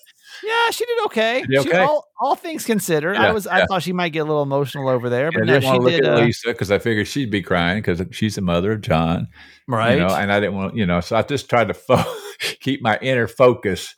Yeah, 0.45 0.71
she 0.71 0.85
did 0.87 1.05
okay. 1.07 1.45
She- 1.49 1.59
okay. 1.59 1.79
all, 1.79 2.05
all 2.21 2.35
things 2.35 2.65
considered, 2.65 3.17
I 3.17 3.27
Yeah, 3.27 3.33
was 3.33 3.47
I 3.47 3.59
yeah. 3.59 3.67
thought 3.67 3.83
she 3.83 3.93
might 3.93 4.09
get 4.11 4.21
a 4.21 4.25
little 4.25 4.43
emotional 4.43 4.89
over 4.89 5.09
there, 5.09 5.31
but 5.31 5.43
And 5.43 5.47
no, 5.49 5.55
I 5.57 5.59
want 5.61 5.65
she 5.65 5.79
to 5.79 5.83
look 5.85 5.93
did. 5.93 6.05
at 6.05 6.15
Uh, 6.19 6.25
Lisa 6.25 6.49
because 6.49 6.71
I 6.71 6.79
figured 6.79 7.07
she'd 7.09 7.31
be 7.31 7.43
crying 7.43 7.79
because 7.79 8.03
she's 8.11 8.35
the 8.35 8.41
mother 8.41 8.73
of 8.73 8.81
John, 8.81 9.29
right. 9.69 9.95
you 9.95 10.01
know, 10.01 10.15
and 10.15 10.33
I 10.33 10.41
didn't 10.41 10.55
want, 10.57 10.75
you 10.77 10.85
know, 10.87 11.01
so 11.01 11.17
I 11.17 11.23
just 11.23 11.49
tried 11.49 11.69
to 11.69 11.75
fo- 11.75 12.03
keep 12.61 12.83
my 12.83 12.99
inner 13.03 13.29
focus 13.29 13.95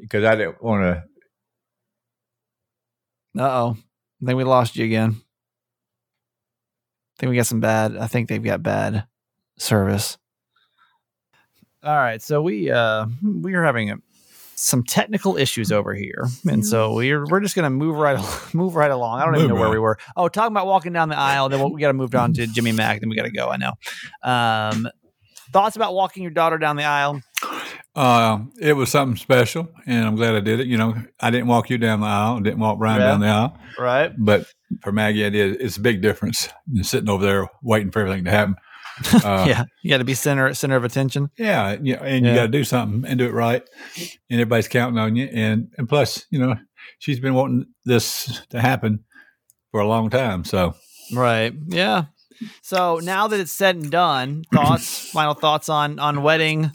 because 0.00 0.24
I 0.24 0.34
didn't 0.36 0.62
want 0.62 0.82
to 0.82 1.04
Uh 3.42 3.48
oh. 3.50 3.76
I 4.22 4.26
think 4.26 4.36
we 4.36 4.44
lost 4.44 4.76
you 4.76 4.84
again. 4.84 5.16
I 5.20 7.14
think 7.18 7.30
we 7.30 7.36
got 7.36 7.46
some 7.46 7.60
bad. 7.60 7.96
I 7.96 8.06
think 8.06 8.28
they've 8.28 8.42
got 8.42 8.62
bad 8.62 9.04
service. 9.58 10.16
All 11.82 11.96
right, 11.96 12.22
so 12.22 12.40
we 12.42 12.70
uh 12.70 13.06
we 13.22 13.54
are 13.54 13.64
having 13.64 13.90
a, 13.90 13.96
some 14.54 14.84
technical 14.84 15.36
issues 15.36 15.72
over 15.72 15.94
here, 15.94 16.26
and 16.48 16.64
so 16.64 16.94
we're 16.94 17.24
we're 17.26 17.40
just 17.40 17.54
gonna 17.56 17.70
move 17.70 17.96
right 17.96 18.18
move 18.54 18.76
right 18.76 18.90
along. 18.90 19.20
I 19.20 19.24
don't 19.24 19.34
even 19.36 19.48
Move 19.48 19.56
know 19.56 19.60
where 19.60 19.70
we 19.70 19.78
were. 19.78 19.98
Oh, 20.16 20.28
talking 20.28 20.52
about 20.52 20.66
walking 20.66 20.92
down 20.92 21.08
the 21.08 21.18
aisle. 21.18 21.48
Then 21.48 21.72
we 21.72 21.80
got 21.80 21.88
to 21.88 21.92
move 21.94 22.14
on 22.14 22.32
to 22.34 22.46
Jimmy 22.46 22.72
Mack. 22.72 23.00
Then 23.00 23.08
we 23.10 23.16
got 23.16 23.24
to 23.24 23.30
go. 23.30 23.48
I 23.48 23.56
know. 23.56 23.72
Um, 24.22 24.88
thoughts 25.52 25.76
about 25.76 25.94
walking 25.94 26.22
your 26.22 26.32
daughter 26.32 26.58
down 26.58 26.76
the 26.76 26.84
aisle? 26.84 27.20
Uh, 27.94 28.38
it 28.58 28.72
was 28.74 28.90
something 28.90 29.16
special, 29.16 29.68
and 29.86 30.06
I'm 30.06 30.16
glad 30.16 30.34
I 30.34 30.40
did 30.40 30.60
it. 30.60 30.66
You 30.66 30.78
know, 30.78 30.94
I 31.20 31.30
didn't 31.30 31.48
walk 31.48 31.68
you 31.68 31.76
down 31.76 32.00
the 32.00 32.06
aisle, 32.06 32.40
didn't 32.40 32.58
walk 32.60 32.78
Brian 32.78 33.00
Yeah. 33.00 33.06
down 33.08 33.20
the 33.20 33.26
aisle, 33.26 33.58
Right. 33.78 34.12
but 34.16 34.46
for 34.82 34.92
Maggie, 34.92 35.24
it 35.24 35.34
is. 35.34 35.56
It's 35.60 35.76
a 35.76 35.80
big 35.80 36.00
difference 36.00 36.48
than 36.66 36.84
sitting 36.84 37.10
over 37.10 37.22
there 37.24 37.48
waiting 37.62 37.90
for 37.90 38.00
everything 38.00 38.24
to 38.24 38.30
happen. 38.30 38.54
Uh, 39.24 39.44
yeah, 39.48 39.64
you 39.82 39.90
got 39.90 39.98
to 39.98 40.04
be 40.04 40.14
center 40.14 40.52
center 40.54 40.76
of 40.76 40.84
attention. 40.84 41.30
yeah, 41.38 41.76
yeah, 41.82 42.02
and 42.02 42.24
Yeah. 42.24 42.30
you 42.32 42.36
got 42.38 42.42
to 42.42 42.48
do 42.48 42.64
something 42.64 43.08
and 43.08 43.18
do 43.18 43.26
it 43.26 43.32
right, 43.32 43.62
and 43.96 44.10
everybody's 44.40 44.68
counting 44.68 44.98
on 44.98 45.16
you. 45.16 45.26
And 45.32 45.68
and 45.78 45.88
plus, 45.88 46.26
you 46.30 46.38
know, 46.38 46.54
she's 46.98 47.20
been 47.20 47.34
wanting 47.34 47.66
this 47.84 48.42
to 48.50 48.60
happen 48.60 49.04
for 49.70 49.80
a 49.80 49.86
long 49.86 50.10
time. 50.10 50.44
So 50.44 50.74
Right. 51.14 51.52
Yeah. 51.66 52.04
So 52.62 52.98
now 53.02 53.28
that 53.28 53.38
it's 53.38 53.52
said 53.52 53.76
and 53.76 53.90
done, 53.90 54.44
thoughts, 54.52 55.10
final 55.12 55.34
thoughts 55.34 55.68
on 55.68 55.98
on 55.98 56.22
wedding. 56.22 56.72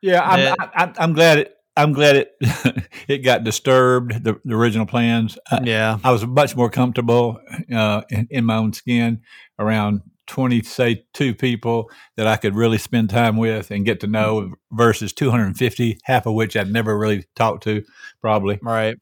yeah, 0.00 0.22
I'm. 0.22 0.54
I, 0.58 0.68
I'm, 0.74 0.92
I'm 0.98 1.12
glad 1.12 1.38
it. 1.38 1.54
I'm 1.76 1.92
glad 1.94 2.16
it 2.16 2.32
it 3.08 3.18
got 3.18 3.44
disturbed. 3.44 4.24
The, 4.24 4.38
the 4.44 4.54
original 4.54 4.86
plans. 4.86 5.38
I, 5.50 5.60
Yeah. 5.64 5.98
I 6.04 6.12
was 6.12 6.26
much 6.26 6.54
more 6.56 6.68
comfortable 6.70 7.38
uh, 7.74 8.02
in, 8.10 8.28
in 8.30 8.44
my 8.44 8.56
own 8.56 8.72
skin 8.74 9.20
around 9.58 10.02
20, 10.32 10.62
say, 10.62 11.04
two 11.12 11.34
people 11.34 11.90
that 12.16 12.26
I 12.26 12.36
could 12.36 12.56
really 12.56 12.78
spend 12.78 13.10
time 13.10 13.36
with 13.36 13.70
and 13.70 13.84
get 13.84 14.00
to 14.00 14.06
know 14.06 14.40
mm-hmm. 14.40 14.52
versus 14.72 15.12
250, 15.12 15.98
half 16.04 16.24
of 16.24 16.32
which 16.32 16.56
i've 16.56 16.70
never 16.70 16.98
really 16.98 17.26
talked 17.36 17.64
to, 17.64 17.84
probably. 18.22 18.58
Right. 18.62 18.96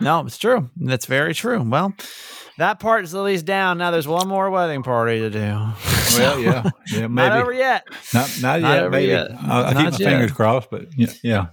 No, 0.00 0.20
it's 0.24 0.38
true. 0.38 0.70
That's 0.76 1.04
very 1.04 1.34
true. 1.34 1.62
Well, 1.62 1.94
that 2.56 2.80
part 2.80 3.04
is 3.04 3.14
at 3.14 3.20
least 3.20 3.44
down. 3.44 3.76
Now 3.76 3.90
there's 3.90 4.08
one 4.08 4.28
more 4.28 4.48
wedding 4.48 4.82
party 4.82 5.18
to 5.20 5.28
do. 5.28 5.38
Well, 5.38 5.74
yeah, 6.40 6.70
yeah, 6.90 7.06
maybe. 7.06 7.28
Not 7.28 7.42
over 7.42 7.52
yet. 7.52 7.84
not, 8.14 8.38
not, 8.40 8.60
Not 8.62 8.70
yet. 8.70 8.80
over 8.80 8.90
maybe 8.90 9.06
yet. 9.08 9.30
I'll, 9.42 9.64
I'll 9.64 9.74
keep 9.74 9.76
my 9.76 9.82
yet. 9.84 10.10
fingers 10.10 10.32
crossed, 10.32 10.70
but 10.70 10.86
yeah, 10.96 11.12
yeah. 11.22 11.46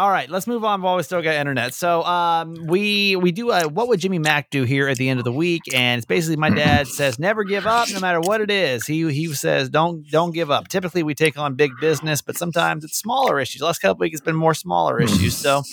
All 0.00 0.10
right, 0.10 0.30
let's 0.30 0.46
move 0.46 0.64
on 0.64 0.80
while 0.80 0.96
we 0.96 1.02
still 1.02 1.20
got 1.20 1.34
internet. 1.34 1.74
So, 1.74 2.02
um, 2.04 2.54
we 2.66 3.16
we 3.16 3.32
do 3.32 3.50
a 3.50 3.68
what 3.68 3.86
would 3.88 4.00
Jimmy 4.00 4.18
Mack 4.18 4.48
do 4.48 4.62
here 4.62 4.88
at 4.88 4.96
the 4.96 5.10
end 5.10 5.20
of 5.20 5.24
the 5.24 5.32
week, 5.32 5.60
and 5.74 5.98
it's 5.98 6.06
basically 6.06 6.38
my 6.38 6.48
dad 6.48 6.88
says 6.88 7.18
never 7.18 7.44
give 7.44 7.66
up, 7.66 7.90
no 7.92 8.00
matter 8.00 8.18
what 8.18 8.40
it 8.40 8.50
is. 8.50 8.86
He 8.86 9.12
he 9.12 9.26
says 9.34 9.68
don't 9.68 10.08
don't 10.10 10.32
give 10.32 10.50
up. 10.50 10.68
Typically, 10.68 11.02
we 11.02 11.14
take 11.14 11.36
on 11.36 11.54
big 11.54 11.72
business, 11.82 12.22
but 12.22 12.38
sometimes 12.38 12.82
it's 12.82 12.96
smaller 12.96 13.38
issues. 13.38 13.60
Last 13.60 13.80
couple 13.80 14.00
weeks, 14.00 14.14
it's 14.14 14.24
been 14.24 14.36
more 14.36 14.54
smaller 14.54 15.02
issues. 15.02 15.36
So, 15.36 15.64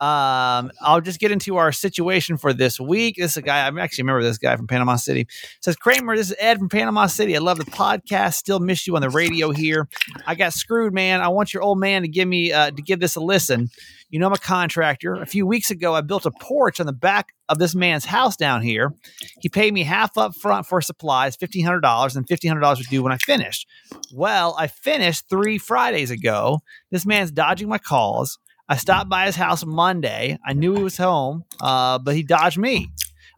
um, 0.00 0.70
I'll 0.80 1.00
just 1.00 1.18
get 1.18 1.32
into 1.32 1.56
our 1.56 1.72
situation 1.72 2.36
for 2.36 2.52
this 2.52 2.78
week. 2.78 3.16
This 3.18 3.32
is 3.32 3.36
a 3.38 3.42
guy 3.42 3.66
I 3.66 3.80
actually 3.80 4.02
remember 4.04 4.22
this 4.22 4.38
guy 4.38 4.56
from 4.56 4.68
Panama 4.68 4.94
City. 4.94 5.26
says 5.60 5.74
Kramer, 5.74 6.16
this 6.16 6.30
is 6.30 6.36
Ed 6.38 6.58
from 6.58 6.68
Panama 6.68 7.06
City. 7.06 7.34
I 7.34 7.40
love 7.40 7.58
the 7.58 7.64
podcast. 7.64 8.34
Still 8.34 8.60
miss 8.60 8.86
you 8.86 8.94
on 8.94 9.02
the 9.02 9.10
radio 9.10 9.50
here. 9.50 9.88
I 10.24 10.36
got 10.36 10.52
screwed, 10.52 10.94
man. 10.94 11.20
I 11.20 11.28
want 11.28 11.52
your 11.52 11.64
old 11.64 11.80
man 11.80 12.02
to 12.02 12.08
give 12.08 12.28
me 12.28 12.52
uh, 12.52 12.70
to 12.70 12.80
give 12.80 13.00
this 13.00 13.16
a 13.16 13.20
listen. 13.20 13.70
You 14.10 14.20
know, 14.20 14.26
I'm 14.28 14.32
a 14.32 14.38
contractor. 14.38 15.14
A 15.14 15.26
few 15.26 15.46
weeks 15.46 15.70
ago, 15.70 15.94
I 15.94 16.00
built 16.00 16.26
a 16.26 16.30
porch 16.30 16.78
on 16.78 16.86
the 16.86 16.92
back 16.92 17.34
of 17.48 17.58
this 17.58 17.74
man's 17.74 18.04
house 18.04 18.36
down 18.36 18.62
here. 18.62 18.94
He 19.40 19.48
paid 19.48 19.74
me 19.74 19.82
half 19.82 20.16
up 20.16 20.34
front 20.36 20.66
for 20.66 20.80
supplies, 20.80 21.34
fifteen 21.34 21.64
hundred 21.64 21.80
dollars, 21.80 22.14
and 22.14 22.26
fifteen 22.28 22.50
hundred 22.50 22.60
dollars 22.60 22.78
was 22.78 22.86
due 22.86 23.02
when 23.02 23.12
I 23.12 23.18
finished. 23.18 23.66
Well, 24.12 24.54
I 24.56 24.68
finished 24.68 25.28
three 25.28 25.58
Fridays 25.58 26.12
ago. 26.12 26.60
This 26.92 27.04
man's 27.04 27.32
dodging 27.32 27.68
my 27.68 27.78
calls. 27.78 28.38
I 28.68 28.76
stopped 28.76 29.08
by 29.08 29.26
his 29.26 29.36
house 29.36 29.64
Monday. 29.64 30.38
I 30.44 30.52
knew 30.52 30.74
he 30.74 30.82
was 30.82 30.96
home, 30.96 31.44
uh, 31.60 31.98
but 31.98 32.14
he 32.14 32.22
dodged 32.22 32.58
me. 32.58 32.90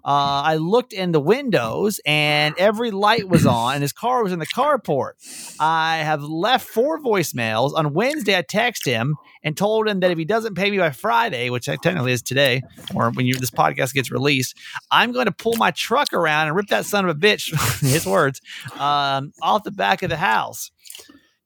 Uh, 0.03 0.43
I 0.45 0.57
looked 0.57 0.93
in 0.93 1.13
the 1.13 1.21
windows 1.21 2.01
and 2.07 2.55
every 2.59 2.91
light 2.91 3.29
was 3.29 3.47
on, 3.47 3.75
and 3.75 3.83
his 3.83 3.93
car 3.93 4.23
was 4.23 4.33
in 4.33 4.39
the 4.39 4.47
carport. 4.47 5.13
I 5.61 5.99
have 5.99 6.23
left 6.23 6.67
four 6.67 6.99
voicemails. 6.99 7.75
On 7.75 7.93
Wednesday, 7.93 8.37
I 8.37 8.43
texted 8.43 8.87
him 8.87 9.17
and 9.43 9.57
told 9.57 9.89
him 9.89 10.01
that 10.01 10.11
if 10.11 10.19
he 10.19 10.25
doesn't 10.25 10.55
pay 10.55 10.71
me 10.71 10.79
by 10.79 10.91
Friday, 10.91 11.51
which 11.51 11.67
technically 11.67 12.13
is 12.13 12.23
today, 12.23 12.63
or 12.95 13.11
when 13.11 13.27
you, 13.27 13.35
this 13.35 13.51
podcast 13.51 13.93
gets 13.93 14.11
released, 14.11 14.57
I'm 14.91 15.13
going 15.13 15.27
to 15.27 15.33
pull 15.33 15.57
my 15.57 15.71
truck 15.71 16.13
around 16.13 16.49
and 16.49 16.57
rip 16.57 16.69
that 16.69 16.87
son 16.87 17.09
of 17.09 17.17
a 17.17 17.19
bitch, 17.19 17.53
his 17.81 18.07
words, 18.07 18.41
um, 18.79 19.33
off 19.43 19.65
the 19.65 19.71
back 19.71 20.03
of 20.03 20.11
the 20.11 20.17
house. 20.17 20.71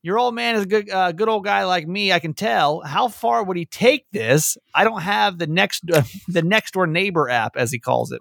Your 0.05 0.19
old 0.19 0.35
man 0.35 0.57
is 0.57 0.65
a 0.65 0.67
good, 0.67 0.91
uh, 0.91 1.13
good 1.13 1.31
old 1.31 1.45
guy 1.45 1.65
like 1.65 1.89
me. 1.89 2.13
I 2.13 2.19
can 2.19 2.35
tell. 2.35 2.83
How 2.83 3.09
far 3.09 3.43
would 3.43 3.57
he 3.57 3.65
take 3.65 4.05
this? 4.13 4.59
I 4.75 4.85
don't 4.85 5.01
have 5.01 5.39
the 5.39 5.47
next, 5.47 5.91
uh, 5.91 6.03
the 6.29 6.43
next 6.43 6.75
door 6.75 6.87
neighbor 6.87 7.31
app, 7.31 7.57
as 7.57 7.73
he 7.73 7.79
calls 7.79 8.13
it. 8.13 8.21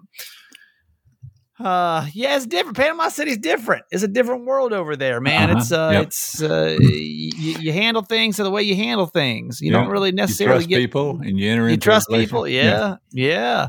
Uh, 1.60 2.06
yeah, 2.14 2.36
it's 2.36 2.46
different. 2.46 2.76
Panama 2.76 3.08
City's 3.08 3.36
different. 3.36 3.84
It's 3.90 4.02
a 4.02 4.08
different 4.08 4.46
world 4.46 4.72
over 4.72 4.96
there, 4.96 5.20
man. 5.20 5.50
Uh-huh. 5.50 5.58
It's 5.60 5.70
uh, 5.72 5.90
Yep. 5.92 6.02
it's 6.04 6.42
uh, 6.42 6.76
you, 6.80 7.52
you 7.60 7.72
handle 7.72 8.02
things 8.02 8.38
the 8.38 8.50
way 8.50 8.62
you 8.62 8.74
handle 8.74 9.06
things. 9.06 9.60
You 9.60 9.70
Yeah. 9.70 9.82
don't 9.82 9.90
really 9.90 10.08
You 10.08 10.16
necessarily 10.16 10.60
trust 10.60 10.68
get 10.70 10.76
people 10.78 11.20
and 11.20 11.38
you 11.38 11.50
enter 11.52 11.68
you 11.68 11.76
trust 11.76 12.08
people. 12.08 12.44
relationship. 12.44 12.64
Yeah, 12.64 12.96
yeah. 13.12 13.68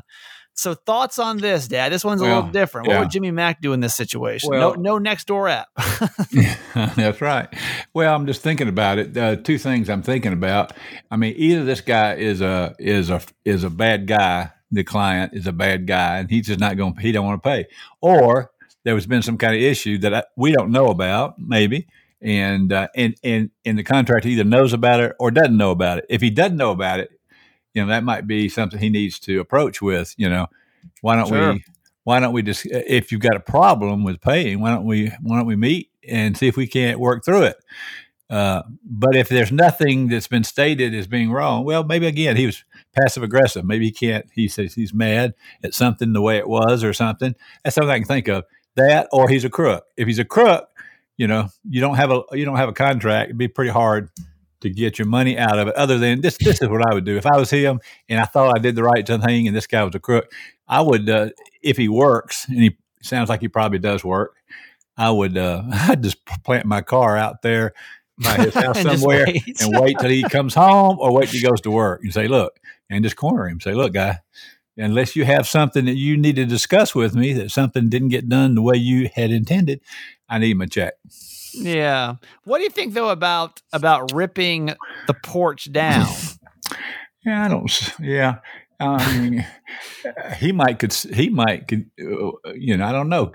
So 0.57 0.73
thoughts 0.73 1.19
on 1.19 1.37
this, 1.37 1.67
Dad? 1.67 1.91
This 1.91 2.05
one's 2.05 2.21
a 2.21 2.25
Well, 2.25 2.35
little 2.37 2.51
different. 2.51 2.87
What 2.87 2.93
yeah. 2.93 2.99
would 3.01 3.11
Jimmy 3.11 3.29
Mack 3.31 3.61
do 3.61 3.73
in 3.73 3.81
this 3.81 3.93
situation? 3.93 4.49
Well- 4.51 4.75
no, 4.75 4.81
no 4.81 4.97
next 4.97 5.27
door 5.27 5.49
app. 5.49 5.67
That's 6.95 7.19
right. 7.21 7.47
Well, 7.93 8.15
I'm 8.15 8.25
just 8.25 8.41
thinking 8.41 8.67
about 8.69 8.97
it. 8.97 9.17
Uh, 9.17 9.35
two 9.35 9.57
things 9.57 9.89
I'm 9.89 10.01
thinking 10.01 10.33
about. 10.33 10.73
I 11.11 11.17
mean, 11.17 11.33
either 11.37 11.63
this 11.65 11.81
guy 11.81 12.15
is 12.15 12.41
a 12.41 12.73
is 12.79 13.09
a 13.09 13.21
is 13.43 13.63
a 13.63 13.69
bad 13.69 14.07
guy. 14.07 14.51
The 14.71 14.83
client 14.83 15.33
is 15.33 15.45
a 15.45 15.51
bad 15.51 15.87
guy, 15.87 16.19
and 16.19 16.29
he's 16.29 16.47
just 16.47 16.59
not 16.59 16.75
going. 16.77 16.95
He 16.97 17.11
don't 17.11 17.25
want 17.25 17.41
to 17.43 17.47
pay, 17.49 17.67
or 18.01 18.51
there 18.83 18.95
has 18.95 19.05
been 19.05 19.21
some 19.21 19.37
kind 19.37 19.55
of 19.55 19.61
issue 19.61 19.97
that 19.99 20.13
I, 20.13 20.23
we 20.35 20.51
don't 20.51 20.71
know 20.71 20.87
about, 20.87 21.35
maybe, 21.37 21.87
and 22.21 22.73
uh, 22.73 22.87
and 22.95 23.15
and 23.23 23.51
and 23.63 23.77
the 23.77 23.83
contractor 23.83 24.27
either 24.27 24.43
knows 24.43 24.73
about 24.73 24.99
it 25.01 25.15
or 25.19 25.31
doesn't 25.31 25.55
know 25.57 25.71
about 25.71 25.99
it. 25.99 26.05
If 26.09 26.21
he 26.21 26.29
doesn't 26.29 26.57
know 26.57 26.71
about 26.71 26.99
it, 26.99 27.09
you 27.75 27.83
know 27.83 27.89
that 27.89 28.03
might 28.03 28.25
be 28.25 28.49
something 28.49 28.79
he 28.79 28.89
needs 28.89 29.19
to 29.19 29.39
approach 29.39 29.81
with. 29.81 30.15
You 30.17 30.29
know, 30.29 30.47
why 31.01 31.15
don't 31.15 31.27
Sure. 31.27 31.53
we? 31.53 31.63
Why 32.03 32.19
don't 32.19 32.33
we 32.33 32.41
just? 32.41 32.65
If 32.65 33.11
you've 33.11 33.21
got 33.21 33.35
a 33.35 33.39
problem 33.39 34.03
with 34.03 34.21
paying, 34.21 34.59
why 34.59 34.71
don't 34.71 34.85
we? 34.85 35.11
Why 35.21 35.37
don't 35.37 35.45
we 35.47 35.55
meet 35.55 35.91
and 36.07 36.35
see 36.35 36.47
if 36.47 36.57
we 36.57 36.65
can't 36.67 36.99
work 36.99 37.23
through 37.23 37.43
it? 37.43 37.57
Uh, 38.27 38.63
but 38.83 39.15
if 39.15 39.29
there's 39.29 39.51
nothing 39.51 40.07
that's 40.07 40.27
been 40.27 40.43
stated 40.43 40.95
as 40.95 41.05
being 41.05 41.31
wrong, 41.31 41.63
well, 41.63 41.83
maybe 41.83 42.07
again 42.07 42.35
he 42.35 42.47
was 42.47 42.63
passive 42.95 43.21
aggressive. 43.21 43.63
Maybe 43.65 43.85
he 43.85 43.91
can't. 43.91 44.25
He 44.33 44.47
says 44.47 44.73
he's 44.73 44.93
mad 44.93 45.35
at 45.63 45.73
something 45.75 46.13
the 46.13 46.21
way 46.21 46.37
it 46.37 46.47
was 46.47 46.83
or 46.83 46.93
something. 46.93 47.35
That's 47.63 47.75
something 47.75 47.91
I 47.91 47.99
can 47.99 48.07
think 48.07 48.27
of. 48.27 48.45
That 48.75 49.07
or 49.11 49.29
he's 49.29 49.45
a 49.45 49.49
crook. 49.49 49.85
If 49.95 50.07
he's 50.07 50.19
a 50.19 50.25
crook, 50.25 50.69
you 51.17 51.27
know, 51.27 51.49
you 51.69 51.81
don't 51.81 51.95
have 51.95 52.11
a 52.11 52.21
you 52.31 52.45
don't 52.45 52.57
have 52.57 52.69
a 52.69 52.73
contract. 52.73 53.25
It'd 53.29 53.37
be 53.37 53.47
pretty 53.47 53.71
hard 53.71 54.09
to 54.61 54.69
get 54.69 54.97
your 54.97 55.07
money 55.07 55.37
out 55.37 55.59
of 55.59 55.67
it. 55.67 55.75
Other 55.75 55.97
than 55.97 56.21
this, 56.21 56.37
this 56.37 56.61
is 56.61 56.69
what 56.69 56.85
I 56.89 56.93
would 56.93 57.05
do 57.05 57.17
if 57.17 57.25
I 57.25 57.37
was 57.37 57.49
him 57.49 57.79
and 58.09 58.19
I 58.19 58.25
thought 58.25 58.57
I 58.57 58.59
did 58.59 58.75
the 58.75 58.83
right 58.83 59.05
thing, 59.05 59.47
and 59.47 59.55
this 59.55 59.67
guy 59.67 59.83
was 59.83 59.95
a 59.95 59.99
crook. 59.99 60.31
I 60.67 60.81
would, 60.81 61.09
uh, 61.09 61.29
if 61.61 61.77
he 61.77 61.87
works, 61.89 62.47
and 62.47 62.57
he 62.57 62.77
sounds 63.01 63.29
like 63.29 63.41
he 63.41 63.47
probably 63.47 63.79
does 63.79 64.03
work. 64.03 64.35
I 64.97 65.11
would, 65.11 65.37
uh, 65.37 65.63
I'd 65.71 66.03
just 66.03 66.25
plant 66.43 66.65
my 66.65 66.81
car 66.81 67.17
out 67.17 67.41
there 67.41 67.73
by 68.17 68.35
his 68.35 68.53
house 68.53 68.77
And 68.77 68.91
somewhere 68.91 69.25
wait. 69.27 69.61
and 69.61 69.79
wait 69.79 69.97
till 69.99 70.09
he 70.09 70.23
comes 70.23 70.55
home 70.55 70.97
or 70.99 71.13
wait 71.13 71.29
till 71.29 71.39
he 71.39 71.45
goes 71.47 71.61
to 71.61 71.71
work 71.71 72.01
and 72.03 72.13
say, 72.13 72.27
look, 72.27 72.59
and 72.89 73.03
just 73.03 73.15
corner 73.17 73.47
him. 73.47 73.59
Say, 73.59 73.73
look, 73.73 73.93
guy, 73.93 74.19
unless 74.77 75.15
you 75.15 75.25
have 75.25 75.47
something 75.47 75.85
that 75.85 75.95
you 75.95 76.17
need 76.17 76.37
to 76.37 76.45
discuss 76.45 76.95
with 76.95 77.13
me, 77.15 77.33
that 77.33 77.51
something 77.51 77.89
didn't 77.89 78.09
get 78.09 78.29
done 78.29 78.55
the 78.55 78.61
way 78.61 78.75
you 78.77 79.09
had 79.13 79.31
intended, 79.31 79.81
I 80.29 80.39
need 80.39 80.57
my 80.57 80.65
check. 80.65 80.93
Yeah. 81.57 82.15
What 82.43 82.57
do 82.59 82.63
you 82.63 82.69
think 82.69 82.93
though 82.93 83.09
about 83.09 83.61
about 83.73 84.13
ripping 84.13 84.73
the 85.07 85.13
porch 85.23 85.71
down? 85.71 86.07
Yeah, 87.25 87.45
I 87.45 87.47
don't. 87.47 87.91
Yeah, 87.99 88.35
I 88.79 88.85
um, 88.85 89.29
mean, 89.29 89.45
he 90.37 90.51
might 90.51 90.79
could. 90.79 90.93
He 90.93 91.29
might 91.29 91.67
could. 91.67 91.89
You 91.97 92.77
know, 92.77 92.85
I 92.85 92.91
don't 92.91 93.09
know. 93.09 93.33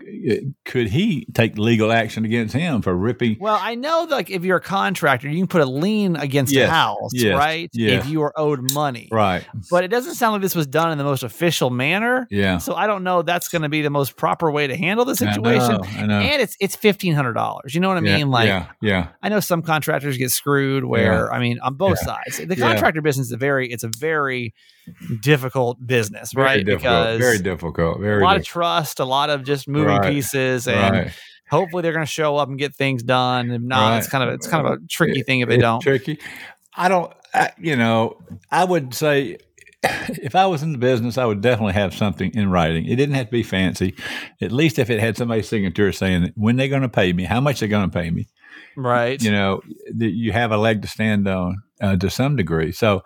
Could 0.64 0.88
he 0.88 1.26
take 1.32 1.59
legal 1.59 1.93
action 1.93 2.24
against 2.24 2.55
him 2.55 2.82
for 2.82 2.95
ripping? 2.95 3.38
Well, 3.41 3.59
I 3.61 3.74
know 3.74 4.07
that 4.07 4.14
like 4.14 4.30
if 4.30 4.45
you're 4.45 4.59
a 4.59 4.62
contractor, 4.62 5.28
you 5.28 5.38
can 5.38 5.47
put 5.47 5.62
a 5.62 5.66
lien 5.66 6.16
against 6.16 6.53
Yes, 6.53 6.68
a 6.68 6.72
house, 6.72 7.11
yes, 7.12 7.36
right? 7.36 7.70
yeah. 7.72 7.99
If 7.99 8.09
you 8.09 8.22
are 8.22 8.32
owed 8.36 8.61
money. 8.74 9.09
Right. 9.11 9.45
But 9.70 9.84
it 9.84 9.88
doesn't 9.88 10.14
sound 10.14 10.34
like 10.34 10.43
this 10.43 10.55
was 10.55 10.66
done 10.66 10.93
in 10.93 10.99
the 10.99 11.05
most 11.05 11.22
official 11.22 11.70
manner. 11.70 12.26
Yeah. 12.30 12.59
So 12.59 12.74
I 12.74 12.86
don't 12.86 13.05
know 13.05 13.22
that's 13.22 13.49
going 13.49 13.62
to 13.62 13.68
be 13.68 13.82
the 13.82 13.91
most 13.91 14.16
proper 14.16 14.51
way 14.51 14.66
to 14.66 14.76
handle 14.76 15.05
the 15.05 15.12
I 15.12 15.32
situation. 15.32 15.72
know, 15.72 15.82
I 15.84 16.07
know. 16.07 16.20
And 16.20 16.43
it's 16.43 16.57
it's 16.61 16.76
fifteen 16.76 17.14
hundred 17.14 17.34
dollars. 17.34 17.74
You 17.74 17.80
know 17.80 17.88
what 17.88 17.99
I 17.99 18.07
yeah, 18.07 18.16
mean? 18.16 18.30
Like 18.30 18.47
yeah, 18.47 18.66
yeah, 18.80 19.09
I 19.22 19.28
know 19.28 19.41
some 19.41 19.62
contractors 19.62 20.16
get 20.16 20.30
screwed 20.30 20.84
where 20.84 21.32
I 21.32 21.38
mean 21.41 21.59
on 21.61 21.74
both 21.74 21.99
Yeah. 22.03 22.07
sides. 22.07 22.36
The 22.38 22.57
Yeah. 22.57 22.68
contractor 22.68 23.03
business 23.03 23.28
is 23.28 23.32
a 23.32 23.36
very 23.36 23.70
it's 23.70 23.84
a 23.84 23.91
very 23.99 24.55
difficult 25.22 25.84
business, 25.86 26.32
very 26.32 26.45
right? 26.47 26.64
difficult. 26.66 26.82
Because 26.82 27.18
very 27.18 27.38
difficult. 27.38 28.01
Very 28.01 28.22
a 28.22 28.24
lot 28.24 28.36
of 28.36 28.43
difficult. 28.43 28.62
trust, 28.62 29.01
a 29.01 29.05
lot 29.05 29.30
of 29.30 29.45
just 29.45 29.68
moving 29.68 29.97
Right. 29.97 30.12
pieces, 30.12 30.66
and 30.68 30.97
right. 30.97 31.12
hopefully 31.51 31.82
they're 31.82 31.93
going 31.93 32.05
to 32.07 32.11
show 32.11 32.36
up 32.36 32.49
and 32.49 32.59
get 32.59 32.74
things 32.74 33.03
done. 33.03 33.51
If 33.51 33.62
not, 33.62 33.99
it's 33.99 34.09
kind 34.09 34.28
of 34.28 34.34
it's 34.34 34.47
kind 34.47 34.66
of 34.66 34.72
a 34.74 34.78
tricky 34.88 35.20
It- 35.20 35.26
thing 35.26 35.41
if 35.41 35.49
they 35.49 35.59
don't. 35.59 35.80
Tricky. 35.80 36.18
I 36.76 36.88
don't. 36.88 37.12
I, 37.34 37.51
you 37.59 37.76
know, 37.76 38.18
I 38.51 38.64
would 38.64 38.93
say 38.95 39.36
if 39.82 40.34
I 40.34 40.47
was 40.47 40.62
in 40.62 40.72
the 40.72 40.78
business, 40.78 41.16
I 41.18 41.24
would 41.24 41.41
definitely 41.41 41.74
have 41.74 41.95
something 41.95 42.30
in 42.34 42.51
writing. 42.51 42.84
It 42.86 42.97
didn't 42.97 43.14
have 43.14 43.26
to 43.26 43.32
be 43.32 43.43
fancy. 43.43 43.95
At 44.41 44.53
least 44.53 44.78
if 44.78 44.91
it 44.91 45.01
had 45.01 45.16
somebody's 45.16 45.49
signature 45.49 45.91
saying 45.93 46.32
when 46.36 46.57
they're 46.57 46.68
going 46.68 46.82
to 46.82 46.88
pay 46.88 47.12
me, 47.12 47.24
how 47.24 47.41
much 47.41 47.61
they're 47.61 47.68
going 47.68 47.88
to 47.91 47.99
pay 47.99 48.11
me. 48.11 48.28
Right. 48.76 49.20
You 49.22 49.30
know, 49.32 49.62
you 49.97 50.32
have 50.32 50.53
a 50.53 50.57
leg 50.57 50.82
to 50.82 50.88
stand 50.88 51.26
on 51.28 51.62
uh, 51.80 51.97
to 51.97 52.11
some 52.11 52.36
degree. 52.36 52.72
So. 52.72 53.03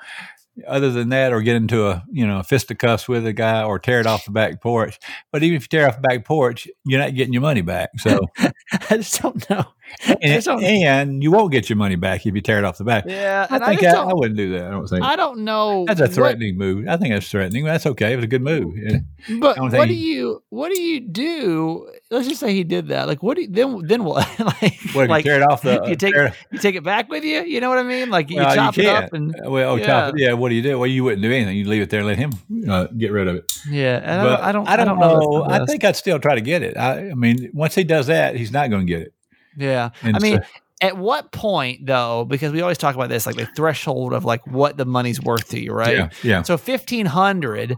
Other 0.66 0.90
than 0.92 1.08
that, 1.08 1.32
or 1.32 1.42
get 1.42 1.56
into 1.56 1.88
a 1.88 2.04
you 2.12 2.26
know 2.26 2.42
fisticuffs 2.42 3.08
with 3.08 3.26
a 3.26 3.32
guy, 3.32 3.62
or 3.64 3.78
tear 3.78 4.00
it 4.00 4.06
off 4.06 4.24
the 4.24 4.30
back 4.30 4.60
porch. 4.60 4.98
But 5.32 5.42
even 5.42 5.56
if 5.56 5.62
you 5.62 5.68
tear 5.68 5.88
off 5.88 5.96
the 5.96 6.08
back 6.08 6.24
porch, 6.24 6.68
you're 6.84 7.00
not 7.00 7.14
getting 7.14 7.32
your 7.32 7.42
money 7.42 7.62
back. 7.62 7.90
So 7.98 8.20
I 8.38 8.96
just 8.96 9.20
don't 9.20 9.48
know. 9.50 9.64
I 10.06 10.16
and, 10.22 10.64
and 10.64 11.22
you 11.22 11.30
won't 11.30 11.52
get 11.52 11.68
your 11.68 11.76
money 11.76 11.96
back 11.96 12.26
if 12.26 12.34
you 12.34 12.40
tear 12.40 12.58
it 12.58 12.64
off 12.64 12.78
the 12.78 12.84
back. 12.84 13.04
yeah, 13.06 13.46
I 13.50 13.58
think 13.58 13.82
I, 13.84 13.96
I, 13.96 14.10
I, 14.10 14.14
wouldn't 14.14 14.36
do 14.36 14.52
that. 14.52 14.66
I 14.66 14.70
don't 14.70 14.86
think 14.86 15.04
I 15.04 15.16
don't 15.16 15.40
know. 15.40 15.84
that's 15.86 16.00
a 16.00 16.04
what- 16.04 16.12
threatening 16.12 16.56
move. 16.58 16.88
I 16.88 16.96
think 16.96 17.12
that's 17.14 17.28
threatening. 17.28 17.64
That's 17.64 17.86
okay. 17.86 18.12
It 18.12 18.16
was 18.16 18.24
a 18.24 18.28
good 18.28 18.42
move. 18.42 18.76
Yeah. 18.76 18.98
but 19.40 19.58
what 19.58 19.88
do 19.88 19.94
you 19.94 20.42
what 20.50 20.72
do 20.72 20.80
you 20.80 21.00
do? 21.00 21.90
Let's 22.10 22.28
just 22.28 22.40
say 22.40 22.54
he 22.54 22.64
did 22.64 22.88
that. 22.88 23.08
Like 23.08 23.22
what 23.22 23.36
do 23.36 23.42
you, 23.42 23.48
then 23.48 23.80
then 23.86 24.04
what? 24.04 24.26
like 24.38 24.78
What 24.92 25.04
if 25.04 25.10
like 25.10 25.24
you 25.24 25.30
tear 25.30 25.40
it 25.42 25.50
off 25.50 25.62
the? 25.62 25.82
you 25.86 25.96
take 25.96 26.14
tear, 26.14 26.34
you 26.50 26.58
take 26.58 26.74
it 26.74 26.84
back 26.84 27.08
with 27.08 27.24
you? 27.24 27.42
You 27.42 27.60
know 27.60 27.68
what 27.68 27.78
I 27.78 27.82
mean? 27.82 28.10
Like 28.10 28.30
you 28.30 28.36
well, 28.36 28.54
chop 28.54 28.78
it 28.78 28.86
up 28.86 29.12
and 29.12 29.34
Uh, 29.34 29.50
well, 29.50 29.72
oh, 29.72 29.78
chop 29.78 30.14
it. 30.14 30.20
Yeah. 30.20 30.32
What 30.34 30.50
do 30.50 30.54
you 30.54 30.62
do? 30.62 30.78
Well, 30.78 30.86
you 30.86 31.04
wouldn't 31.04 31.22
do 31.22 31.32
anything. 31.32 31.56
You 31.56 31.66
leave 31.68 31.82
it 31.82 31.90
there, 31.90 32.00
and 32.00 32.06
let 32.06 32.18
him 32.18 32.32
uh, 32.68 32.86
get 32.86 33.12
rid 33.12 33.28
of 33.28 33.36
it. 33.36 33.52
yeah. 33.68 34.00
And 34.02 34.22
but 34.22 34.40
I 34.42 34.52
don't 34.52 34.68
I 34.68 34.76
don't, 34.76 34.98
know. 34.98 35.18
know. 35.18 35.46
that's 35.48 35.58
the 35.58 35.62
I 35.62 35.66
think 35.66 35.84
I'd 35.84 35.96
still 35.96 36.18
try 36.18 36.34
to 36.34 36.40
get 36.40 36.62
it. 36.62 36.76
I, 36.76 37.10
I 37.10 37.14
mean, 37.14 37.50
once 37.52 37.74
he 37.74 37.84
does 37.84 38.06
that, 38.08 38.36
he's 38.36 38.52
not 38.52 38.70
going 38.70 38.86
to 38.86 38.92
get 38.92 39.02
it. 39.02 39.13
Yeah. 39.56 39.90
And 40.02 40.16
I 40.16 40.18
mean, 40.20 40.36
so- 40.38 40.44
at 40.80 40.96
what 40.98 41.32
point 41.32 41.86
though? 41.86 42.24
Because 42.24 42.52
we 42.52 42.60
always 42.60 42.78
talk 42.78 42.94
about 42.94 43.08
this, 43.08 43.26
like 43.26 43.36
the 43.36 43.46
threshold 43.46 44.12
of 44.12 44.24
like 44.24 44.46
what 44.46 44.76
the 44.76 44.84
money's 44.84 45.20
worth 45.22 45.48
to 45.50 45.60
you, 45.60 45.72
right? 45.72 45.96
Yeah. 45.96 46.08
Yeah. 46.22 46.42
So 46.42 46.54
1500 46.54 47.76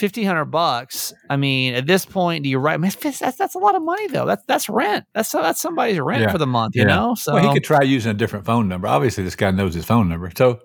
1500 0.00 0.46
bucks. 0.46 1.12
I 1.28 1.36
mean, 1.36 1.74
at 1.74 1.86
this 1.86 2.06
point, 2.06 2.44
do 2.44 2.48
you 2.48 2.58
write? 2.58 2.80
Man, 2.80 2.90
that's, 2.98 3.18
that's 3.36 3.54
a 3.54 3.58
lot 3.58 3.74
of 3.74 3.82
money 3.82 4.06
though. 4.08 4.24
That's 4.24 4.42
that's 4.46 4.68
rent. 4.70 5.04
That's 5.14 5.30
that's 5.30 5.60
somebody's 5.60 6.00
rent 6.00 6.22
Yeah. 6.22 6.32
for 6.32 6.38
the 6.38 6.46
month. 6.46 6.74
You 6.74 6.82
Yeah. 6.82 6.96
know. 6.96 7.14
So 7.14 7.34
well, 7.34 7.46
he 7.46 7.52
could 7.52 7.62
try 7.62 7.82
using 7.82 8.10
a 8.10 8.14
different 8.14 8.46
phone 8.46 8.68
number. 8.68 8.88
Obviously, 8.88 9.22
this 9.22 9.36
guy 9.36 9.50
knows 9.50 9.74
his 9.74 9.84
phone 9.84 10.08
number. 10.08 10.32
So, 10.34 10.60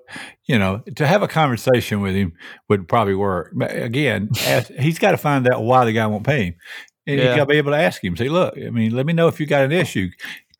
you 0.46 0.58
know, 0.58 0.82
to 0.96 1.06
have 1.06 1.24
a 1.24 1.28
conversation 1.28 2.00
with 2.00 2.16
him 2.16 2.34
would 2.70 2.88
probably 2.88 3.16
work. 3.16 3.52
But 3.54 3.76
again, 3.76 4.30
ask, 4.46 4.72
he's 4.72 4.98
got 4.98 5.12
to 5.12 5.18
find 5.18 5.46
out 5.50 5.62
why 5.62 5.84
the 5.84 5.92
guy 5.92 6.08
won't 6.08 6.26
pay 6.26 6.46
him. 6.46 6.56
And 7.08 7.18
Yeah. 7.18 7.30
you 7.32 7.36
got 7.38 7.45
to 7.45 7.45
be 7.45 7.58
able 7.58 7.72
to 7.72 7.78
ask 7.78 8.03
him, 8.03 8.16
say, 8.18 8.30
look, 8.30 8.55
I 8.58 8.70
mean, 8.70 8.91
let 8.91 9.05
me 9.05 9.14
know 9.14 9.28
if 9.28 9.39
you 9.39 9.45
got 9.47 9.64
an 9.64 9.72
issue 9.72 10.10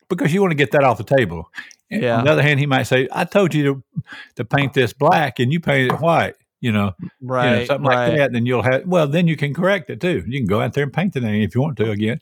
because 0.08 0.32
you 0.32 0.40
want 0.40 0.50
to 0.52 0.56
get 0.56 0.72
that 0.72 0.82
off 0.82 0.98
the 0.98 1.04
table. 1.04 1.50
And 1.90 2.02
Yeah. 2.02 2.18
On 2.18 2.24
the 2.24 2.32
other 2.32 2.42
hand, 2.42 2.58
he 2.58 2.66
might 2.66 2.84
say, 2.84 3.06
I 3.12 3.24
told 3.24 3.54
you 3.54 3.64
to, 3.64 4.02
to 4.36 4.44
paint 4.44 4.72
this 4.72 4.92
black 4.92 5.38
and 5.38 5.52
you 5.52 5.60
painted 5.60 5.92
it 5.92 6.00
white. 6.00 6.34
You 6.60 6.72
know, 6.72 6.92
right, 7.22 7.50
you 7.50 7.56
know, 7.58 7.64
something 7.66 7.86
right, 7.86 8.08
like 8.08 8.16
that. 8.18 8.26
And 8.26 8.34
then 8.34 8.44
you'll 8.46 8.62
have, 8.62 8.84
well, 8.84 9.06
then 9.06 9.28
you 9.28 9.36
can 9.36 9.54
correct 9.54 9.90
it 9.90 10.00
too. 10.00 10.24
You 10.26 10.40
can 10.40 10.48
go 10.48 10.60
out 10.60 10.72
there 10.72 10.82
and 10.82 10.92
paint 10.92 11.14
the 11.14 11.20
name 11.20 11.42
if 11.42 11.54
you 11.54 11.60
want 11.60 11.76
to 11.76 11.92
again. 11.92 12.20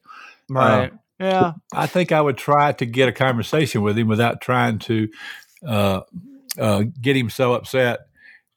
right. 0.51 0.93
yeah, 1.19 1.53
I 1.73 1.87
think 1.87 2.13
I 2.13 2.21
would 2.21 2.37
try 2.37 2.73
to 2.73 2.85
get 2.85 3.09
a 3.09 3.13
conversation 3.13 3.81
with 3.81 3.97
him 3.97 4.09
without 4.09 4.43
trying 4.43 4.79
to 4.81 5.09
uh, 5.67 6.01
uh, 6.59 6.83
get 7.01 7.17
him 7.17 7.31
so 7.31 7.55
upset 7.55 8.01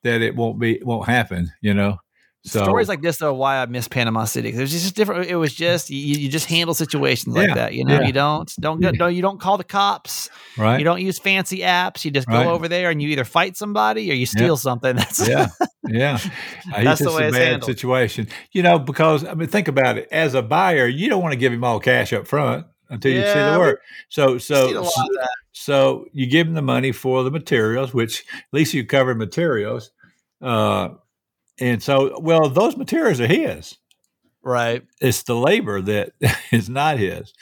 that 0.03 0.21
it 0.21 0.35
won't 0.35 0.59
be 0.59 0.81
won't 0.83 1.07
happen. 1.07 1.53
You 1.61 1.73
know, 1.73 1.99
So 2.45 2.63
Stories 2.63 2.87
like 2.87 3.01
this 3.01 3.21
are 3.21 3.33
why 3.33 3.57
I 3.61 3.65
miss 3.65 3.89
Panama 3.89 4.23
City. 4.23 4.49
It 4.53 4.57
was 4.59 4.71
just 4.71 4.95
different. 4.95 5.29
It 5.29 5.35
was 5.35 5.53
just 5.53 5.89
you, 5.89 5.97
you 6.17 6.29
just 6.29 6.45
handle 6.45 6.73
situations 6.73 7.35
like 7.35 7.49
Yeah, 7.49 7.55
that. 7.55 7.73
You 7.73 7.83
know, 7.83 7.99
yeah. 7.99 8.07
you 8.07 8.13
don't 8.13 8.49
don't 8.61 8.79
get 8.79 8.95
no, 8.95 9.07
you 9.07 9.21
don't 9.21 9.41
call 9.41 9.57
the 9.57 9.65
cops. 9.65 10.29
right, 10.57 10.77
You 10.79 10.85
don't 10.85 11.01
use 11.01 11.19
fancy 11.19 11.59
apps. 11.59 12.05
You 12.05 12.11
just 12.11 12.29
Right. 12.29 12.45
go 12.45 12.51
over 12.51 12.69
there 12.69 12.91
and 12.91 13.01
you 13.01 13.09
either 13.09 13.25
fight 13.25 13.57
somebody 13.57 14.09
or 14.09 14.13
you 14.13 14.25
steal 14.25 14.55
something. 14.55 14.95
That's 14.97 15.27
yeah, 15.27 15.47
yeah. 15.85 16.17
That's 16.81 17.01
the 17.03 17.11
way 17.11 17.23
a 17.25 17.27
it's 17.27 17.37
bad 17.37 17.43
handled. 17.47 17.65
situation, 17.65 18.29
you 18.53 18.63
know. 18.63 18.79
Because 18.79 19.25
I 19.25 19.33
mean, 19.33 19.49
think 19.49 19.67
about 19.67 19.97
it. 19.97 20.07
As 20.09 20.33
a 20.33 20.41
buyer, 20.41 20.87
you 20.87 21.09
don't 21.09 21.21
want 21.21 21.33
to 21.33 21.37
give 21.39 21.51
him 21.51 21.65
all 21.65 21.81
cash 21.81 22.13
up 22.13 22.25
front 22.25 22.65
until 22.89 23.11
you 23.11 23.21
see 23.21 23.33
the 23.33 23.57
work. 23.59 23.81
So, 24.07 24.37
so, 24.37 24.67
see 24.69 24.73
a 24.75 24.81
lot 24.81 24.87
of 24.87 25.09
that. 25.19 25.29
so 25.51 26.05
you 26.13 26.25
give 26.25 26.47
him 26.47 26.53
the 26.53 26.61
money 26.61 26.93
for 26.93 27.23
the 27.23 27.31
materials, 27.31 27.93
which 27.93 28.23
at 28.33 28.43
least 28.53 28.73
you 28.73 28.85
cover 28.85 29.13
materials. 29.13 29.91
Uh, 30.41 30.89
and 31.59 31.81
so, 31.83 32.19
well, 32.19 32.49
those 32.49 32.77
materials 32.77 33.19
are 33.21 33.27
his. 33.27 33.77
right. 34.43 34.83
It's 35.01 35.23
the 35.23 35.35
labor 35.35 35.81
that 35.81 36.13
is 36.51 36.69
not 36.69 36.97
his. 36.97 37.33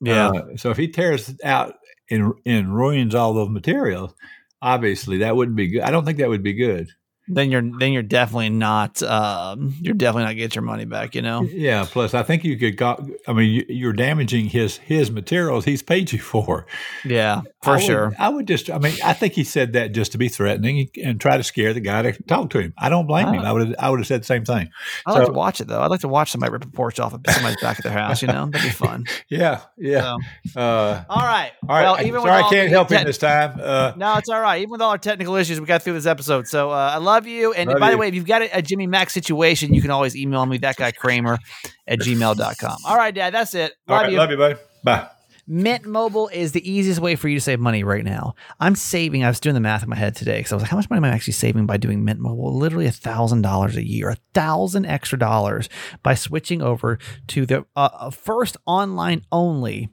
Yeah. 0.00 0.28
Uh, 0.30 0.56
so 0.56 0.70
if 0.70 0.76
he 0.76 0.88
tears 0.88 1.34
out 1.44 1.74
and 2.10 2.32
and 2.46 2.74
ruins 2.74 3.14
all 3.14 3.34
those 3.34 3.50
materials, 3.50 4.14
obviously 4.62 5.18
that 5.18 5.36
wouldn't 5.36 5.56
be 5.56 5.68
good. 5.68 5.82
I 5.82 5.90
don't 5.90 6.04
think 6.04 6.18
that 6.18 6.28
would 6.28 6.42
be 6.42 6.54
good. 6.54 6.88
Then 7.28 7.50
you're 7.50 7.62
then 7.78 7.92
you're 7.92 8.02
definitely 8.02 8.50
not 8.50 9.02
um, 9.02 9.74
you're 9.80 9.94
definitely 9.94 10.24
not 10.24 10.36
get 10.36 10.54
your 10.54 10.62
money 10.62 10.84
back. 10.84 11.14
You 11.14 11.22
know. 11.22 11.42
Yeah. 11.42 11.86
Plus, 11.88 12.14
I 12.14 12.22
think 12.22 12.44
you 12.44 12.56
could. 12.56 12.76
Go, 12.76 13.08
I 13.26 13.32
mean, 13.32 13.50
you, 13.50 13.64
you're 13.68 13.92
damaging 13.92 14.46
his 14.46 14.76
his 14.78 15.10
materials 15.10 15.64
he's 15.64 15.82
paid 15.82 16.12
you 16.12 16.18
for. 16.18 16.66
Yeah, 17.04 17.42
for 17.62 17.70
I 17.70 17.74
would- 17.74 17.82
sure. 17.82 18.16
I 18.18 18.28
would 18.28 18.46
just. 18.48 18.70
I 18.70 18.78
mean, 18.78 18.94
I 19.04 19.12
think 19.12 19.34
he 19.34 19.44
said 19.44 19.72
that 19.74 19.92
just 19.92 20.12
to 20.12 20.18
be 20.18 20.28
threatening 20.28 20.88
and 21.02 21.20
try 21.20 21.36
to 21.36 21.42
scare 21.42 21.72
the 21.74 21.80
guy 21.80 22.02
to 22.02 22.22
talk 22.24 22.50
to 22.50 22.60
him. 22.60 22.74
I 22.78 22.88
don't 22.88 23.06
blame 23.06 23.28
him. 23.28 23.40
I 23.42 23.52
would. 23.52 23.74
I 23.78 23.90
would 23.90 24.00
have 24.00 24.06
said 24.06 24.22
the 24.22 24.26
same 24.26 24.44
thing. 24.44 24.70
I 25.06 25.12
like 25.12 25.22
so- 25.22 25.26
to 25.26 25.32
watch 25.32 25.60
it 25.60 25.68
though. 25.68 25.80
I'd 25.80 25.90
like 25.90 26.00
to 26.00 26.08
watch 26.08 26.30
somebody 26.30 26.52
rip 26.52 26.64
a 26.64 26.68
porch 26.68 26.98
off 27.00 27.14
of 27.14 27.20
somebody's 27.28 27.60
back 27.60 27.78
at 27.78 27.84
their 27.84 27.92
house. 27.92 28.22
You 28.22 28.28
know, 28.28 28.46
that'd 28.46 28.62
be 28.66 28.70
fun. 28.72 29.04
Yeah. 29.28 29.60
Yeah. 29.76 30.16
So, 30.52 30.60
Uh, 30.60 31.04
all 31.08 31.22
right. 31.22 31.52
all 31.68 31.76
right. 31.76 31.82
Well, 31.82 32.06
even 32.06 32.20
sorry, 32.22 32.42
I 32.42 32.48
can't 32.48 32.70
help 32.70 32.88
tech- 32.88 33.00
him 33.00 33.06
this 33.06 33.18
time. 33.18 33.58
Uh, 33.62 33.92
No, 33.96 34.16
it's 34.16 34.28
all 34.28 34.40
right. 34.40 34.58
Even 34.60 34.70
with 34.70 34.80
all 34.82 34.90
our 34.90 34.98
technical 34.98 35.34
issues, 35.36 35.60
we 35.60 35.66
got 35.66 35.82
through 35.82 35.92
this 35.94 36.06
episode. 36.06 36.46
So 36.48 36.70
uh, 36.70 36.92
I 36.94 36.98
love 36.98 37.17
you. 37.26 37.52
And 37.52 37.70
Love 37.70 37.80
by 37.80 37.90
the 37.90 37.98
way, 37.98 38.08
if 38.08 38.14
you've 38.14 38.26
got 38.26 38.42
a, 38.42 38.58
a 38.58 38.62
Jimmy 38.62 38.86
Mack 38.86 39.10
situation, 39.10 39.74
you 39.74 39.82
can 39.82 39.90
always 39.90 40.16
email 40.16 40.44
me, 40.46 40.58
that 40.58 40.76
guy 40.76 40.92
Kramer 40.92 41.38
at 41.86 41.98
gmail.com. 41.98 42.76
All 42.84 42.96
right, 42.96 43.14
Dad, 43.14 43.34
that's 43.34 43.54
it. 43.54 43.72
all 43.88 43.96
Love 43.96 44.02
right. 44.04 44.12
you. 44.12 44.18
Love 44.18 44.30
you, 44.30 44.36
buddy. 44.36 44.54
Bye. 44.84 45.08
Mint 45.50 45.86
Mobile 45.86 46.28
is 46.28 46.52
the 46.52 46.70
easiest 46.70 47.00
way 47.00 47.16
for 47.16 47.26
you 47.26 47.38
to 47.38 47.40
save 47.40 47.58
money 47.58 47.82
right 47.82 48.04
now. 48.04 48.34
I'm 48.60 48.74
saving. 48.74 49.24
I 49.24 49.28
was 49.28 49.40
doing 49.40 49.54
the 49.54 49.60
math 49.60 49.82
in 49.82 49.88
my 49.88 49.96
head 49.96 50.14
today 50.14 50.36
because 50.36 50.52
I 50.52 50.56
was 50.56 50.62
like, 50.62 50.70
how 50.70 50.76
much 50.76 50.90
money 50.90 50.98
am 50.98 51.04
I 51.04 51.08
actually 51.08 51.32
saving 51.32 51.64
by 51.64 51.78
doing 51.78 52.04
Mint 52.04 52.20
Mobile? 52.20 52.54
Literally 52.54 52.84
a 52.84 52.92
thousand 52.92 53.40
dollars 53.40 53.74
a 53.74 53.86
year, 53.86 54.10
a 54.10 54.16
thousand 54.34 54.84
extra 54.84 55.18
dollars 55.18 55.70
by 56.02 56.14
switching 56.14 56.60
over 56.60 56.98
to 57.28 57.46
the 57.46 57.64
uh, 57.74 57.88
uh, 57.94 58.10
first 58.10 58.58
online 58.66 59.22
only 59.32 59.88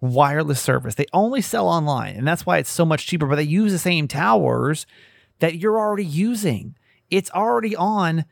wireless 0.00 0.62
service. 0.62 0.94
They 0.94 1.06
only 1.12 1.42
sell 1.42 1.68
online, 1.68 2.16
and 2.16 2.26
that's 2.26 2.46
why 2.46 2.56
it's 2.56 2.70
so 2.70 2.86
much 2.86 3.06
cheaper. 3.06 3.26
But 3.26 3.36
they 3.36 3.42
use 3.42 3.72
the 3.72 3.78
same 3.78 4.08
towers 4.08 4.86
that 5.40 5.56
you're 5.56 5.78
already 5.78 6.04
using. 6.04 6.76
It's 7.10 7.30
already 7.30 7.76
on 7.76 8.24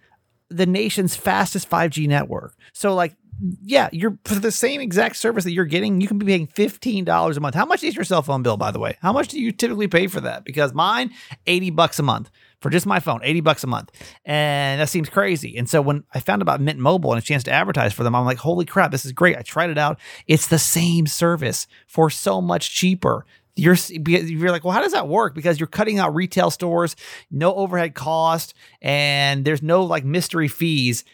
the 0.48 0.66
nation's 0.66 1.16
fastest 1.16 1.68
5G 1.68 2.07
network. 2.09 2.55
So 2.72 2.94
like 2.94 3.16
yeah, 3.62 3.88
you're 3.92 4.18
for 4.24 4.36
the 4.36 4.52
same 4.52 4.80
exact 4.80 5.16
service 5.16 5.44
that 5.44 5.52
you're 5.52 5.64
getting, 5.64 6.00
you 6.00 6.09
can 6.09 6.18
be 6.18 6.26
paying 6.26 6.46
$15 6.46 7.36
a 7.36 7.40
month. 7.40 7.55
How 7.55 7.64
much 7.64 7.82
is 7.82 7.94
your 7.94 8.05
cell 8.05 8.22
phone 8.22 8.42
bill, 8.42 8.57
by 8.57 8.70
the 8.70 8.78
way? 8.78 8.96
How 9.00 9.12
much 9.12 9.28
do 9.28 9.40
you 9.40 9.52
typically 9.52 9.88
pay 9.88 10.07
for 10.07 10.20
that? 10.20 10.44
Because 10.44 10.72
mine, 10.72 11.11
80 11.46 11.70
bucks 11.70 11.98
a 11.98 12.02
month 12.02 12.30
for 12.61 12.70
just 12.70 12.86
my 12.86 13.00
phone, 13.00 13.20
80 13.22 13.40
bucks 13.40 13.64
a 13.64 13.66
month. 13.66 13.90
And 14.24 14.80
that 14.80 14.88
seems 14.88 15.09
crazy. 15.09 15.57
And 15.57 15.68
so 15.68 15.82
when 15.82 16.05
I 16.14 16.20
found 16.20 16.42
about 16.42 16.61
Mint 16.61 16.78
Mobile 16.78 17.12
and 17.12 17.22
a 17.22 17.24
chance 17.24 17.42
to 17.44 17.52
advertise 17.52 17.92
for 17.92 18.05
them, 18.05 18.14
I'm 18.14 18.24
like, 18.24 18.38
holy 18.38 18.64
crap, 18.64 18.90
this 18.90 19.05
is 19.05 19.12
great. 19.12 19.36
I 19.36 19.42
tried 19.42 19.70
it 19.70 19.78
out. 19.78 19.98
It's 20.26 20.46
the 20.46 20.59
same 20.59 21.07
service 21.07 21.66
for 21.86 22.11
so 22.11 22.40
much 22.40 22.74
cheaper. 22.74 23.26
You're 23.57 23.76
you're 23.88 24.50
like, 24.50 24.64
well, 24.64 24.72
how 24.72 24.80
does 24.80 24.92
that 24.92 25.09
work? 25.09 25.34
Because 25.34 25.61
you're 25.61 25.66
cutting 25.68 25.98
out 25.98 26.14
retail 26.14 26.50
stores, 26.50 26.96
no 27.30 27.55
overhead 27.55 27.94
cost, 27.94 28.55
and 28.82 29.44
there's 29.44 29.62
no 29.62 29.84
like 29.84 30.05
mystery 30.05 30.48
fees 30.48 31.05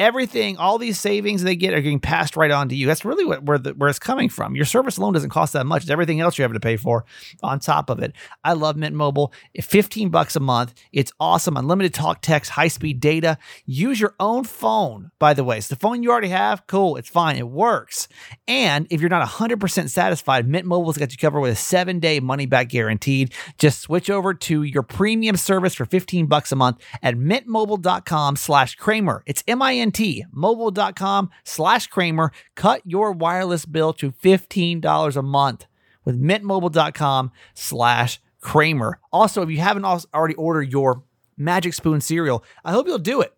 everything, 0.00 0.56
all 0.56 0.78
these 0.78 0.98
savings 0.98 1.42
they 1.42 1.54
get 1.54 1.74
are 1.74 1.80
getting 1.80 2.00
passed 2.00 2.34
right 2.34 2.50
on 2.50 2.70
to 2.70 2.74
you. 2.74 2.86
That's 2.86 3.04
really 3.04 3.24
what 3.24 3.44
where 3.44 3.58
the, 3.58 3.74
where 3.74 3.90
it's 3.90 3.98
coming 3.98 4.30
from. 4.30 4.56
Your 4.56 4.64
service 4.64 4.96
alone 4.96 5.12
doesn't 5.12 5.30
cost 5.30 5.52
that 5.52 5.66
much. 5.66 5.82
It's 5.82 5.90
everything 5.90 6.20
else 6.20 6.38
you're 6.38 6.44
having 6.44 6.54
to 6.54 6.60
pay 6.60 6.76
for 6.76 7.04
on 7.42 7.60
top 7.60 7.90
of 7.90 8.00
it. 8.00 8.14
I 8.42 8.54
love 8.54 8.76
Mint 8.76 8.96
Mobile. 8.96 9.32
15 9.60 10.08
bucks 10.08 10.36
a 10.36 10.40
month. 10.40 10.72
It's 10.92 11.12
awesome. 11.20 11.56
Unlimited 11.56 11.92
talk, 11.92 12.22
text, 12.22 12.52
high 12.52 12.68
speed 12.68 12.98
data. 12.98 13.36
Use 13.66 14.00
your 14.00 14.14
own 14.18 14.44
phone, 14.44 15.10
by 15.18 15.34
the 15.34 15.44
way. 15.44 15.60
So 15.60 15.74
the 15.74 15.78
phone 15.78 16.02
you 16.02 16.10
already 16.10 16.28
have, 16.28 16.66
cool. 16.66 16.96
It's 16.96 17.08
fine. 17.08 17.36
It 17.36 17.48
works. 17.48 18.08
And 18.48 18.86
if 18.90 19.00
you're 19.00 19.10
not 19.10 19.28
100% 19.28 19.90
satisfied, 19.90 20.48
Mint 20.48 20.66
Mobile's 20.66 20.96
got 20.96 21.12
you 21.12 21.18
covered 21.18 21.40
with 21.40 21.52
a 21.52 21.56
seven 21.56 22.00
day 22.00 22.20
money 22.20 22.46
back 22.46 22.70
guaranteed. 22.70 23.34
Just 23.58 23.80
switch 23.82 24.08
over 24.08 24.32
to 24.32 24.62
your 24.62 24.82
premium 24.82 25.36
service 25.36 25.74
for 25.74 25.84
15 25.84 26.26
bucks 26.26 26.52
a 26.52 26.56
month 26.56 26.82
at 27.02 27.16
mintmobile.com 27.16 28.36
slash 28.36 28.76
Kramer. 28.76 29.22
It's 29.26 29.44
M-I-N-T, 29.46 29.89
mobile.com 30.32 31.30
slash 31.44 31.86
Kramer. 31.86 32.32
Cut 32.54 32.82
your 32.84 33.12
wireless 33.12 33.64
bill 33.64 33.92
to 33.94 34.12
$15 34.12 35.16
a 35.16 35.22
month 35.22 35.66
with 36.04 36.20
mintmobile.com 36.20 37.32
slash 37.54 38.20
Kramer. 38.40 39.00
Also, 39.12 39.42
if 39.42 39.50
you 39.50 39.58
haven't 39.58 39.84
already 39.84 40.34
ordered 40.34 40.72
your 40.72 41.02
Magic 41.36 41.74
Spoon 41.74 42.00
cereal, 42.00 42.44
I 42.64 42.72
hope 42.72 42.86
you'll 42.86 42.98
do 42.98 43.20
it. 43.20 43.34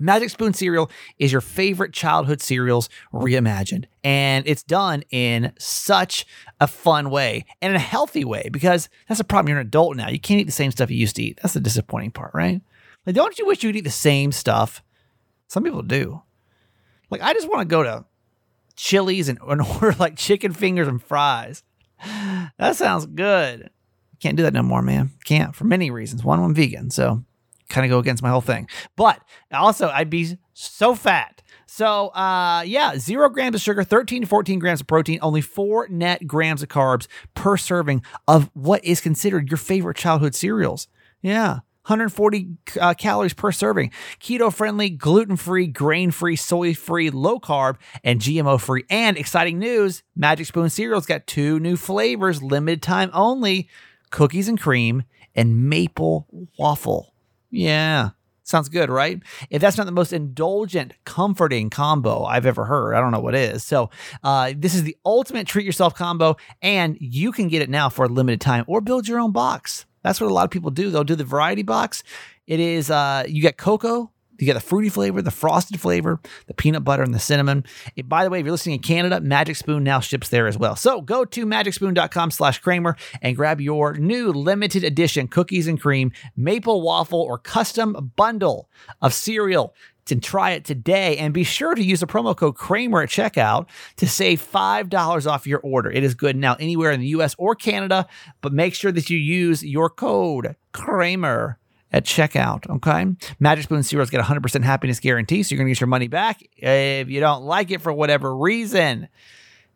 Magic 0.00 0.30
Spoon 0.30 0.54
cereal 0.54 0.90
is 1.18 1.32
your 1.32 1.40
favorite 1.40 1.92
childhood 1.92 2.40
cereals 2.40 2.88
reimagined. 3.12 3.86
And 4.04 4.46
it's 4.46 4.62
done 4.62 5.02
in 5.10 5.52
such 5.58 6.24
a 6.60 6.68
fun 6.68 7.10
way 7.10 7.44
and 7.60 7.70
in 7.70 7.76
a 7.76 7.80
healthy 7.80 8.24
way 8.24 8.48
because 8.52 8.88
that's 9.08 9.20
a 9.20 9.24
problem. 9.24 9.48
You're 9.50 9.60
an 9.60 9.66
adult 9.66 9.96
now. 9.96 10.08
You 10.08 10.20
can't 10.20 10.40
eat 10.40 10.44
the 10.44 10.52
same 10.52 10.70
stuff 10.70 10.90
you 10.90 10.96
used 10.96 11.16
to 11.16 11.22
eat. 11.22 11.40
That's 11.42 11.54
the 11.54 11.60
disappointing 11.60 12.12
part, 12.12 12.30
right? 12.32 12.60
Like, 13.06 13.16
don't 13.16 13.38
you 13.38 13.46
wish 13.46 13.62
you'd 13.62 13.76
eat 13.76 13.84
the 13.84 13.90
same 13.90 14.32
stuff? 14.32 14.82
Some 15.48 15.64
people 15.64 15.82
do. 15.82 16.22
Like, 17.10 17.22
I 17.22 17.32
just 17.32 17.48
want 17.48 17.60
to 17.62 17.64
go 17.64 17.82
to 17.82 18.04
Chili's 18.76 19.28
and, 19.28 19.38
and 19.46 19.62
order 19.82 19.96
like 19.98 20.16
chicken 20.16 20.52
fingers 20.52 20.88
and 20.88 21.02
fries. 21.02 21.62
That 22.58 22.76
sounds 22.76 23.06
good. 23.06 23.70
Can't 24.20 24.36
do 24.36 24.42
that 24.44 24.52
no 24.52 24.62
more, 24.62 24.82
man. 24.82 25.10
Can't 25.24 25.54
for 25.54 25.64
many 25.64 25.90
reasons. 25.90 26.24
One, 26.24 26.40
I'm 26.40 26.54
vegan, 26.54 26.90
so 26.90 27.24
kind 27.68 27.84
of 27.84 27.90
go 27.90 27.98
against 27.98 28.22
my 28.22 28.30
whole 28.30 28.40
thing. 28.40 28.68
But 28.96 29.20
also, 29.52 29.88
I'd 29.88 30.10
be 30.10 30.38
so 30.54 30.94
fat. 30.94 31.42
So, 31.66 32.08
uh, 32.08 32.62
yeah, 32.66 32.96
zero 32.98 33.28
grams 33.28 33.54
of 33.54 33.60
sugar, 33.60 33.84
13 33.84 34.22
to 34.22 34.28
14 34.28 34.58
grams 34.58 34.80
of 34.80 34.86
protein, 34.86 35.18
only 35.22 35.40
four 35.40 35.86
net 35.88 36.26
grams 36.26 36.62
of 36.62 36.68
carbs 36.68 37.06
per 37.34 37.56
serving 37.56 38.02
of 38.26 38.50
what 38.54 38.84
is 38.84 39.00
considered 39.00 39.50
your 39.50 39.58
favorite 39.58 39.96
childhood 39.96 40.34
cereals. 40.34 40.88
Yeah. 41.20 41.60
140 41.88 42.48
uh, 42.80 42.94
calories 42.94 43.32
per 43.32 43.50
serving. 43.50 43.90
Keto 44.20 44.52
friendly, 44.52 44.90
gluten 44.90 45.36
free, 45.36 45.66
grain 45.66 46.10
free, 46.10 46.36
soy 46.36 46.74
free, 46.74 47.08
low 47.08 47.40
carb, 47.40 47.76
and 48.04 48.20
GMO 48.20 48.60
free. 48.60 48.84
And 48.90 49.16
exciting 49.16 49.58
news 49.58 50.02
Magic 50.14 50.46
Spoon 50.46 50.68
cereal's 50.68 51.06
got 51.06 51.26
two 51.26 51.58
new 51.58 51.76
flavors, 51.76 52.42
limited 52.42 52.82
time 52.82 53.10
only 53.14 53.68
cookies 54.10 54.48
and 54.48 54.60
cream 54.60 55.04
and 55.34 55.68
maple 55.68 56.26
waffle. 56.58 57.14
Yeah. 57.50 58.10
Sounds 58.42 58.70
good, 58.70 58.88
right? 58.88 59.20
If 59.50 59.60
that's 59.60 59.76
not 59.76 59.84
the 59.84 59.92
most 59.92 60.12
indulgent, 60.12 60.94
comforting 61.04 61.68
combo 61.68 62.24
I've 62.24 62.46
ever 62.46 62.64
heard, 62.64 62.94
I 62.94 63.00
don't 63.00 63.12
know 63.12 63.20
what 63.20 63.34
is. 63.34 63.62
So, 63.62 63.90
uh, 64.24 64.54
this 64.56 64.74
is 64.74 64.84
the 64.84 64.96
ultimate 65.04 65.46
treat 65.46 65.66
yourself 65.66 65.94
combo, 65.94 66.36
and 66.62 66.96
you 66.98 67.30
can 67.30 67.48
get 67.48 67.60
it 67.60 67.68
now 67.68 67.90
for 67.90 68.06
a 68.06 68.08
limited 68.08 68.40
time 68.40 68.64
or 68.66 68.80
build 68.80 69.06
your 69.06 69.20
own 69.20 69.32
box. 69.32 69.84
That's 70.08 70.20
what 70.22 70.30
a 70.30 70.34
lot 70.34 70.44
of 70.44 70.50
people 70.50 70.70
do. 70.70 70.90
They'll 70.90 71.04
do 71.04 71.14
the 71.16 71.24
variety 71.24 71.62
box. 71.62 72.02
It 72.46 72.60
is, 72.60 72.90
uh, 72.90 73.24
you 73.28 73.42
get 73.42 73.58
cocoa, 73.58 74.10
you 74.38 74.46
get 74.46 74.54
the 74.54 74.60
fruity 74.60 74.88
flavor, 74.88 75.20
the 75.20 75.30
frosted 75.30 75.80
flavor, 75.80 76.20
the 76.46 76.54
peanut 76.54 76.82
butter, 76.84 77.02
and 77.02 77.12
the 77.12 77.18
cinnamon. 77.18 77.64
It- 77.96 78.08
by 78.08 78.24
the 78.24 78.30
way, 78.30 78.38
if 78.38 78.44
you're 78.46 78.52
listening 78.52 78.76
in 78.76 78.82
Canada, 78.82 79.20
Magic 79.20 79.56
Spoon 79.56 79.84
now 79.84 80.00
ships 80.00 80.28
there 80.28 80.46
as 80.46 80.56
well. 80.56 80.76
So 80.76 81.00
go 81.02 81.24
to 81.24 81.44
magicspoon.com 81.44 82.30
slash 82.30 82.58
Kramer 82.60 82.96
and 83.20 83.36
grab 83.36 83.60
your 83.60 83.94
new 83.94 84.32
limited 84.32 84.82
edition 84.84 85.28
cookies 85.28 85.66
and 85.66 85.78
cream, 85.80 86.12
maple 86.36 86.80
waffle, 86.82 87.20
or 87.20 87.36
custom 87.36 88.12
bundle 88.16 88.68
of 89.02 89.12
cereal. 89.12 89.74
And 90.10 90.22
try 90.22 90.52
it 90.52 90.64
today 90.64 91.16
and 91.18 91.34
be 91.34 91.44
sure 91.44 91.74
to 91.74 91.82
use 91.82 92.00
the 92.00 92.06
promo 92.06 92.36
code 92.36 92.56
Kramer 92.56 93.02
at 93.02 93.10
checkout 93.10 93.68
to 93.96 94.08
save 94.08 94.40
$5 94.40 95.26
off 95.30 95.46
your 95.46 95.60
order. 95.60 95.90
It 95.90 96.02
is 96.02 96.14
good 96.14 96.36
now 96.36 96.56
anywhere 96.58 96.90
in 96.90 97.00
the 97.00 97.08
US 97.08 97.34
or 97.38 97.54
Canada, 97.54 98.06
but 98.40 98.52
make 98.52 98.74
sure 98.74 98.92
that 98.92 99.10
you 99.10 99.18
use 99.18 99.62
your 99.62 99.90
code 99.90 100.56
Kramer 100.72 101.58
at 101.92 102.04
checkout. 102.04 102.68
Okay. 102.68 103.06
Magic 103.38 103.64
Spoon 103.64 103.82
cereals 103.82 104.10
get 104.10 104.22
100% 104.22 104.62
happiness 104.62 105.00
guarantee. 105.00 105.42
So 105.42 105.54
you're 105.54 105.58
going 105.58 105.68
to 105.68 105.74
get 105.74 105.80
your 105.80 105.88
money 105.88 106.08
back 106.08 106.42
if 106.56 107.08
you 107.08 107.20
don't 107.20 107.44
like 107.44 107.70
it 107.70 107.80
for 107.80 107.92
whatever 107.92 108.36
reason. 108.36 109.08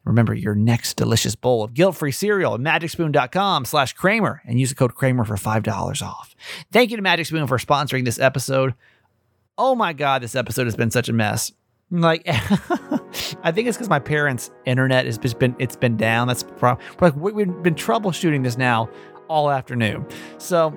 Remember 0.05 0.35
your 0.35 0.55
next 0.57 0.97
delicious 0.97 1.37
bowl 1.37 1.62
of 1.62 1.74
guilt-free 1.74 2.11
cereal 2.11 2.55
at 2.55 2.61
magicspoon.com 2.61 3.64
slash 3.64 3.93
Kramer 3.93 4.43
and 4.45 4.59
use 4.59 4.70
the 4.70 4.74
code 4.74 4.95
Kramer 4.97 5.24
for 5.24 5.37
$5 5.37 6.03
off. 6.03 6.35
Thank 6.72 6.91
you 6.91 6.97
to 6.97 7.03
Magic 7.03 7.26
Spoon 7.26 7.47
for 7.47 7.59
sponsoring 7.59 8.05
this 8.05 8.18
episode. 8.18 8.74
Oh 9.59 9.74
my 9.74 9.92
god, 9.92 10.22
this 10.22 10.34
episode 10.34 10.66
has 10.66 10.76
been 10.76 10.90
such 10.90 11.09
a 11.09 11.12
mess. 11.12 11.53
Like, 11.90 12.22
I 12.26 13.53
think 13.53 13.68
it's 13.68 13.76
because 13.76 13.90
my 13.90 13.98
parents' 13.98 14.50
internet 14.64 15.05
has 15.05 15.18
just 15.18 15.38
been 15.38 15.55
it's 15.59 15.76
been 15.76 15.96
down. 15.96 16.28
That's 16.28 16.42
the 16.42 16.53
problem. 16.53 16.86
Like 17.00 17.14
we- 17.16 17.32
we've 17.32 17.62
been 17.62 17.74
troubleshooting 17.74 18.42
this 18.44 18.57
now 18.57 18.88
all 19.28 19.50
afternoon. 19.50 20.07
So 20.38 20.68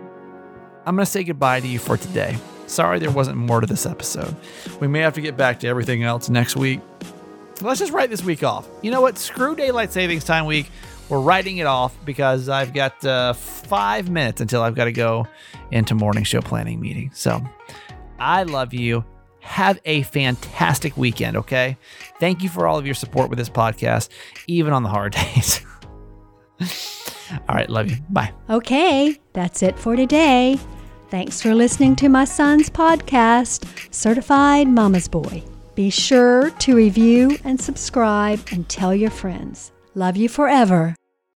I'm 0.86 0.96
gonna 0.96 1.06
say 1.06 1.24
goodbye 1.24 1.62
to 1.62 1.68
you 1.68 1.80
for 1.80 1.96
today. 1.98 2.36
Sorry 2.68 3.00
there 3.00 3.12
wasn't 3.12 3.38
more 3.38 3.62
to 3.62 3.68
this 3.68 3.86
episode. 3.86 4.36
We 4.82 4.88
may 4.88 5.00
have 5.00 5.14
to 5.14 5.22
get 5.22 5.38
back 5.38 5.60
to 5.62 5.68
everything 5.68 6.04
else 6.04 6.30
next 6.30 6.56
week. 6.58 6.82
Let's 7.62 7.80
just 7.80 7.94
write 7.94 8.10
this 8.10 8.24
week 8.24 8.44
off. 8.44 8.68
You 8.82 8.92
know 8.92 9.00
what? 9.02 9.18
Screw 9.18 9.56
daylight 9.56 9.94
savings 9.94 10.26
time 10.26 10.46
week. 10.46 10.70
We're 11.08 11.22
writing 11.22 11.58
it 11.58 11.68
off 11.68 11.96
because 12.04 12.50
I've 12.50 12.74
got 12.74 13.06
uh, 13.06 13.34
five 13.34 14.10
minutes 14.10 14.42
until 14.42 14.64
I've 14.64 14.74
got 14.76 14.86
to 14.86 14.92
go 14.92 15.28
into 15.72 15.94
morning 15.96 16.24
show 16.24 16.42
planning 16.42 16.82
meeting. 16.82 17.12
So 17.14 17.42
I 18.20 18.44
love 18.44 18.74
you. 18.74 19.04
Have 19.42 19.80
a 19.86 20.02
fantastic 20.04 20.98
weekend, 20.98 21.38
okay? 21.38 21.78
Thank 22.20 22.42
you 22.42 22.50
for 22.50 22.68
all 22.68 22.80
of 22.80 22.86
your 22.86 22.96
support 22.96 23.30
with 23.30 23.38
this 23.38 23.50
podcast, 23.50 24.10
even 24.48 24.74
on 24.74 24.84
the 24.84 24.90
hard 24.90 25.14
days. 25.36 25.62
all 26.62 27.56
right, 27.56 27.70
love 27.70 27.90
you. 27.92 27.98
Bye. 28.10 28.34
Okay, 28.50 29.20
that's 29.34 29.62
it 29.62 29.78
for 29.78 29.96
today. 29.96 30.60
Thanks 31.10 31.42
for 31.42 31.54
listening 31.54 31.96
to 31.98 32.10
my 32.10 32.26
son's 32.26 32.70
podcast, 32.70 33.94
Certified 33.94 34.68
Mama's 34.68 35.08
Boy. 35.08 35.44
Be 35.76 35.90
sure 35.90 36.50
to 36.50 36.76
review 36.76 37.38
and 37.44 37.60
subscribe 37.60 38.40
and 38.52 38.68
tell 38.68 38.96
your 38.96 39.12
friends. 39.12 39.72
Love 39.94 40.18
you 40.18 40.28
forever. 40.28 40.96